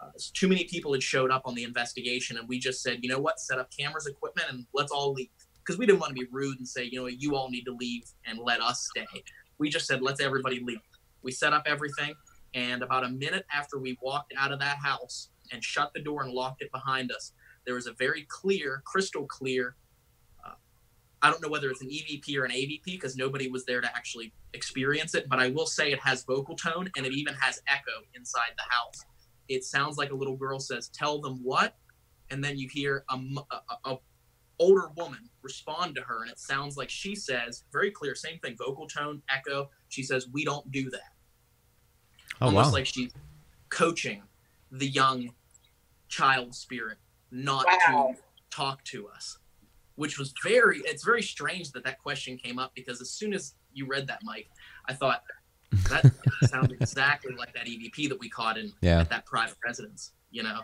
Uh, 0.00 0.08
too 0.34 0.48
many 0.48 0.64
people 0.64 0.92
had 0.92 1.02
showed 1.02 1.30
up 1.30 1.42
on 1.44 1.54
the 1.54 1.62
investigation, 1.62 2.38
and 2.38 2.48
we 2.48 2.58
just 2.58 2.82
said, 2.82 3.00
you 3.02 3.08
know 3.10 3.20
what, 3.20 3.38
set 3.38 3.58
up 3.58 3.68
cameras, 3.76 4.06
equipment, 4.06 4.48
and 4.50 4.66
let's 4.72 4.90
all 4.90 5.12
leave 5.12 5.28
because 5.58 5.78
we 5.78 5.84
didn't 5.84 6.00
want 6.00 6.10
to 6.10 6.20
be 6.20 6.26
rude 6.32 6.58
and 6.58 6.66
say, 6.66 6.84
you 6.84 6.98
know, 6.98 7.06
you 7.06 7.36
all 7.36 7.50
need 7.50 7.64
to 7.64 7.72
leave 7.72 8.04
and 8.26 8.38
let 8.38 8.62
us 8.62 8.88
stay. 8.90 9.06
We 9.58 9.68
just 9.68 9.86
said, 9.86 10.00
let's 10.00 10.20
everybody 10.20 10.60
leave. 10.60 10.80
We 11.22 11.32
set 11.32 11.52
up 11.52 11.64
everything, 11.66 12.14
and 12.54 12.82
about 12.82 13.04
a 13.04 13.10
minute 13.10 13.44
after 13.52 13.78
we 13.78 13.98
walked 14.00 14.32
out 14.38 14.52
of 14.52 14.58
that 14.60 14.78
house 14.78 15.28
and 15.52 15.62
shut 15.62 15.92
the 15.94 16.00
door 16.00 16.22
and 16.22 16.32
locked 16.32 16.62
it 16.62 16.72
behind 16.72 17.12
us, 17.12 17.32
there 17.66 17.74
was 17.74 17.86
a 17.86 17.92
very 17.92 18.26
clear, 18.28 18.82
crystal 18.86 19.26
clear 19.26 19.76
I 21.22 21.30
don't 21.30 21.42
know 21.42 21.48
whether 21.48 21.70
it's 21.70 21.82
an 21.82 21.88
EVP 21.88 22.36
or 22.38 22.44
an 22.44 22.50
AVP 22.50 22.84
because 22.84 23.16
nobody 23.16 23.48
was 23.48 23.64
there 23.66 23.80
to 23.80 23.94
actually 23.94 24.32
experience 24.54 25.14
it, 25.14 25.28
but 25.28 25.38
I 25.38 25.50
will 25.50 25.66
say 25.66 25.92
it 25.92 26.00
has 26.00 26.24
vocal 26.24 26.56
tone 26.56 26.90
and 26.96 27.04
it 27.04 27.12
even 27.12 27.34
has 27.34 27.60
echo 27.68 28.02
inside 28.14 28.52
the 28.56 28.64
house. 28.68 29.04
It 29.48 29.64
sounds 29.64 29.98
like 29.98 30.12
a 30.12 30.14
little 30.14 30.36
girl 30.36 30.58
says, 30.58 30.88
"Tell 30.88 31.20
them 31.20 31.42
what," 31.42 31.76
and 32.30 32.42
then 32.42 32.58
you 32.58 32.68
hear 32.68 33.04
a 33.10 33.96
older 34.58 34.90
woman 34.96 35.28
respond 35.42 35.94
to 35.96 36.02
her, 36.02 36.22
and 36.22 36.30
it 36.30 36.38
sounds 36.38 36.76
like 36.76 36.90
she 36.90 37.14
says, 37.14 37.64
very 37.72 37.90
clear, 37.90 38.14
same 38.14 38.38
thing, 38.40 38.56
vocal 38.56 38.86
tone, 38.86 39.22
echo. 39.30 39.70
She 39.88 40.02
says, 40.02 40.28
"We 40.28 40.44
don't 40.44 40.70
do 40.70 40.90
that." 40.90 41.12
Oh 42.40 42.46
Almost 42.46 42.68
wow! 42.68 42.72
like 42.72 42.86
she's 42.86 43.12
coaching 43.70 44.22
the 44.70 44.86
young 44.86 45.34
child 46.08 46.54
spirit 46.54 46.98
not 47.30 47.66
Wow. 47.66 48.14
to 48.16 48.22
talk 48.50 48.84
to 48.84 49.08
us 49.08 49.38
which 50.00 50.18
was 50.18 50.32
very 50.42 50.78
it's 50.90 51.04
very 51.04 51.22
strange 51.22 51.70
that 51.72 51.84
that 51.84 51.98
question 52.06 52.36
came 52.38 52.58
up 52.58 52.70
because 52.74 53.00
as 53.00 53.10
soon 53.10 53.32
as 53.34 53.54
you 53.74 53.84
read 53.86 54.06
that 54.06 54.20
mike 54.22 54.48
i 54.88 54.92
thought 54.94 55.22
that 55.90 56.04
sounded 56.48 56.80
exactly 56.80 57.34
like 57.36 57.52
that 57.52 57.66
evp 57.66 58.08
that 58.08 58.18
we 58.18 58.28
caught 58.28 58.56
in 58.56 58.72
Yeah. 58.80 59.00
at 59.00 59.10
that 59.10 59.26
private 59.26 59.58
residence 59.64 60.12
you 60.30 60.42
know 60.42 60.58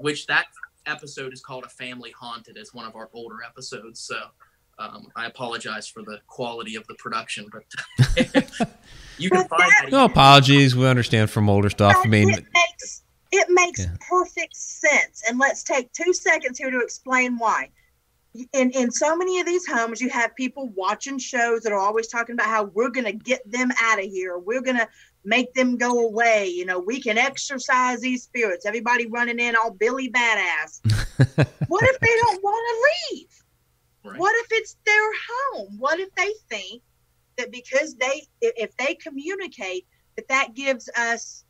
which 0.00 0.26
that 0.26 0.46
episode 0.86 1.32
is 1.32 1.40
called 1.40 1.64
a 1.64 1.68
family 1.68 2.12
haunted 2.22 2.56
it's 2.58 2.74
one 2.74 2.86
of 2.86 2.94
our 2.94 3.08
older 3.14 3.38
episodes 3.42 4.00
so 4.00 4.16
um, 4.78 5.08
i 5.16 5.24
apologize 5.26 5.86
for 5.88 6.02
the 6.02 6.18
quality 6.26 6.74
of 6.76 6.86
the 6.88 6.94
production 6.96 7.46
but 7.50 7.64
you 9.18 9.30
can 9.30 9.48
find 9.48 9.72
that 9.80 9.88
No 9.90 10.04
apologies. 10.04 10.76
We 10.76 10.86
understand 10.86 11.30
from 11.30 11.48
older 11.48 11.70
stuff. 11.70 11.96
I 12.04 12.06
mean, 12.06 12.30
it 12.30 12.44
makes 12.54 13.02
it 13.32 13.46
makes 13.50 13.80
Yeah. 13.80 13.96
perfect 14.08 14.54
sense. 14.56 15.22
And 15.28 15.38
let's 15.38 15.62
take 15.64 15.92
two 15.92 16.12
seconds 16.14 16.58
here 16.58 16.70
to 16.70 16.78
explain 16.80 17.36
why. 17.38 17.70
In 18.52 18.70
in 18.70 18.90
so 18.90 19.16
many 19.16 19.40
of 19.40 19.46
these 19.46 19.66
homes, 19.66 20.00
you 20.00 20.10
have 20.10 20.34
people 20.36 20.68
watching 20.74 21.18
shows 21.18 21.62
that 21.62 21.72
are 21.72 21.78
always 21.78 22.08
talking 22.08 22.34
about 22.34 22.46
how 22.46 22.64
we're 22.64 22.90
gonna 22.90 23.12
get 23.12 23.40
them 23.50 23.70
out 23.80 23.98
of 23.98 24.04
here. 24.04 24.38
We're 24.38 24.60
gonna 24.60 24.88
make 25.24 25.52
them 25.54 25.76
go 25.76 26.06
away. 26.06 26.48
You 26.48 26.66
know, 26.66 26.78
we 26.78 27.00
can 27.00 27.18
exercise 27.18 28.00
these 28.00 28.22
spirits. 28.22 28.66
Everybody 28.66 29.06
running 29.06 29.38
in 29.38 29.56
all 29.56 29.70
Billy 29.70 30.10
badass. 30.10 30.80
what 31.68 31.84
if 31.84 32.00
they 32.00 32.16
don't 32.22 32.42
want 32.42 32.66
to 32.68 33.16
leave? 33.16 33.44
Right. 34.04 34.18
What 34.18 34.34
if 34.44 34.48
it's 34.52 34.76
their 34.86 35.10
home? 35.30 35.78
What 35.78 35.98
if 35.98 36.14
they 36.14 36.32
think 36.48 36.82
that 37.36 37.50
because 37.50 37.94
they, 37.96 38.22
if 38.40 38.76
they 38.76 38.94
communicate, 38.94 39.86
that 40.16 40.28
that 40.28 40.54
gives 40.54 40.88
us 40.96 41.44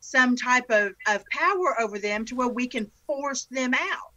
some 0.00 0.36
type 0.36 0.70
of, 0.70 0.92
of 1.08 1.24
power 1.30 1.80
over 1.80 1.98
them 1.98 2.24
to 2.26 2.34
where 2.34 2.48
we 2.48 2.66
can 2.66 2.90
force 3.06 3.46
them 3.50 3.74
out? 3.74 4.13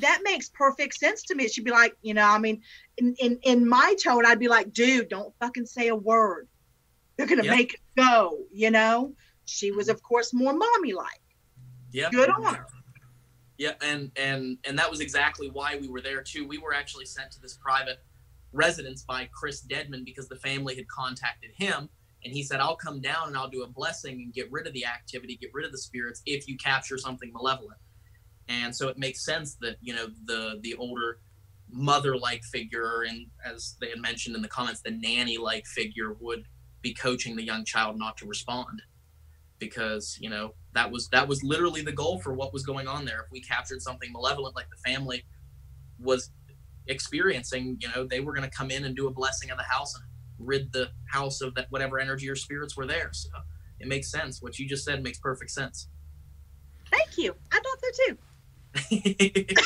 That 0.00 0.20
makes 0.22 0.48
perfect 0.48 0.94
sense 0.94 1.22
to 1.24 1.34
me. 1.34 1.44
It 1.44 1.52
should 1.52 1.64
be 1.64 1.70
like, 1.70 1.94
you 2.02 2.14
know, 2.14 2.26
I 2.26 2.38
mean, 2.38 2.62
in, 2.96 3.14
in, 3.18 3.38
in 3.42 3.68
my 3.68 3.94
tone, 4.02 4.26
I'd 4.26 4.38
be 4.38 4.48
like, 4.48 4.72
dude, 4.72 5.08
don't 5.08 5.34
fucking 5.40 5.66
say 5.66 5.88
a 5.88 5.96
word. 5.96 6.48
They're 7.16 7.26
going 7.26 7.40
to 7.40 7.46
Yep. 7.46 7.56
make 7.56 7.74
it 7.74 7.80
go, 7.96 8.38
you 8.52 8.70
know? 8.70 9.14
She 9.44 9.72
was, 9.72 9.86
mm-hmm. 9.86 9.94
of 9.94 10.02
course, 10.02 10.32
more 10.32 10.52
mommy 10.52 10.92
like. 10.92 11.20
yeah 11.92 12.10
Good 12.10 12.30
on 12.30 12.54
her. 12.54 12.66
Yeah, 13.58 13.72
and 13.82 14.12
and 14.14 14.56
and 14.64 14.78
that 14.78 14.88
was 14.88 15.00
exactly 15.00 15.50
why 15.50 15.76
we 15.80 15.88
were 15.88 16.00
there 16.00 16.22
too. 16.22 16.46
We 16.46 16.58
were 16.58 16.72
actually 16.72 17.06
sent 17.06 17.32
to 17.32 17.40
this 17.40 17.54
private 17.54 17.98
residence 18.52 19.02
by 19.02 19.28
Chris 19.32 19.60
Deadman 19.60 20.04
because 20.04 20.28
the 20.28 20.36
family 20.36 20.76
had 20.76 20.86
contacted 20.86 21.50
him 21.56 21.88
and 22.24 22.32
he 22.32 22.44
said, 22.44 22.60
"I'll 22.60 22.76
come 22.76 23.00
down 23.00 23.26
and 23.26 23.36
I'll 23.36 23.48
do 23.50 23.64
a 23.64 23.66
blessing 23.66 24.22
and 24.22 24.32
get 24.32 24.50
rid 24.52 24.68
of 24.68 24.72
the 24.74 24.86
activity, 24.86 25.36
get 25.36 25.50
rid 25.52 25.66
of 25.66 25.72
the 25.72 25.78
spirits 25.78 26.22
if 26.24 26.46
you 26.46 26.56
capture 26.56 26.98
something 26.98 27.32
malevolent." 27.32 27.78
And 28.48 28.74
so 28.74 28.88
it 28.88 28.98
makes 28.98 29.24
sense 29.24 29.56
that 29.60 29.76
you 29.80 29.94
know 29.94 30.06
the 30.24 30.58
the 30.62 30.74
older 30.74 31.18
mother-like 31.70 32.42
figure 32.44 33.02
and 33.02 33.26
as 33.44 33.76
they 33.78 33.90
had 33.90 34.00
mentioned 34.00 34.34
in 34.34 34.40
the 34.40 34.48
comments, 34.48 34.80
the 34.80 34.90
nanny-like 34.90 35.66
figure 35.66 36.14
would 36.20 36.44
be 36.80 36.94
coaching 36.94 37.36
the 37.36 37.42
young 37.42 37.64
child 37.64 37.98
not 37.98 38.16
to 38.18 38.26
respond. 38.26 38.82
Because 39.58 40.16
you 40.20 40.30
know 40.30 40.54
that 40.72 40.90
was 40.90 41.08
that 41.08 41.26
was 41.26 41.42
literally 41.42 41.82
the 41.82 41.92
goal 41.92 42.20
for 42.20 42.32
what 42.32 42.52
was 42.52 42.64
going 42.64 42.86
on 42.86 43.04
there. 43.04 43.20
If 43.20 43.30
we 43.30 43.40
captured 43.40 43.82
something 43.82 44.12
malevolent 44.12 44.54
like 44.54 44.68
the 44.70 44.90
family 44.90 45.24
was 45.98 46.30
experiencing 46.86 47.76
you 47.80 47.88
know 47.94 48.06
they 48.06 48.20
were 48.20 48.32
going 48.32 48.48
to 48.48 48.56
come 48.56 48.70
in 48.70 48.84
and 48.84 48.96
do 48.96 49.08
a 49.08 49.10
blessing 49.10 49.50
of 49.50 49.58
the 49.58 49.64
house 49.64 49.94
and 49.94 50.04
rid 50.38 50.72
the 50.72 50.88
house 51.10 51.40
of 51.40 51.54
that 51.54 51.66
whatever 51.70 51.98
energy 51.98 52.28
or 52.28 52.36
spirits 52.36 52.76
were 52.76 52.86
there. 52.86 53.10
So 53.12 53.28
it 53.80 53.88
makes 53.88 54.10
sense. 54.10 54.42
What 54.42 54.58
you 54.58 54.68
just 54.68 54.84
said 54.84 55.02
makes 55.02 55.18
perfect 55.18 55.50
sense. 55.50 55.88
Thank 56.90 57.18
you. 57.18 57.34
I 57.52 57.56
thought 57.56 57.78
so 57.80 58.06
too. 58.06 58.18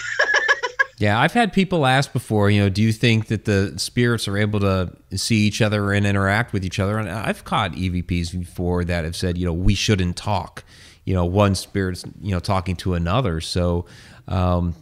Yeah, 1.03 1.19
I've 1.19 1.33
had 1.33 1.53
people 1.53 1.85
ask 1.85 2.13
before, 2.13 2.49
you 2.49 2.61
know, 2.61 2.69
do 2.69 2.81
you 2.81 2.93
think 2.93 3.27
that 3.27 3.45
the 3.45 3.75
spirits 3.77 4.29
are 4.29 4.39
able 4.39 4.61
to 4.61 4.93
see 5.17 5.39
each 5.39 5.61
other 5.61 5.93
and 5.93 6.07
interact 6.07 6.53
with 6.53 6.65
each 6.65 6.79
other? 6.79 6.97
And 6.97 7.11
I've 7.11 7.43
caught 7.43 7.73
EVPs 7.73 8.39
before 8.39 8.85
that 8.85 9.05
have 9.05 9.17
said, 9.17 9.37
you 9.37 9.45
know, 9.45 9.53
we 9.53 9.75
shouldn't 9.75 10.17
talk. 10.17 10.63
You 11.05 11.15
know, 11.15 11.25
one 11.25 11.57
spirit's, 11.57 12.05
you 12.21 12.31
know, 12.31 12.39
talking 12.39 12.77
to 12.77 12.95
another. 12.95 13.41
So, 13.41 13.87
um, 14.29 14.77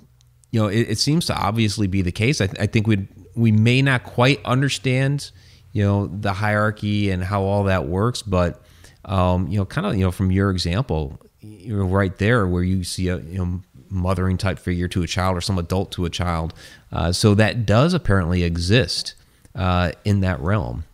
you 0.51 0.61
know, 0.61 0.69
it, 0.69 0.91
it 0.91 0.99
seems 0.99 1.25
to 1.25 1.35
obviously 1.35 1.87
be 1.87 2.03
the 2.03 2.13
case. 2.13 2.43
I, 2.43 2.49
th- 2.49 2.61
I 2.61 2.67
think 2.67 2.87
we 2.87 3.09
we 3.35 3.51
may 3.51 3.81
not 3.81 4.05
quite 4.05 4.45
understand, 4.45 5.31
you 5.73 5.83
know, 5.83 6.07
the 6.07 6.35
hierarchy 6.35 7.09
and 7.09 7.25
how 7.25 7.45
all 7.45 7.65
that 7.65 7.87
works, 7.87 8.21
but 8.21 8.63
um, 9.07 9.49
you 9.49 9.57
know, 9.57 9.65
kind 9.65 9.87
of, 9.87 9.97
you 9.97 10.05
know, 10.05 10.11
from 10.11 10.31
your 10.31 10.51
example, 10.51 11.19
you're 11.41 11.87
right 11.87 12.17
there 12.19 12.47
where 12.47 12.63
you 12.63 12.85
see 12.85 13.09
a 13.09 13.19
you 13.19 13.39
know 13.39 13.63
mothering 13.91 14.39
type 14.39 14.59
figure 14.59 14.89
to 14.89 15.03
a 15.03 15.07
child 15.07 15.37
or 15.37 15.41
some 15.41 15.59
adult 15.59 15.91
to 15.93 16.05
a 16.05 16.11
child. 16.11 16.55
Uh, 16.93 17.13
so 17.13 17.35
that 17.35 17.67
does 17.67 17.93
apparently 17.95 18.43
exist. 18.45 19.15
uh, 19.57 19.91
in 20.05 20.21
that 20.21 20.39
realm. 20.41 20.85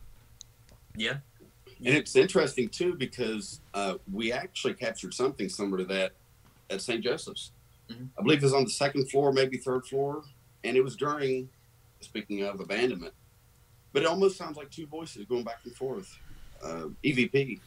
Yeah. 0.96 1.18
And 1.84 1.94
it's 1.94 2.16
interesting 2.16 2.70
too 2.70 2.94
because 2.94 3.60
uh, 3.74 3.96
we 4.10 4.32
actually 4.32 4.72
captured 4.72 5.12
something 5.12 5.50
similar 5.50 5.76
to 5.78 5.84
that 5.84 6.12
at 6.70 6.80
St. 6.80 7.04
Joseph's. 7.04 7.50
Mhm. 7.90 8.08
I 8.18 8.22
believe 8.22 8.38
it 8.38 8.44
was 8.44 8.54
on 8.54 8.64
the 8.64 8.70
second 8.70 9.10
floor, 9.10 9.30
maybe 9.30 9.58
third 9.58 9.84
floor, 9.86 10.22
and 10.64 10.74
it 10.76 10.82
was 10.82 10.96
during. 10.96 11.50
Speaking 12.00 12.42
of 12.44 12.60
abandonment, 12.60 13.12
but 13.92 14.02
it 14.02 14.06
almost 14.08 14.36
sounds 14.38 14.56
like 14.56 14.70
two 14.70 14.86
voices 14.86 15.24
going 15.26 15.44
back 15.44 15.60
and 15.64 15.74
forth, 15.74 16.18
uh, 16.62 16.88
EVP. 17.04 17.60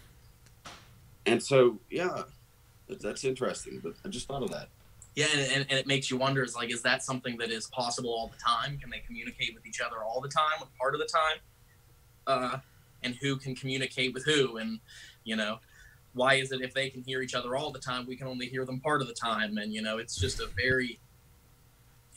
And 1.27 1.41
so, 1.41 1.79
yeah, 1.91 2.23
that's 2.87 3.23
interesting. 3.23 3.79
But 3.83 3.93
I 4.03 4.09
just 4.09 4.27
thought 4.27 4.41
of 4.43 4.49
that. 4.51 4.69
Yeah, 5.15 5.25
and, 5.33 5.51
and, 5.51 5.65
and 5.69 5.79
it 5.79 5.87
makes 5.87 6.09
you 6.09 6.17
wonder 6.17 6.43
is 6.43 6.55
like, 6.55 6.71
is 6.71 6.81
that 6.83 7.03
something 7.03 7.37
that 7.37 7.51
is 7.51 7.67
possible 7.67 8.11
all 8.11 8.27
the 8.27 8.37
time? 8.37 8.77
Can 8.77 8.89
they 8.89 8.99
communicate 8.99 9.53
with 9.53 9.65
each 9.65 9.81
other 9.81 10.03
all 10.03 10.21
the 10.21 10.29
time, 10.29 10.61
or 10.61 10.67
part 10.79 10.93
of 10.93 11.01
the 11.01 11.07
time? 11.07 11.37
Uh, 12.27 12.57
and 13.03 13.15
who 13.15 13.35
can 13.37 13.55
communicate 13.55 14.13
with 14.13 14.23
who? 14.25 14.57
And, 14.57 14.79
you 15.23 15.35
know, 15.35 15.59
why 16.13 16.35
is 16.35 16.51
it 16.51 16.61
if 16.61 16.73
they 16.73 16.89
can 16.89 17.03
hear 17.03 17.21
each 17.21 17.35
other 17.35 17.55
all 17.55 17.71
the 17.71 17.79
time, 17.79 18.05
we 18.07 18.15
can 18.15 18.27
only 18.27 18.47
hear 18.47 18.65
them 18.65 18.79
part 18.79 19.01
of 19.01 19.07
the 19.07 19.13
time? 19.13 19.57
And, 19.57 19.73
you 19.73 19.81
know, 19.81 19.97
it's 19.97 20.15
just 20.15 20.39
a 20.39 20.47
very, 20.55 20.99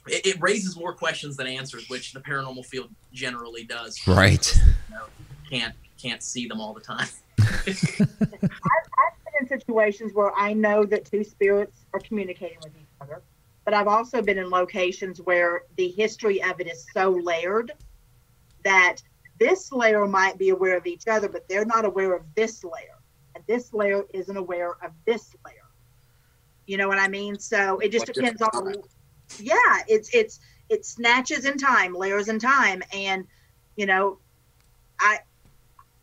it, 0.06 0.26
it 0.26 0.36
raises 0.40 0.76
more 0.76 0.92
questions 0.92 1.36
than 1.36 1.46
answers, 1.46 1.88
which 1.88 2.12
the 2.12 2.20
paranormal 2.20 2.66
field 2.66 2.90
generally 3.12 3.64
does. 3.64 3.98
Right. 4.06 4.54
You 4.88 4.94
know, 4.94 5.04
can't, 5.48 5.74
can't 6.00 6.22
see 6.22 6.46
them 6.48 6.60
all 6.60 6.74
the 6.74 6.80
time. 6.80 7.08
I've, 7.40 7.68
I've 7.68 8.08
been 9.24 9.34
in 9.40 9.48
situations 9.48 10.12
where 10.14 10.32
I 10.36 10.52
know 10.52 10.84
that 10.84 11.04
two 11.04 11.24
spirits 11.24 11.84
are 11.92 12.00
communicating 12.00 12.58
with 12.62 12.72
each 12.76 12.81
but 13.64 13.74
I've 13.74 13.88
also 13.88 14.22
been 14.22 14.38
in 14.38 14.50
locations 14.50 15.20
where 15.20 15.62
the 15.76 15.88
history 15.88 16.42
of 16.42 16.60
it 16.60 16.66
is 16.66 16.86
so 16.92 17.10
layered 17.10 17.72
that 18.64 18.96
this 19.38 19.72
layer 19.72 20.06
might 20.06 20.38
be 20.38 20.50
aware 20.50 20.76
of 20.76 20.86
each 20.86 21.06
other, 21.08 21.28
but 21.28 21.48
they're 21.48 21.64
not 21.64 21.84
aware 21.84 22.14
of 22.14 22.22
this 22.34 22.64
layer, 22.64 22.98
and 23.34 23.44
this 23.46 23.72
layer 23.72 24.04
isn't 24.14 24.36
aware 24.36 24.70
of 24.82 24.92
this 25.06 25.34
layer. 25.46 25.54
You 26.66 26.76
know 26.76 26.88
what 26.88 26.98
I 26.98 27.08
mean? 27.08 27.38
So 27.38 27.78
it 27.78 27.90
just 27.90 28.06
Like 28.06 28.14
depends 28.14 28.42
on. 28.42 28.74
Yeah, 29.38 29.54
it's 29.88 30.14
it's 30.14 30.38
it 30.68 30.84
snatches 30.84 31.44
in 31.44 31.56
time, 31.58 31.94
layers 31.94 32.28
in 32.28 32.38
time, 32.38 32.82
and 32.92 33.26
you 33.76 33.86
know, 33.86 34.18
I 35.00 35.20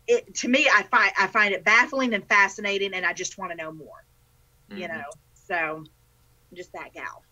it 0.06 0.34
to 0.36 0.48
me 0.48 0.68
I 0.72 0.82
find 0.84 1.12
I 1.18 1.26
find 1.28 1.54
it 1.54 1.64
baffling 1.64 2.14
and 2.14 2.26
fascinating, 2.28 2.94
and 2.94 3.06
I 3.06 3.12
just 3.12 3.38
want 3.38 3.52
to 3.52 3.56
know 3.56 3.72
more. 3.72 4.04
You 4.68 4.88
Mhm. 4.88 4.88
know, 4.88 5.04
so 5.34 5.84
just 6.54 6.72
that 6.72 6.92
gal. 6.92 7.22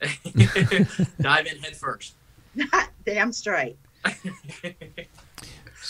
Dive 1.20 1.46
in 1.46 1.58
head 1.58 1.76
first. 1.76 2.14
Damn 3.06 3.32
straight. 3.32 3.76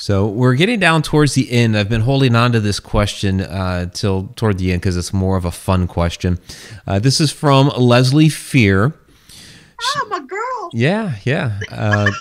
So 0.00 0.28
we're 0.28 0.54
getting 0.54 0.78
down 0.78 1.02
towards 1.02 1.34
the 1.34 1.50
end. 1.50 1.76
I've 1.76 1.88
been 1.88 2.02
holding 2.02 2.36
on 2.36 2.52
to 2.52 2.60
this 2.60 2.78
question 2.78 3.40
uh, 3.40 3.86
till 3.86 4.28
toward 4.36 4.58
the 4.58 4.70
end 4.70 4.80
because 4.80 4.96
it's 4.96 5.12
more 5.12 5.36
of 5.36 5.44
a 5.44 5.50
fun 5.50 5.88
question. 5.88 6.38
Uh, 6.86 7.00
this 7.00 7.20
is 7.20 7.32
from 7.32 7.66
Leslie 7.76 8.28
Fear. 8.28 8.94
Oh, 9.82 10.06
my 10.08 10.20
girl. 10.20 10.70
Yeah, 10.72 11.16
yeah. 11.24 11.58
Uh, 11.68 12.12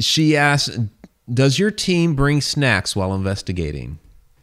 she 0.00 0.34
asks, 0.34 0.78
"Does 1.32 1.58
your 1.58 1.70
team 1.70 2.14
bring 2.14 2.40
snacks 2.40 2.96
while 2.96 3.14
investigating?" 3.14 3.98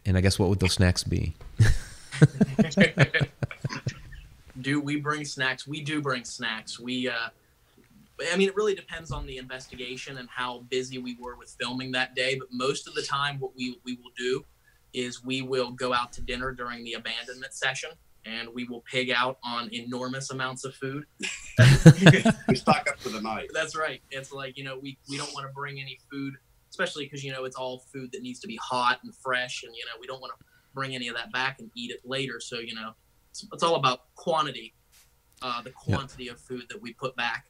And 0.06 0.16
I 0.16 0.20
guess 0.20 0.38
what 0.38 0.48
would 0.48 0.60
those 0.60 0.74
snacks 0.74 1.02
be? 1.02 1.34
Do 4.60 4.80
we 4.80 4.96
bring 4.96 5.24
snacks? 5.24 5.66
We 5.66 5.82
do 5.82 6.00
bring 6.00 6.24
snacks. 6.24 6.78
We, 6.78 7.08
uh, 7.08 7.28
I 8.32 8.36
mean, 8.36 8.48
it 8.48 8.56
really 8.56 8.74
depends 8.74 9.12
on 9.12 9.26
the 9.26 9.38
investigation 9.38 10.18
and 10.18 10.28
how 10.28 10.60
busy 10.70 10.98
we 10.98 11.16
were 11.20 11.36
with 11.36 11.54
filming 11.60 11.92
that 11.92 12.14
day. 12.14 12.36
But 12.38 12.48
most 12.50 12.88
of 12.88 12.94
the 12.94 13.02
time, 13.02 13.38
what 13.38 13.52
we 13.56 13.78
we 13.84 13.94
will 13.96 14.12
do 14.16 14.44
is 14.92 15.24
we 15.24 15.42
will 15.42 15.70
go 15.70 15.92
out 15.92 16.12
to 16.14 16.20
dinner 16.22 16.52
during 16.52 16.82
the 16.82 16.94
abandonment 16.94 17.52
session, 17.52 17.90
and 18.24 18.48
we 18.52 18.64
will 18.64 18.82
pig 18.90 19.10
out 19.10 19.38
on 19.44 19.72
enormous 19.72 20.30
amounts 20.30 20.64
of 20.64 20.74
food. 20.74 21.04
We 22.48 22.54
stock 22.54 22.88
up 22.88 22.98
for 22.98 23.10
the 23.10 23.20
night. 23.20 23.50
That's 23.52 23.76
right. 23.76 24.00
It's 24.10 24.32
like 24.32 24.56
you 24.56 24.64
know 24.64 24.78
we 24.78 24.98
we 25.08 25.16
don't 25.16 25.32
want 25.34 25.46
to 25.46 25.52
bring 25.52 25.80
any 25.80 25.98
food, 26.10 26.34
especially 26.70 27.04
because 27.04 27.22
you 27.22 27.32
know 27.32 27.44
it's 27.44 27.56
all 27.56 27.78
food 27.92 28.10
that 28.12 28.22
needs 28.22 28.40
to 28.40 28.48
be 28.48 28.56
hot 28.56 28.98
and 29.04 29.14
fresh, 29.14 29.62
and 29.62 29.74
you 29.76 29.84
know 29.84 29.92
we 30.00 30.06
don't 30.06 30.20
want 30.20 30.32
to 30.38 30.44
bring 30.74 30.94
any 30.94 31.08
of 31.08 31.14
that 31.14 31.32
back 31.32 31.60
and 31.60 31.70
eat 31.76 31.92
it 31.92 32.00
later. 32.04 32.40
So 32.40 32.58
you 32.58 32.74
know 32.74 32.94
it's, 33.42 33.52
it's 33.52 33.62
all 33.62 33.76
about 33.76 34.00
quantity, 34.14 34.74
uh, 35.42 35.62
the 35.62 35.70
Yeah. 35.86 35.96
quantity 35.96 36.28
of 36.28 36.40
food 36.40 36.64
that 36.68 36.80
we 36.80 36.92
put 36.92 37.14
back, 37.16 37.46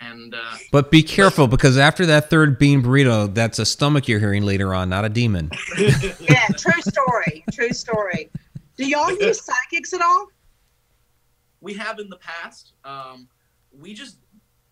and 0.00 0.34
uh, 0.34 0.56
But 0.70 0.90
be 0.90 1.02
careful 1.02 1.46
because 1.48 1.76
after 1.78 2.06
that 2.06 2.30
third 2.30 2.58
bean 2.58 2.82
burrito, 2.82 3.32
that's 3.32 3.58
a 3.58 3.66
stomach 3.66 4.08
you're 4.08 4.20
hearing 4.20 4.44
later 4.44 4.74
on, 4.74 4.88
not 4.88 5.04
a 5.04 5.08
demon. 5.08 5.50
Yeah, 6.20 6.46
true 6.56 6.80
story. 6.82 7.44
True 7.52 7.72
story. 7.72 8.30
Do 8.76 8.86
y'all 8.86 9.12
use 9.18 9.42
psychics 9.44 9.92
at 9.92 10.00
all? 10.00 10.26
we 11.60 11.74
have 11.74 12.00
in 12.00 12.08
the 12.08 12.16
past. 12.16 12.72
Um, 12.84 13.28
we 13.72 13.94
just 13.94 14.18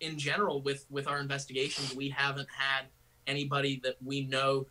in 0.01 0.19
general 0.19 0.61
with 0.63 0.87
with 0.91 1.07
our 1.07 1.21
investigations, 1.21 1.95
we 1.95 2.09
haven't 2.09 2.49
had 2.51 2.87
anybody 3.29 3.81
that 3.85 3.95
we 4.05 4.23
know 4.23 4.67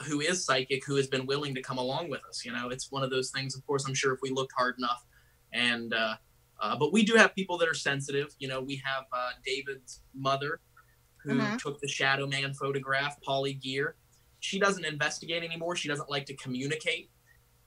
who 0.00 0.20
is 0.20 0.44
psychic 0.44 0.84
who 0.86 0.96
has 0.96 1.06
been 1.06 1.26
willing 1.26 1.54
to 1.54 1.62
come 1.62 1.78
along 1.78 2.10
with 2.10 2.20
us. 2.28 2.44
You 2.44 2.52
know, 2.52 2.70
it's 2.70 2.90
one 2.90 3.02
of 3.02 3.10
those 3.10 3.30
things. 3.30 3.54
Of 3.54 3.66
course, 3.66 3.86
I'm 3.86 3.94
sure 3.94 4.12
if 4.12 4.20
we 4.22 4.30
looked 4.30 4.52
hard 4.56 4.76
enough, 4.78 5.04
and 5.52 5.92
uh, 5.94 6.16
uh, 6.60 6.76
but 6.76 6.92
we 6.92 7.04
do 7.04 7.14
have 7.14 7.34
people 7.34 7.58
that 7.58 7.68
are 7.68 7.74
sensitive. 7.74 8.34
You 8.38 8.48
know, 8.48 8.60
we 8.60 8.76
have 8.84 9.04
uh, 9.12 9.30
David's 9.44 10.02
mother 10.14 10.60
who 11.22 11.52
Mhm. 11.52 11.58
took 11.58 11.80
the 11.80 11.88
Shadow 11.88 12.26
Man 12.26 12.54
photograph, 12.54 13.20
Polly 13.22 13.54
Gear. 13.54 13.96
She 14.40 14.58
doesn't 14.58 14.84
investigate 14.84 15.44
anymore. 15.44 15.76
She 15.76 15.88
doesn't 15.88 16.10
like 16.10 16.26
to 16.26 16.36
communicate 16.36 17.10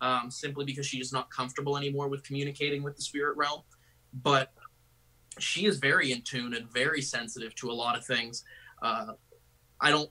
um, 0.02 0.30
simply 0.30 0.66
because 0.66 0.86
she's 0.86 1.14
not 1.14 1.30
comfortable 1.30 1.78
anymore 1.78 2.10
with 2.10 2.24
communicating 2.24 2.84
with 2.84 2.96
the 2.98 3.02
spirit 3.02 3.38
realm. 3.38 3.62
But 4.14 4.52
she 5.40 5.66
is 5.66 5.78
very 5.80 6.12
in 6.12 6.22
tune 6.22 6.54
and 6.54 6.70
very 6.72 7.02
sensitive 7.02 7.56
to 7.56 7.70
a 7.72 7.74
lot 7.74 7.98
of 7.98 8.06
things. 8.06 8.44
Uh, 8.82 9.14
I 9.80 9.90
don't. 9.90 10.10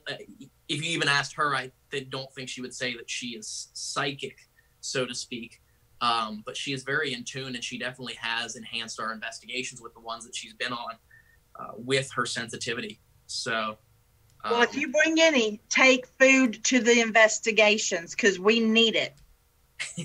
If 0.67 0.83
you 0.83 0.91
even 0.91 1.07
asked 1.07 1.33
her, 1.35 1.55
I 1.55 1.71
th- 1.91 2.09
don't 2.09 2.31
think 2.33 2.49
she 2.49 2.61
would 2.61 2.73
say 2.73 2.95
that 2.95 3.09
she 3.09 3.29
is 3.29 3.69
psychic, 3.73 4.37
so 4.81 5.05
to 5.05 5.13
speak. 5.13 5.61
Um, 6.01 6.43
but 6.45 6.57
she 6.57 6.73
is 6.73 6.83
very 6.83 7.13
in 7.13 7.23
tune, 7.23 7.55
and 7.55 7.63
she 7.63 7.77
definitely 7.77 8.15
has 8.19 8.55
enhanced 8.55 8.99
our 8.99 9.13
investigations 9.13 9.81
with 9.81 9.93
the 9.93 10.01
ones 10.01 10.25
that 10.25 10.35
she's 10.35 10.53
been 10.53 10.73
on 10.73 10.95
uh, 11.59 11.71
with 11.77 12.11
her 12.11 12.25
sensitivity. 12.25 12.99
So, 13.27 13.77
um, 14.43 14.51
Well, 14.51 14.61
if 14.61 14.75
you 14.75 14.91
bring 14.91 15.21
any, 15.21 15.61
take 15.69 16.07
food 16.19 16.63
to 16.65 16.79
the 16.79 16.99
investigations 16.99 18.13
because 18.15 18.39
we 18.39 18.59
need 18.59 18.95
it. 18.95 19.13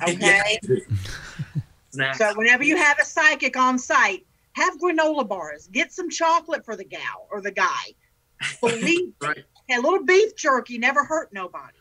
Okay. 0.02 0.58
snacks. 1.90 2.18
So 2.18 2.32
whenever 2.36 2.64
you 2.64 2.76
have 2.76 2.98
a 3.00 3.04
psychic 3.04 3.56
on 3.56 3.78
site, 3.78 4.26
have 4.52 4.78
granola 4.78 5.26
bars. 5.26 5.68
Get 5.68 5.92
some 5.92 6.10
chocolate 6.10 6.64
for 6.64 6.76
the 6.76 6.84
gal 6.84 7.28
or 7.30 7.40
the 7.40 7.52
guy. 7.52 7.94
Believe 8.60 9.12
right. 9.20 9.44
A 9.72 9.80
little 9.80 10.04
beef 10.04 10.36
jerky 10.36 10.78
never 10.78 11.04
hurt 11.04 11.32
nobody. 11.32 11.76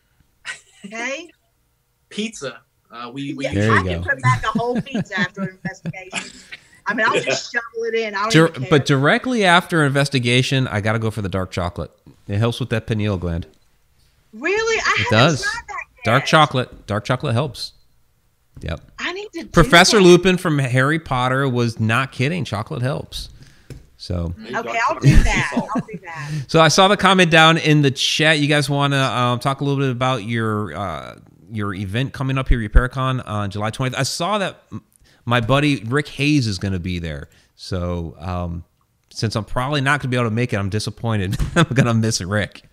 Okay. 0.86 1.30
Pizza. 2.10 2.62
Uh, 2.92 3.12
we 3.14 3.34
we 3.36 3.46
Yeah, 3.46 3.54
There 3.54 3.72
I 3.74 3.84
can 3.84 4.02
go. 4.02 4.10
put 4.10 4.22
back 4.22 4.44
a 4.44 4.48
whole 4.58 4.82
pizza 4.82 5.20
after 5.20 5.42
an 5.44 5.50
investigation. 5.50 6.40
I 6.88 6.94
mean, 6.96 7.06
I'll 7.06 7.22
just 7.22 7.52
shovel 7.52 7.84
it 7.84 7.94
in. 7.94 8.16
I 8.16 8.22
don't 8.24 8.32
Dir- 8.32 8.48
even 8.48 8.62
care. 8.64 8.70
but 8.72 8.86
directly 8.88 9.46
after 9.46 9.84
investigation, 9.86 10.68
I 10.68 10.82
got 10.82 10.94
to 10.94 11.00
go 11.00 11.12
for 11.12 11.22
the 11.22 11.30
dark 11.30 11.52
chocolate. 11.52 11.92
It 12.28 12.38
helps 12.38 12.60
with 12.60 12.70
that 12.72 12.88
pineal 12.88 13.18
gland. 13.18 13.46
really, 14.34 14.82
I 14.84 14.96
It 15.02 15.08
does. 15.12 15.44
tried 15.44 15.52
that 15.68 15.84
yet. 15.98 16.06
Dark 16.06 16.26
chocolate. 16.26 16.88
Dark 16.88 17.06
chocolate 17.06 17.34
helps. 17.34 17.74
Yep. 18.62 18.82
I 18.98 19.14
need 19.14 19.30
to. 19.34 19.44
do 19.44 19.48
Professor 19.50 19.98
that. 19.98 20.04
Lupin 20.04 20.38
from 20.38 20.58
Harry 20.58 21.00
Potter 21.00 21.48
was 21.48 21.80
not 21.80 22.12
kidding. 22.12 22.44
Chocolate 22.44 22.82
helps. 22.82 23.30
So, 24.02 24.34
Okay, 24.40 24.80
I'll 24.88 24.98
do 24.98 25.14
that. 25.24 25.52
I'll 25.54 25.82
do 25.86 26.00
that. 26.04 26.32
so 26.48 26.62
I 26.62 26.70
saw 26.70 26.88
the 26.88 26.96
comment 26.96 27.30
down 27.30 27.58
in 27.58 27.82
the 27.82 27.92
chat. 27.92 28.40
You 28.40 28.48
guys 28.48 28.70
want 28.70 28.94
to 28.94 28.98
um, 28.98 29.40
talk 29.40 29.60
a 29.60 29.66
little 29.66 29.78
bit 29.78 29.92
about 29.92 30.24
your 30.24 30.74
uh, 30.74 31.20
your 31.52 31.74
event 31.74 32.14
coming 32.14 32.38
up 32.38 32.48
here, 32.48 32.62
your 32.62 32.70
Paracon 32.70 33.22
on 33.28 33.50
July 33.52 33.72
20th. 33.72 33.96
I 33.98 34.04
saw 34.04 34.38
that 34.38 34.64
my 35.26 35.42
buddy 35.42 35.84
Rick 35.84 36.08
Hayes 36.08 36.48
is 36.48 36.58
going 36.60 36.72
to 36.72 36.80
be 36.80 37.00
there. 37.00 37.28
So, 37.56 38.16
um, 38.20 38.64
since 39.10 39.36
I'm 39.36 39.44
probably 39.44 39.82
not 39.82 40.00
going 40.00 40.04
to 40.04 40.08
be 40.08 40.16
able 40.16 40.30
to 40.30 40.34
make 40.36 40.54
it, 40.54 40.58
I'm 40.58 40.70
disappointed. 40.70 41.36
I'm 41.58 41.66
going 41.66 41.88
to 41.88 41.94
miss 41.94 42.22
Rick. 42.22 42.64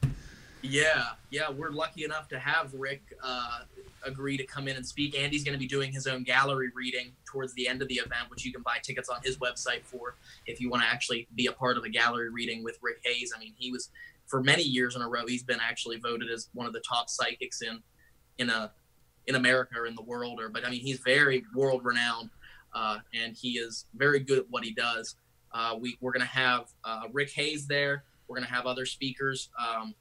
Yeah, 0.62 1.07
yeah, 1.31 1.51
we're 1.51 1.70
lucky 1.70 2.05
enough 2.05 2.29
to 2.29 2.39
have 2.39 2.72
Rick 2.72 3.03
uh, 3.20 3.61
agree 4.07 4.36
to 4.36 4.46
come 4.46 4.68
in 4.68 4.76
and 4.76 4.86
speak. 4.86 5.18
Andy's 5.18 5.44
going 5.44 5.52
to 5.52 5.59
be 5.59 5.66
doing 5.66 5.92
his 5.92 6.07
own 6.07 6.22
gallery 6.22 6.70
reading 6.74 7.12
towards 7.24 7.52
the 7.54 7.68
end 7.68 7.82
of 7.82 7.88
the 7.88 7.96
event, 7.96 8.28
which 8.28 8.44
you 8.44 8.52
can 8.52 8.62
buy 8.62 8.78
tickets 8.82 9.09
on 9.09 9.20
his 9.22 9.36
website 9.38 9.84
for 9.84 10.16
if 10.46 10.61
you 10.61 10.70
want 10.70 10.82
to 10.82 10.88
actually 10.88 11.28
be 11.34 11.46
a 11.46 11.52
part 11.52 11.76
of 11.76 11.84
a 11.84 11.88
gallery 11.88 12.30
reading 12.30 12.64
with 12.64 12.78
Rick 12.82 13.00
Hayes. 13.04 13.32
I 13.34 13.38
mean, 13.38 13.52
he 13.57 13.70
was 13.70 13.90
for 14.26 14.42
many 14.42 14.62
years 14.62 14.96
in 14.96 15.02
a 15.02 15.09
row. 15.09 15.26
He's 15.26 15.42
been 15.42 15.61
actually 15.61 15.98
voted 15.98 16.30
as 16.30 16.48
one 16.54 16.66
of 16.66 16.72
the 16.72 16.82
top 16.88 17.09
psychics 17.09 17.62
in 17.62 17.80
in 18.38 18.50
a 18.50 18.72
in 19.26 19.34
America 19.34 19.74
or 19.78 19.86
in 19.86 19.94
the 19.94 20.02
world, 20.02 20.40
or 20.40 20.48
but 20.48 20.64
I 20.64 20.70
mean, 20.70 20.80
he's 20.80 20.98
very 21.00 21.44
world 21.54 21.84
renowned, 21.84 22.30
uh, 22.74 22.98
and 23.14 23.36
he 23.36 23.52
is 23.52 23.86
very 23.94 24.20
good 24.20 24.38
at 24.38 24.44
what 24.50 24.64
he 24.64 24.72
does. 24.72 25.16
Uh, 25.52 25.76
we 25.78 25.96
we're 26.00 26.12
going 26.12 26.20
to 26.20 26.26
have 26.26 26.66
uh, 26.84 27.02
Rick 27.12 27.30
Hayes 27.32 27.66
there. 27.66 28.04
We're 28.28 28.36
going 28.36 28.46
to 28.46 28.52
have 28.52 28.66
other 28.66 28.86
speakers. 28.86 29.50
Um, 29.59 29.94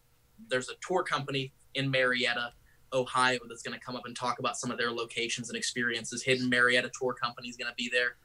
there's 0.49 0.69
a 0.69 0.75
tour 0.85 1.03
company 1.03 1.53
in 1.75 1.89
Marietta, 1.89 2.53
Ohio, 2.95 3.39
that's 3.47 3.61
going 3.61 3.77
to 3.77 3.85
come 3.85 3.95
up 3.95 4.05
and 4.05 4.15
talk 4.15 4.39
about 4.39 4.57
some 4.57 4.71
of 4.71 4.77
their 4.77 4.91
locations 4.91 5.49
and 5.49 5.57
experiences. 5.57 6.23
Hidden 6.23 6.49
Marietta 6.49 6.91
Tour 6.97 7.13
Company 7.13 7.49
is 7.49 7.57
going 7.57 7.69
to 7.69 7.75
be 7.75 7.89
there. 7.91 8.15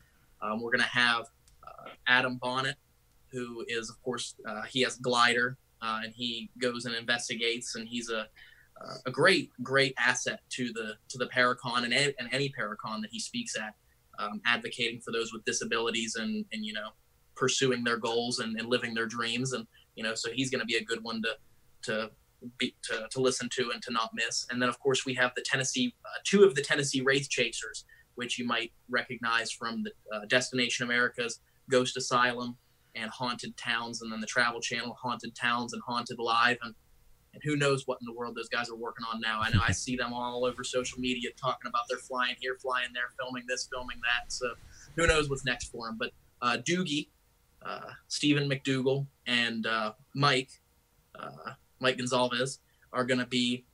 Um, 0.40 0.62
we're 0.62 0.70
going 0.70 0.82
to 0.82 0.86
have 0.86 1.26
uh, 1.66 1.90
Adam 2.06 2.36
Bonnet, 2.36 2.76
who 3.28 3.64
is, 3.68 3.90
of 3.90 4.00
course, 4.02 4.34
uh, 4.48 4.62
he 4.62 4.82
has 4.82 4.96
Glider, 4.96 5.58
uh, 5.82 6.00
and 6.04 6.14
he 6.14 6.50
goes 6.58 6.86
and 6.86 6.94
investigates, 6.94 7.74
and 7.74 7.88
he's 7.88 8.10
a 8.10 8.26
uh, 8.80 8.94
a 9.06 9.10
great, 9.10 9.50
great 9.62 9.94
asset 9.98 10.40
to 10.50 10.72
the 10.72 10.94
to 11.08 11.18
the 11.18 11.26
Paracon 11.26 11.84
and, 11.84 11.92
and 11.92 12.28
any 12.32 12.48
Paracon 12.48 13.02
that 13.02 13.10
he 13.10 13.20
speaks 13.20 13.56
at, 13.56 13.74
um, 14.18 14.40
advocating 14.46 15.00
for 15.00 15.12
those 15.12 15.32
with 15.32 15.44
disabilities 15.44 16.16
and 16.16 16.44
and 16.52 16.64
you 16.64 16.72
know 16.72 16.90
pursuing 17.36 17.84
their 17.84 17.96
goals 17.96 18.38
and, 18.38 18.58
and 18.58 18.68
living 18.68 18.94
their 18.94 19.06
dreams, 19.06 19.52
and 19.52 19.66
you 19.96 20.02
know 20.02 20.14
so 20.14 20.30
he's 20.30 20.50
going 20.50 20.60
to 20.60 20.66
be 20.66 20.76
a 20.76 20.84
good 20.84 21.02
one 21.02 21.22
to 21.22 21.36
to 21.82 22.10
be, 22.58 22.74
to, 22.84 23.06
to 23.10 23.20
listen 23.20 23.48
to 23.52 23.70
and 23.72 23.82
to 23.82 23.92
not 23.92 24.10
miss. 24.14 24.46
And 24.50 24.60
then 24.60 24.68
of 24.68 24.78
course 24.80 25.04
we 25.04 25.14
have 25.14 25.32
the 25.34 25.42
Tennessee, 25.42 25.94
uh, 26.04 26.18
two 26.24 26.44
of 26.44 26.54
the 26.54 26.62
Tennessee 26.62 27.00
Wraith 27.00 27.28
Chasers, 27.28 27.84
which 28.14 28.38
you 28.38 28.46
might 28.46 28.72
recognize 28.88 29.50
from 29.50 29.84
the 29.84 29.92
uh, 30.14 30.26
Destination 30.26 30.84
America's 30.84 31.40
Ghost 31.70 31.96
Asylum 31.96 32.56
and 32.94 33.10
Haunted 33.10 33.56
Towns, 33.56 34.02
and 34.02 34.12
then 34.12 34.20
the 34.20 34.26
Travel 34.26 34.60
Channel 34.60 34.96
Haunted 35.00 35.34
Towns 35.34 35.72
and 35.72 35.82
Haunted 35.86 36.18
Live, 36.18 36.58
and 36.62 36.74
and 37.32 37.42
who 37.44 37.56
knows 37.56 37.86
what 37.86 37.98
in 38.00 38.06
the 38.06 38.12
world 38.12 38.34
those 38.34 38.48
guys 38.48 38.70
are 38.70 38.76
working 38.76 39.06
on 39.12 39.20
now. 39.20 39.40
I 39.40 39.50
know 39.50 39.60
I 39.66 39.72
see 39.72 39.96
them 39.96 40.12
all 40.12 40.44
over 40.44 40.64
social 40.64 40.98
media 40.98 41.30
talking 41.40 41.68
about 41.68 41.82
they're 41.88 41.98
flying 41.98 42.34
here, 42.40 42.56
flying 42.60 42.88
there, 42.92 43.10
filming 43.18 43.44
this, 43.46 43.68
filming 43.72 43.98
that. 44.02 44.32
So 44.32 44.54
who 44.96 45.06
knows 45.06 45.30
what's 45.30 45.44
next 45.44 45.66
for 45.66 45.86
them? 45.86 45.96
But 45.96 46.10
uh, 46.42 46.58
Doogie, 46.68 47.08
uh, 47.64 47.90
Stephen 48.08 48.48
McDougal, 48.50 49.06
and 49.26 49.64
uh, 49.66 49.92
Mike, 50.14 50.60
Mike 51.80 51.98
Gonzalez, 51.98 52.60
are 52.92 53.04
going 53.04 53.20
to 53.20 53.26
be 53.26 53.64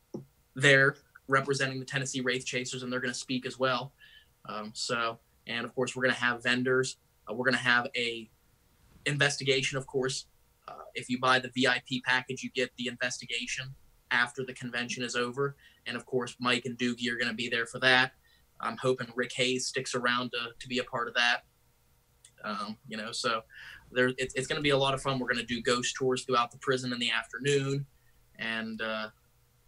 there 0.54 0.96
representing 1.28 1.78
the 1.78 1.84
Tennessee 1.84 2.20
Wraith 2.20 2.44
Chasers, 2.46 2.82
and 2.82 2.92
they're 2.92 3.00
going 3.00 3.12
to 3.12 3.18
speak 3.18 3.46
as 3.46 3.58
well. 3.58 3.92
Um, 4.48 4.70
so, 4.74 5.18
and 5.46 5.64
of 5.64 5.74
course, 5.74 5.96
we're 5.96 6.02
going 6.02 6.14
to 6.14 6.20
have 6.20 6.42
vendors. 6.42 6.96
Uh, 7.28 7.34
we're 7.34 7.44
going 7.44 7.56
to 7.56 7.62
have 7.62 7.88
a 7.96 8.30
investigation, 9.06 9.78
of 9.78 9.86
course, 9.86 10.26
uh, 10.68 10.74
if 10.94 11.08
you 11.08 11.18
buy 11.18 11.38
the 11.38 11.50
VIP 11.54 12.02
package, 12.04 12.42
you 12.42 12.50
get 12.50 12.70
the 12.76 12.88
investigation 12.88 13.74
after 14.10 14.44
the 14.44 14.52
convention 14.52 15.02
is 15.02 15.14
over. 15.14 15.56
And 15.86 15.96
of 15.96 16.06
course, 16.06 16.36
Mike 16.40 16.64
and 16.64 16.76
Doogie 16.76 17.10
are 17.10 17.16
going 17.16 17.28
to 17.28 17.34
be 17.34 17.48
there 17.48 17.66
for 17.66 17.78
that. 17.80 18.12
I'm 18.60 18.76
hoping 18.76 19.08
Rick 19.14 19.32
Hayes 19.34 19.66
sticks 19.66 19.94
around 19.94 20.32
to, 20.32 20.38
to 20.58 20.68
be 20.68 20.78
a 20.78 20.84
part 20.84 21.08
of 21.08 21.14
that. 21.14 21.44
Um, 22.44 22.78
you 22.88 22.96
know, 22.96 23.12
so 23.12 23.42
there, 23.92 24.12
it's, 24.18 24.34
it's 24.34 24.46
going 24.46 24.56
to 24.56 24.62
be 24.62 24.70
a 24.70 24.78
lot 24.78 24.94
of 24.94 25.02
fun. 25.02 25.18
We're 25.18 25.28
going 25.28 25.44
to 25.44 25.54
do 25.54 25.62
ghost 25.62 25.94
tours 25.96 26.24
throughout 26.24 26.50
the 26.50 26.58
prison 26.58 26.92
in 26.92 26.98
the 26.98 27.10
afternoon. 27.10 27.86
And 28.38 28.80
uh, 28.82 29.08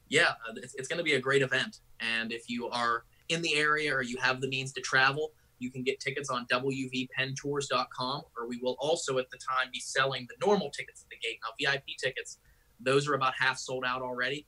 yeah, 0.09 0.33
it's, 0.57 0.75
it's 0.75 0.89
going 0.89 0.99
to 0.99 1.05
be 1.05 1.15
a 1.15 1.21
great 1.21 1.43
event. 1.43 1.81
And 2.01 2.33
if 2.33 2.49
you 2.49 2.69
are 2.69 3.05
in 3.29 3.43
the 3.43 3.55
area 3.57 3.95
or 3.95 4.03
you 4.03 4.17
have 4.19 4.41
the 4.41 4.49
means 4.49 4.73
to 4.73 4.81
travel, 4.81 5.33
you 5.59 5.71
can 5.71 5.83
get 5.83 6.01
tickets 6.01 6.31
on 6.31 6.47
wvpentours.com, 6.47 8.23
or 8.37 8.49
we 8.49 8.59
will 8.63 8.77
also 8.79 9.19
at 9.19 9.29
the 9.31 9.39
time 9.39 9.69
be 9.73 9.81
selling 9.81 10.27
the 10.29 10.47
normal 10.47 10.71
tickets 10.71 11.03
at 11.03 11.11
the 11.11 11.17
gate. 11.17 11.39
Now, 11.43 11.51
VIP 11.59 11.97
tickets, 12.01 12.39
those 12.81 13.09
are 13.09 13.15
about 13.15 13.35
half 13.39 13.59
sold 13.59 13.85
out 13.85 14.03
already. 14.03 14.47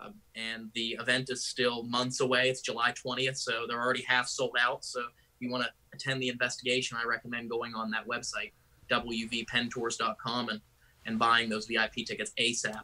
Um, 0.00 0.14
and 0.34 0.70
the 0.74 0.96
event 1.00 1.30
is 1.30 1.44
still 1.44 1.82
months 1.84 2.20
away. 2.20 2.48
It's 2.48 2.60
July 2.60 2.92
20th, 2.92 3.36
so 3.36 3.66
they're 3.66 3.80
already 3.80 4.02
half 4.02 4.28
sold 4.28 4.56
out. 4.60 4.84
So 4.84 5.00
if 5.00 5.06
you 5.40 5.50
want 5.50 5.64
to 5.64 5.70
attend 5.94 6.22
the 6.22 6.28
investigation, 6.28 6.96
I 7.02 7.06
recommend 7.06 7.50
going 7.50 7.74
on 7.74 7.90
that 7.90 8.06
website, 8.06 8.52
wvpentours.com, 8.90 10.48
and, 10.48 10.60
and 11.06 11.18
buying 11.18 11.48
those 11.48 11.66
VIP 11.66 12.06
tickets 12.06 12.32
ASAP. 12.38 12.82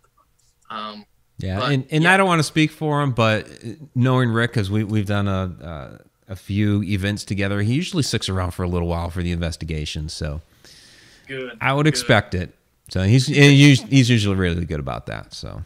Um, 0.70 1.06
yeah, 1.38 1.60
but, 1.60 1.72
and, 1.72 1.86
and 1.90 2.04
yeah. 2.04 2.14
I 2.14 2.16
don't 2.16 2.26
want 2.26 2.40
to 2.40 2.44
speak 2.44 2.70
for 2.70 3.00
him, 3.00 3.12
but 3.12 3.46
knowing 3.94 4.30
Rick, 4.30 4.52
because 4.52 4.70
we, 4.70 4.84
we've 4.84 5.06
done 5.06 5.28
a, 5.28 5.56
uh, 5.62 5.98
a 6.28 6.36
few 6.36 6.82
events 6.82 7.24
together. 7.24 7.62
He 7.62 7.74
usually 7.74 8.02
sticks 8.02 8.28
around 8.28 8.52
for 8.52 8.62
a 8.62 8.68
little 8.68 8.88
while 8.88 9.10
for 9.10 9.22
the 9.22 9.32
investigation, 9.32 10.08
so 10.08 10.40
good. 11.26 11.56
I 11.60 11.72
would 11.72 11.84
good. 11.84 11.94
expect 11.94 12.34
it. 12.34 12.54
So 12.90 13.02
he's 13.02 13.26
he's 13.26 14.10
usually 14.10 14.36
really 14.36 14.64
good 14.64 14.80
about 14.80 15.06
that. 15.06 15.34
So 15.34 15.62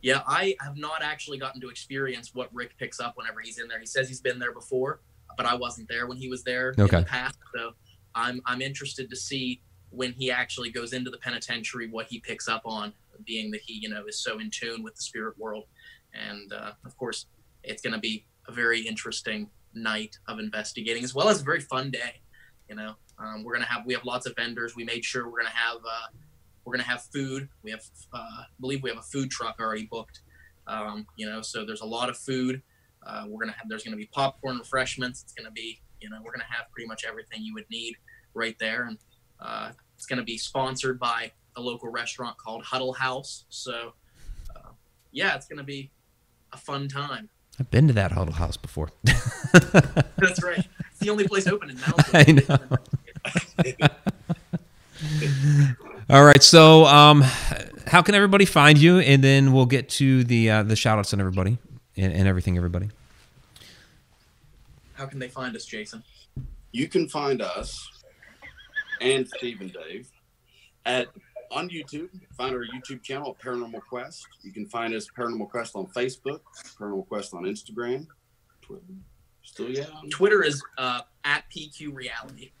yeah, 0.00 0.22
I 0.26 0.56
have 0.60 0.76
not 0.76 1.02
actually 1.02 1.38
gotten 1.38 1.60
to 1.60 1.68
experience 1.68 2.34
what 2.34 2.54
Rick 2.54 2.76
picks 2.78 3.00
up 3.00 3.16
whenever 3.16 3.40
he's 3.40 3.58
in 3.58 3.68
there. 3.68 3.80
He 3.80 3.86
says 3.86 4.08
he's 4.08 4.20
been 4.20 4.38
there 4.38 4.52
before, 4.52 5.00
but 5.36 5.46
I 5.46 5.54
wasn't 5.54 5.88
there 5.88 6.06
when 6.06 6.16
he 6.16 6.28
was 6.28 6.42
there 6.44 6.74
okay. 6.78 6.98
in 6.98 7.02
the 7.02 7.08
past. 7.08 7.38
So 7.54 7.72
I'm 8.14 8.40
I'm 8.46 8.62
interested 8.62 9.10
to 9.10 9.16
see 9.16 9.60
when 9.90 10.12
he 10.12 10.30
actually 10.30 10.70
goes 10.70 10.92
into 10.92 11.10
the 11.10 11.18
penitentiary 11.18 11.88
what 11.88 12.06
he 12.06 12.18
picks 12.18 12.48
up 12.48 12.62
on, 12.64 12.92
being 13.24 13.50
that 13.52 13.60
he 13.60 13.74
you 13.74 13.88
know 13.88 14.04
is 14.06 14.22
so 14.22 14.38
in 14.38 14.50
tune 14.50 14.82
with 14.82 14.94
the 14.96 15.02
spirit 15.02 15.38
world, 15.38 15.64
and 16.14 16.52
uh, 16.52 16.72
of 16.84 16.96
course 16.96 17.26
it's 17.64 17.82
going 17.82 17.92
to 17.92 17.98
be 17.98 18.24
a 18.46 18.52
very 18.52 18.80
interesting 18.80 19.50
night 19.74 20.16
of 20.26 20.38
investigating, 20.38 21.04
as 21.04 21.14
well 21.14 21.28
as 21.28 21.40
a 21.40 21.44
very 21.44 21.60
fun 21.60 21.90
day. 21.90 22.20
You 22.68 22.76
know, 22.76 22.94
um, 23.18 23.44
we're 23.44 23.54
gonna 23.54 23.66
have 23.66 23.86
we 23.86 23.94
have 23.94 24.04
lots 24.04 24.26
of 24.26 24.34
vendors. 24.36 24.76
We 24.76 24.84
made 24.84 25.04
sure 25.04 25.28
we're 25.30 25.38
gonna 25.38 25.54
have 25.54 25.78
uh, 25.78 26.08
we're 26.64 26.74
gonna 26.74 26.84
have 26.84 27.02
food. 27.12 27.48
We 27.62 27.70
have 27.70 27.82
uh, 28.12 28.18
I 28.18 28.44
believe 28.60 28.82
we 28.82 28.90
have 28.90 28.98
a 28.98 29.02
food 29.02 29.30
truck 29.30 29.56
already 29.60 29.88
booked. 29.90 30.20
Um, 30.66 31.06
you 31.16 31.26
know, 31.26 31.40
so 31.40 31.64
there's 31.64 31.80
a 31.80 31.86
lot 31.86 32.10
of 32.10 32.18
food. 32.18 32.62
Uh, 33.06 33.24
we're 33.28 33.40
gonna 33.40 33.56
have 33.56 33.68
there's 33.68 33.84
gonna 33.84 33.96
be 33.96 34.08
popcorn, 34.12 34.58
refreshments. 34.58 35.22
It's 35.22 35.32
gonna 35.32 35.50
be 35.50 35.80
you 36.00 36.10
know 36.10 36.18
we're 36.22 36.32
gonna 36.32 36.44
have 36.48 36.70
pretty 36.70 36.86
much 36.86 37.04
everything 37.06 37.42
you 37.42 37.54
would 37.54 37.68
need 37.70 37.96
right 38.34 38.56
there, 38.60 38.84
and 38.84 38.98
uh, 39.40 39.70
it's 39.96 40.06
gonna 40.06 40.22
be 40.22 40.36
sponsored 40.36 40.98
by 40.98 41.32
a 41.58 41.60
local 41.60 41.90
restaurant 41.90 42.38
called 42.38 42.62
Huddle 42.64 42.92
House. 42.94 43.44
So 43.50 43.92
uh, 44.56 44.70
yeah, 45.12 45.34
it's 45.34 45.46
gonna 45.46 45.64
be 45.64 45.90
a 46.52 46.56
fun 46.56 46.88
time. 46.88 47.28
I've 47.60 47.70
been 47.70 47.88
to 47.88 47.92
that 47.94 48.12
huddle 48.12 48.34
house 48.34 48.56
before. 48.56 48.90
That's 49.02 50.42
right. 50.44 50.64
It's 50.90 51.00
the 51.00 51.10
only 51.10 51.26
place 51.26 51.48
open 51.48 51.70
in 51.70 51.80
Mountain. 51.80 52.42
I 52.48 53.78
know. 53.78 53.88
All 56.10 56.24
right. 56.24 56.42
So, 56.42 56.84
um, 56.86 57.22
how 57.88 58.00
can 58.02 58.14
everybody 58.14 58.44
find 58.44 58.78
you? 58.78 59.00
And 59.00 59.24
then 59.24 59.52
we'll 59.52 59.66
get 59.66 59.88
to 59.90 60.22
the 60.22 60.50
uh, 60.50 60.62
the 60.62 60.76
shout 60.76 61.00
outs 61.00 61.12
and 61.12 61.20
everybody 61.20 61.58
and, 61.96 62.12
and 62.12 62.28
everything, 62.28 62.56
everybody. 62.56 62.90
How 64.94 65.06
can 65.06 65.18
they 65.18 65.28
find 65.28 65.56
us, 65.56 65.64
Jason? 65.64 66.04
You 66.70 66.86
can 66.86 67.08
find 67.08 67.42
us 67.42 67.88
and 69.00 69.26
Steve 69.28 69.60
and 69.60 69.72
Dave 69.72 70.08
at 70.84 71.08
on 71.50 71.68
YouTube. 71.68 72.08
Find 72.36 72.54
our 72.54 72.64
YouTube 72.64 73.02
channel 73.02 73.36
Paranormal 73.42 73.80
Quest. 73.88 74.26
You 74.42 74.52
can 74.52 74.66
find 74.66 74.94
us 74.94 75.06
Paranormal 75.16 75.50
Quest 75.50 75.76
on 75.76 75.86
Facebook, 75.88 76.40
Paranormal 76.78 77.08
Quest 77.08 77.34
on 77.34 77.44
Instagram, 77.44 78.06
Twitter. 78.62 78.82
Still, 79.42 79.70
yeah. 79.70 79.86
Twitter 80.10 80.42
is 80.42 80.62
uh, 80.76 81.00
at 81.24 81.44
PQ 81.54 81.94
Reality. 81.94 82.52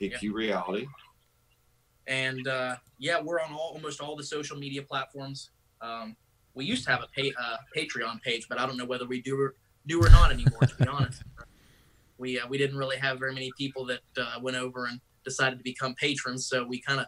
PQ 0.00 0.22
yeah. 0.22 0.30
Reality. 0.32 0.86
And 2.06 2.46
uh, 2.46 2.76
yeah, 2.98 3.20
we're 3.20 3.40
on 3.40 3.52
all, 3.52 3.72
almost 3.74 4.00
all 4.00 4.16
the 4.16 4.22
social 4.22 4.56
media 4.56 4.82
platforms. 4.82 5.50
Um, 5.80 6.16
we 6.54 6.64
used 6.64 6.84
to 6.84 6.90
have 6.90 7.02
a 7.02 7.08
pay, 7.08 7.32
uh, 7.40 7.56
Patreon 7.76 8.20
page, 8.22 8.46
but 8.48 8.58
I 8.58 8.66
don't 8.66 8.76
know 8.76 8.84
whether 8.84 9.06
we 9.06 9.20
do 9.20 9.40
or, 9.40 9.54
do 9.86 10.02
or 10.02 10.08
not 10.10 10.30
anymore. 10.30 10.60
to 10.60 10.76
be 10.76 10.86
honest, 10.86 11.22
we 12.18 12.38
uh, 12.38 12.46
we 12.48 12.58
didn't 12.58 12.76
really 12.76 12.96
have 12.96 13.18
very 13.18 13.34
many 13.34 13.50
people 13.58 13.84
that 13.86 14.00
uh, 14.16 14.38
went 14.40 14.56
over 14.56 14.86
and 14.86 15.00
decided 15.24 15.58
to 15.58 15.64
become 15.64 15.94
patrons, 15.94 16.46
so 16.46 16.64
we 16.64 16.80
kind 16.80 17.00
of 17.00 17.06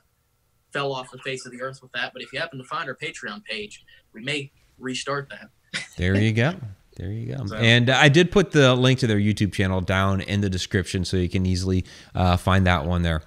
fell 0.73 0.93
off 0.93 1.11
the 1.11 1.19
face 1.19 1.47
of 1.47 1.53
the 1.53 1.63
earth 1.63 1.81
with 1.83 1.93
that. 1.93 2.13
But 2.13 2.23
if 2.23 2.33
you 2.33 2.39
happen 2.39 2.59
to 2.59 2.65
find 2.65 2.89
our 2.89 2.95
Patreon 2.95 3.45
page, 3.45 3.85
we 4.13 4.23
may 4.23 4.51
restart 4.79 5.29
that. 5.31 5.51
there 5.97 6.17
you 6.17 6.33
go. 6.33 6.55
There 6.97 7.11
you 7.11 7.37
go. 7.37 7.47
So, 7.47 7.57
and 7.57 7.91
I 7.91 8.09
did 8.09 8.31
put 8.31 8.53
the 8.53 8.75
link 8.75 9.01
to 9.01 9.07
their 9.07 9.19
YouTube 9.19 9.53
channel 9.53 9.81
down 9.81 10.23
in 10.23 10.41
the 10.41 10.49
description 10.49 11.05
so 11.05 11.19
you 11.19 11.29
can 11.29 11.45
easily 11.45 11.85
uh, 12.15 12.37
find 12.37 12.67
that 12.67 12.87
one 12.87 13.03
there. 13.03 13.23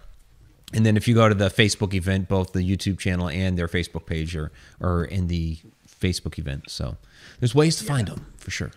And 0.74 0.86
then 0.86 0.98
if 0.98 1.08
you 1.08 1.16
go 1.16 1.30
to 1.30 1.36
the 1.36 1.50
Facebook 1.50 1.94
event, 1.94 2.28
both 2.28 2.54
the 2.54 2.62
YouTube 2.62 3.00
channel 3.00 3.30
and 3.30 3.58
their 3.58 3.68
Facebook 3.68 4.06
page 4.06 4.36
are, 4.36 4.52
are 4.82 5.04
in 5.04 5.28
the 5.28 5.58
Facebook 5.88 6.38
event. 6.38 6.70
So 6.70 6.98
there's 7.40 7.56
ways 7.56 7.78
to 7.78 7.86
yeah. 7.86 7.94
find 7.94 8.08
them 8.08 8.34
for 8.38 8.52
sure. 8.52 8.72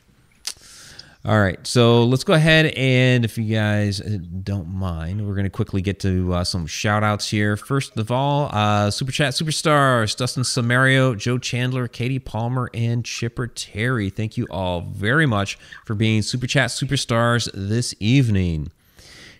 All 1.24 1.40
right, 1.40 1.64
so 1.64 2.02
let's 2.02 2.24
go 2.24 2.32
ahead 2.32 2.66
and 2.76 3.24
if 3.24 3.38
you 3.38 3.54
guys 3.54 4.00
uh, 4.00 4.18
don't 4.42 4.66
mind, 4.66 5.24
we're 5.24 5.36
going 5.36 5.44
to 5.44 5.50
quickly 5.50 5.80
get 5.80 6.00
to 6.00 6.34
uh, 6.34 6.42
some 6.42 6.66
shout 6.66 7.04
outs 7.04 7.30
here. 7.30 7.56
First 7.56 7.96
of 7.96 8.10
all, 8.10 8.50
uh, 8.52 8.90
Super 8.90 9.12
Chat 9.12 9.32
Superstars, 9.32 10.16
Dustin 10.16 10.42
Samario, 10.42 11.16
Joe 11.16 11.38
Chandler, 11.38 11.86
Katie 11.86 12.18
Palmer, 12.18 12.70
and 12.74 13.04
Chipper 13.04 13.46
Terry. 13.46 14.10
Thank 14.10 14.36
you 14.36 14.48
all 14.50 14.80
very 14.80 15.26
much 15.26 15.60
for 15.84 15.94
being 15.94 16.22
Super 16.22 16.48
Chat 16.48 16.70
Superstars 16.70 17.48
this 17.54 17.94
evening. 18.00 18.72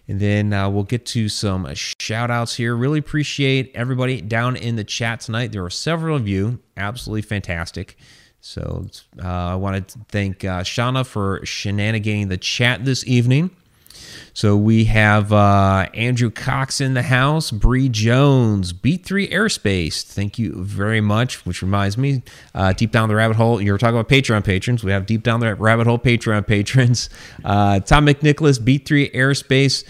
And 0.07 0.21
then 0.21 0.53
uh, 0.53 0.71
we'll 0.71 0.85
get 0.85 1.05
to 1.07 1.29
some 1.29 1.67
shout 1.75 2.31
outs 2.31 2.55
here. 2.55 2.77
Really 2.77 3.01
appreciate 3.01 3.73
everybody 3.75 4.21
down 4.21 4.55
in 4.55 4.77
the 4.77 4.85
chat 4.85 5.19
tonight. 5.19 5.51
There 5.51 5.65
are 5.65 5.71
several 5.71 6.15
of 6.15 6.29
you, 6.29 6.61
absolutely 6.77 7.23
fantastic. 7.23 7.97
So 8.45 8.87
uh, 9.23 9.27
I 9.27 9.55
want 9.55 9.89
to 9.89 9.99
thank 10.09 10.45
uh, 10.45 10.63
Shauna 10.63 11.07
for 11.07 11.47
shenanigating 11.47 12.29
the 12.29 12.37
chat 12.37 12.85
this 12.85 13.07
evening. 13.07 13.51
So 14.35 14.57
we 14.57 14.87
have 14.87 15.33
uh, 15.33 15.87
Andrew 15.95 16.29
Cox 16.29 16.81
in 16.81 16.95
the 16.95 17.03
house, 17.03 17.53
Bree 17.53 17.89
Jones, 17.89 18.73
Beat 18.73 19.05
Three 19.05 19.29
Airspace. 19.29 20.03
Thank 20.03 20.41
you 20.41 20.55
very 20.57 21.01
much. 21.01 21.47
Which 21.47 21.63
reminds 21.63 21.97
me, 21.97 22.23
uh, 22.53 22.73
deep 22.73 22.91
down 22.91 23.09
the 23.09 23.15
rabbit 23.15 23.37
hole. 23.37 23.63
You 23.63 23.71
were 23.71 23.79
talking 23.79 23.97
about 23.97 24.09
Patreon 24.09 24.45
patrons. 24.45 24.83
We 24.83 24.91
have 24.91 25.07
deep 25.07 25.23
down 25.23 25.39
the 25.39 25.55
rabbit 25.55 25.87
hole 25.87 25.99
Patreon 25.99 26.47
patrons. 26.47 27.09
Uh, 27.45 27.81
Tom 27.81 28.07
McNicholas, 28.07 28.63
Beat 28.63 28.87
Three 28.87 29.11
Airspace. 29.11 29.85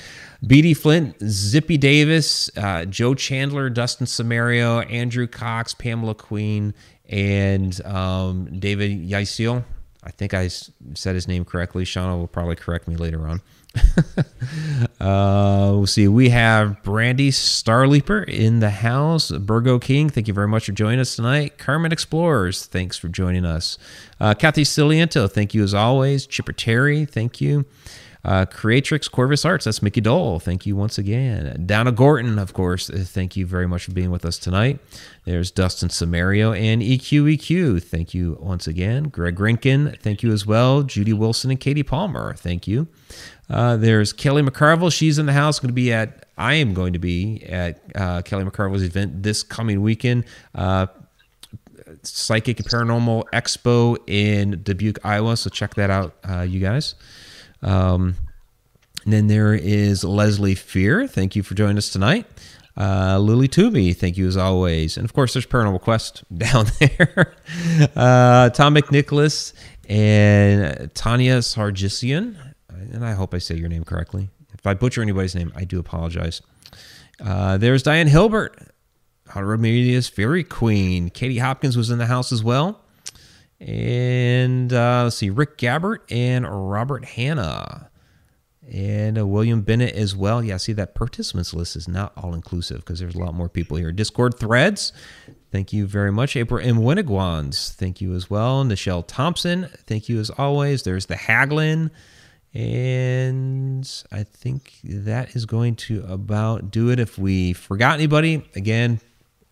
BD 0.44 0.76
Flint, 0.76 1.14
Zippy 1.22 1.76
Davis, 1.76 2.50
uh, 2.56 2.84
Joe 2.84 3.14
Chandler, 3.14 3.70
Dustin 3.70 4.06
Samario, 4.06 4.80
Andrew 4.90 5.28
Cox, 5.28 5.72
Pamela 5.72 6.16
Queen, 6.16 6.74
and 7.08 7.84
um, 7.84 8.58
David 8.58 9.08
Yaisil. 9.08 9.64
I 10.04 10.10
think 10.10 10.34
I 10.34 10.48
said 10.48 11.14
his 11.14 11.28
name 11.28 11.44
correctly. 11.44 11.84
Shauna 11.84 12.18
will 12.18 12.26
probably 12.26 12.56
correct 12.56 12.88
me 12.88 12.96
later 12.96 13.28
on. 13.28 13.40
uh, 15.00 15.72
we'll 15.72 15.86
see. 15.86 16.08
We 16.08 16.30
have 16.30 16.82
Brandy 16.82 17.30
Starleaper 17.30 18.28
in 18.28 18.60
the 18.60 18.70
house. 18.70 19.30
Burgo 19.30 19.78
King, 19.78 20.10
thank 20.10 20.28
you 20.28 20.34
very 20.34 20.48
much 20.48 20.66
for 20.66 20.72
joining 20.72 21.00
us 21.00 21.16
tonight. 21.16 21.56
Carmen 21.56 21.92
Explorers, 21.92 22.66
thanks 22.66 22.98
for 22.98 23.08
joining 23.08 23.44
us. 23.44 23.78
Uh, 24.20 24.34
Kathy 24.34 24.64
Ciliento, 24.64 25.30
thank 25.30 25.54
you 25.54 25.62
as 25.62 25.72
always. 25.72 26.26
Chipper 26.26 26.52
Terry, 26.52 27.04
thank 27.04 27.40
you. 27.40 27.64
Uh, 28.24 28.46
Creatrix 28.46 29.08
Corvus 29.08 29.44
Arts, 29.44 29.64
that's 29.64 29.82
Mickey 29.82 30.00
Dole. 30.00 30.38
Thank 30.38 30.64
you 30.64 30.76
once 30.76 30.96
again. 30.96 31.64
Donna 31.66 31.90
Gorton, 31.90 32.38
of 32.38 32.52
course, 32.52 32.88
uh, 32.88 33.02
thank 33.04 33.36
you 33.36 33.46
very 33.46 33.66
much 33.66 33.84
for 33.84 33.92
being 33.92 34.10
with 34.10 34.24
us 34.24 34.38
tonight. 34.38 34.78
There's 35.24 35.50
Dustin 35.50 35.88
Samario 35.88 36.56
and 36.56 36.82
EQEQ. 36.82 37.82
Thank 37.82 38.14
you 38.14 38.38
once 38.40 38.68
again. 38.68 39.04
Greg 39.04 39.36
Rinkin, 39.36 39.98
thank 40.00 40.22
you 40.22 40.32
as 40.32 40.46
well. 40.46 40.82
Judy 40.82 41.12
Wilson 41.12 41.50
and 41.50 41.58
Katie 41.58 41.82
Palmer, 41.82 42.34
thank 42.34 42.68
you. 42.68 42.86
Uh, 43.50 43.76
there's 43.76 44.12
Kelly 44.12 44.42
McCarville. 44.42 44.92
She's 44.92 45.18
in 45.18 45.26
the 45.26 45.32
house, 45.32 45.58
going 45.58 45.68
to 45.68 45.74
be 45.74 45.92
at, 45.92 46.26
I 46.38 46.54
am 46.54 46.74
going 46.74 46.92
to 46.92 46.98
be 47.00 47.42
at 47.44 47.82
uh, 47.94 48.22
Kelly 48.22 48.44
McCarville's 48.44 48.82
event 48.82 49.22
this 49.22 49.42
coming 49.42 49.82
weekend. 49.82 50.24
Uh, 50.54 50.86
Psychic 52.02 52.58
Paranormal 52.58 53.24
Expo 53.32 53.96
in 54.06 54.62
Dubuque, 54.62 55.04
Iowa. 55.04 55.36
So 55.36 55.50
check 55.50 55.74
that 55.74 55.90
out, 55.90 56.14
uh, 56.28 56.42
you 56.42 56.60
guys. 56.60 56.94
Um, 57.62 58.16
and 59.04 59.12
then 59.12 59.26
there 59.26 59.54
is 59.54 60.04
Leslie 60.04 60.54
Fear. 60.54 61.06
Thank 61.06 61.34
you 61.36 61.42
for 61.42 61.54
joining 61.54 61.78
us 61.78 61.88
tonight. 61.90 62.26
Uh, 62.76 63.18
Lily 63.18 63.48
Toomey, 63.48 63.92
thank 63.92 64.16
you 64.16 64.26
as 64.26 64.36
always. 64.36 64.96
And 64.96 65.04
of 65.04 65.12
course, 65.12 65.34
there's 65.34 65.46
Paranormal 65.46 65.80
Quest 65.80 66.24
down 66.36 66.66
there. 66.78 67.34
uh, 67.96 68.50
Tom 68.50 68.74
McNicholas 68.74 69.52
and 69.88 70.92
Tanya 70.94 71.38
Sargisian. 71.38 72.36
And 72.68 73.04
I 73.04 73.12
hope 73.12 73.34
I 73.34 73.38
say 73.38 73.56
your 73.56 73.68
name 73.68 73.84
correctly. 73.84 74.30
If 74.54 74.66
I 74.66 74.74
butcher 74.74 75.02
anybody's 75.02 75.34
name, 75.34 75.52
I 75.54 75.64
do 75.64 75.78
apologize. 75.78 76.40
Uh, 77.20 77.58
there's 77.58 77.82
Diane 77.82 78.06
Hilbert, 78.06 78.56
Hunter 79.28 79.56
Media's 79.58 80.08
Fairy 80.08 80.44
Queen. 80.44 81.10
Katie 81.10 81.38
Hopkins 81.38 81.76
was 81.76 81.90
in 81.90 81.98
the 81.98 82.06
house 82.06 82.32
as 82.32 82.42
well. 82.42 82.81
And 83.62 84.72
uh, 84.72 85.04
let's 85.04 85.16
see, 85.16 85.30
Rick 85.30 85.56
Gabbert 85.56 86.00
and 86.10 86.44
Robert 86.70 87.04
Hanna. 87.04 87.90
And 88.70 89.18
uh, 89.18 89.26
William 89.26 89.62
Bennett 89.62 89.94
as 89.94 90.16
well. 90.16 90.42
Yeah, 90.42 90.56
see 90.56 90.72
that 90.72 90.96
participants 90.96 91.54
list 91.54 91.76
is 91.76 91.86
not 91.86 92.12
all 92.16 92.34
inclusive 92.34 92.78
because 92.78 92.98
there's 92.98 93.14
a 93.14 93.18
lot 93.18 93.34
more 93.34 93.48
people 93.48 93.76
here. 93.76 93.92
Discord 93.92 94.36
threads. 94.38 94.92
Thank 95.52 95.72
you 95.72 95.86
very 95.86 96.10
much. 96.10 96.34
April 96.34 96.64
M. 96.64 96.78
Winigwans. 96.78 97.72
Thank 97.74 98.00
you 98.00 98.14
as 98.14 98.28
well. 98.28 98.64
Nichelle 98.64 99.04
Thompson. 99.06 99.68
Thank 99.86 100.08
you 100.08 100.18
as 100.18 100.30
always. 100.30 100.82
There's 100.82 101.06
the 101.06 101.14
Haglin. 101.14 101.90
And 102.54 103.88
I 104.10 104.24
think 104.24 104.72
that 104.82 105.36
is 105.36 105.46
going 105.46 105.76
to 105.76 106.04
about 106.08 106.70
do 106.70 106.90
it. 106.90 106.98
If 106.98 107.16
we 107.16 107.52
forgot 107.52 107.94
anybody, 107.94 108.44
again, 108.56 109.00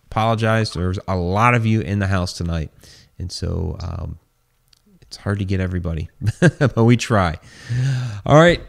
apologize. 0.06 0.72
There's 0.72 0.98
a 1.06 1.16
lot 1.16 1.54
of 1.54 1.64
you 1.64 1.80
in 1.80 2.00
the 2.00 2.08
house 2.08 2.32
tonight. 2.32 2.70
And 3.20 3.30
so 3.30 3.76
um, 3.80 4.18
it's 5.02 5.18
hard 5.18 5.38
to 5.40 5.44
get 5.44 5.60
everybody, 5.60 6.08
but 6.40 6.84
we 6.84 6.96
try. 6.96 7.36
All 8.24 8.40
right. 8.40 8.60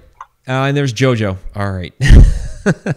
Uh, 0.45 0.67
and 0.67 0.75
there's 0.75 0.93
JoJo. 0.93 1.37
All 1.55 1.71
right. 1.71 1.93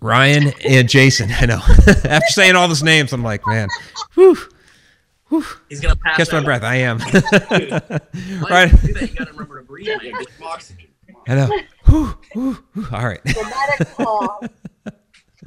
Ryan 0.00 0.52
and 0.66 0.88
Jason. 0.88 1.30
I 1.32 1.44
know. 1.44 1.60
After 2.04 2.30
saying 2.30 2.56
all 2.56 2.66
those 2.66 2.82
names, 2.82 3.12
I'm 3.12 3.22
like, 3.22 3.46
man, 3.46 3.68
whew, 4.14 4.38
whew. 5.28 5.44
He's 5.68 5.80
gonna 5.80 5.96
pass. 5.96 6.16
Catch 6.16 6.32
my 6.32 6.40
breath. 6.40 6.62
I 6.62 6.76
am. 6.76 7.00
Why 7.00 7.20
right. 8.48 8.72
you 8.72 8.78
do 8.78 8.94
that? 8.94 9.10
You 9.10 9.16
gotta 9.16 9.32
remember 9.32 9.60
to 9.60 9.66
breathe. 9.66 9.88
Man. 9.88 9.98
get 10.00 10.28
some 10.38 10.46
oxygen. 10.46 10.88
I 11.28 11.34
know. 11.34 11.50
Whew, 11.86 12.18
whew, 12.32 12.64
whew. 12.72 12.86
All 12.92 13.06
right. 13.06 13.20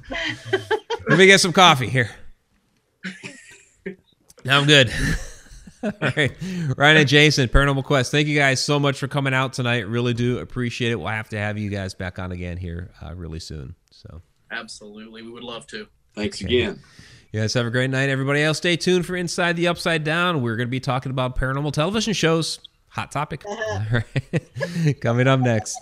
Dramatic 0.10 0.70
pause. 0.70 0.80
Let 1.10 1.18
me 1.20 1.26
get 1.26 1.39
some 1.39 1.53
coffee 1.53 1.88
here. 1.88 2.10
Now 4.45 4.60
I'm 4.60 4.68
good. 4.68 4.91
All 5.84 5.91
right. 6.01 6.32
Ryan 6.78 6.97
and 6.97 7.07
Jason, 7.07 7.47
Paranormal 7.47 7.84
Quest. 7.86 8.12
Thank 8.12 8.28
you 8.28 8.38
guys 8.38 8.62
so 8.62 8.80
much 8.80 8.99
for 8.99 9.07
coming 9.07 9.34
out 9.34 9.53
tonight. 9.53 9.88
Really 9.88 10.14
do 10.14 10.39
appreciate 10.39 10.91
it. 10.91 10.95
We'll 10.95 11.07
have 11.07 11.30
to 11.30 11.38
have 11.38 11.57
you 11.57 11.70
guys 11.70 11.93
back 11.93 12.20
on 12.20 12.32
again 12.34 12.57
here 12.57 12.91
uh, 13.01 13.14
really 13.16 13.39
soon. 13.39 13.76
So, 13.91 14.22
Absolutely, 14.51 15.22
we 15.22 15.32
would 15.32 15.43
love 15.43 15.68
to. 15.68 15.88
Thanks 16.16 16.43
Okay. 16.43 16.64
again. 16.64 16.82
you 17.32 17.39
guys 17.39 17.53
have 17.53 17.66
a 17.66 17.70
great 17.72 17.89
night. 17.89 18.10
Everybody 18.10 18.41
else, 18.41 18.57
stay 18.57 18.76
tuned 18.76 19.05
for 19.05 19.16
Inside 19.16 19.55
the 19.55 19.68
Upside 19.68 20.03
Down. 20.03 20.41
We're 20.41 20.55
going 20.57 20.68
to 20.68 20.72
be 20.72 20.80
talking 20.82 21.12
about 21.12 21.38
paranormal 21.38 21.72
television 21.72 22.14
shows. 22.14 22.60
Hot 22.89 23.12
topic. 23.12 23.43
All 23.45 23.84
right. 23.91 25.01
Coming 25.01 25.28
up 25.28 25.39
next. 25.39 25.78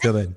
Till 0.00 0.12
then. 0.14 0.36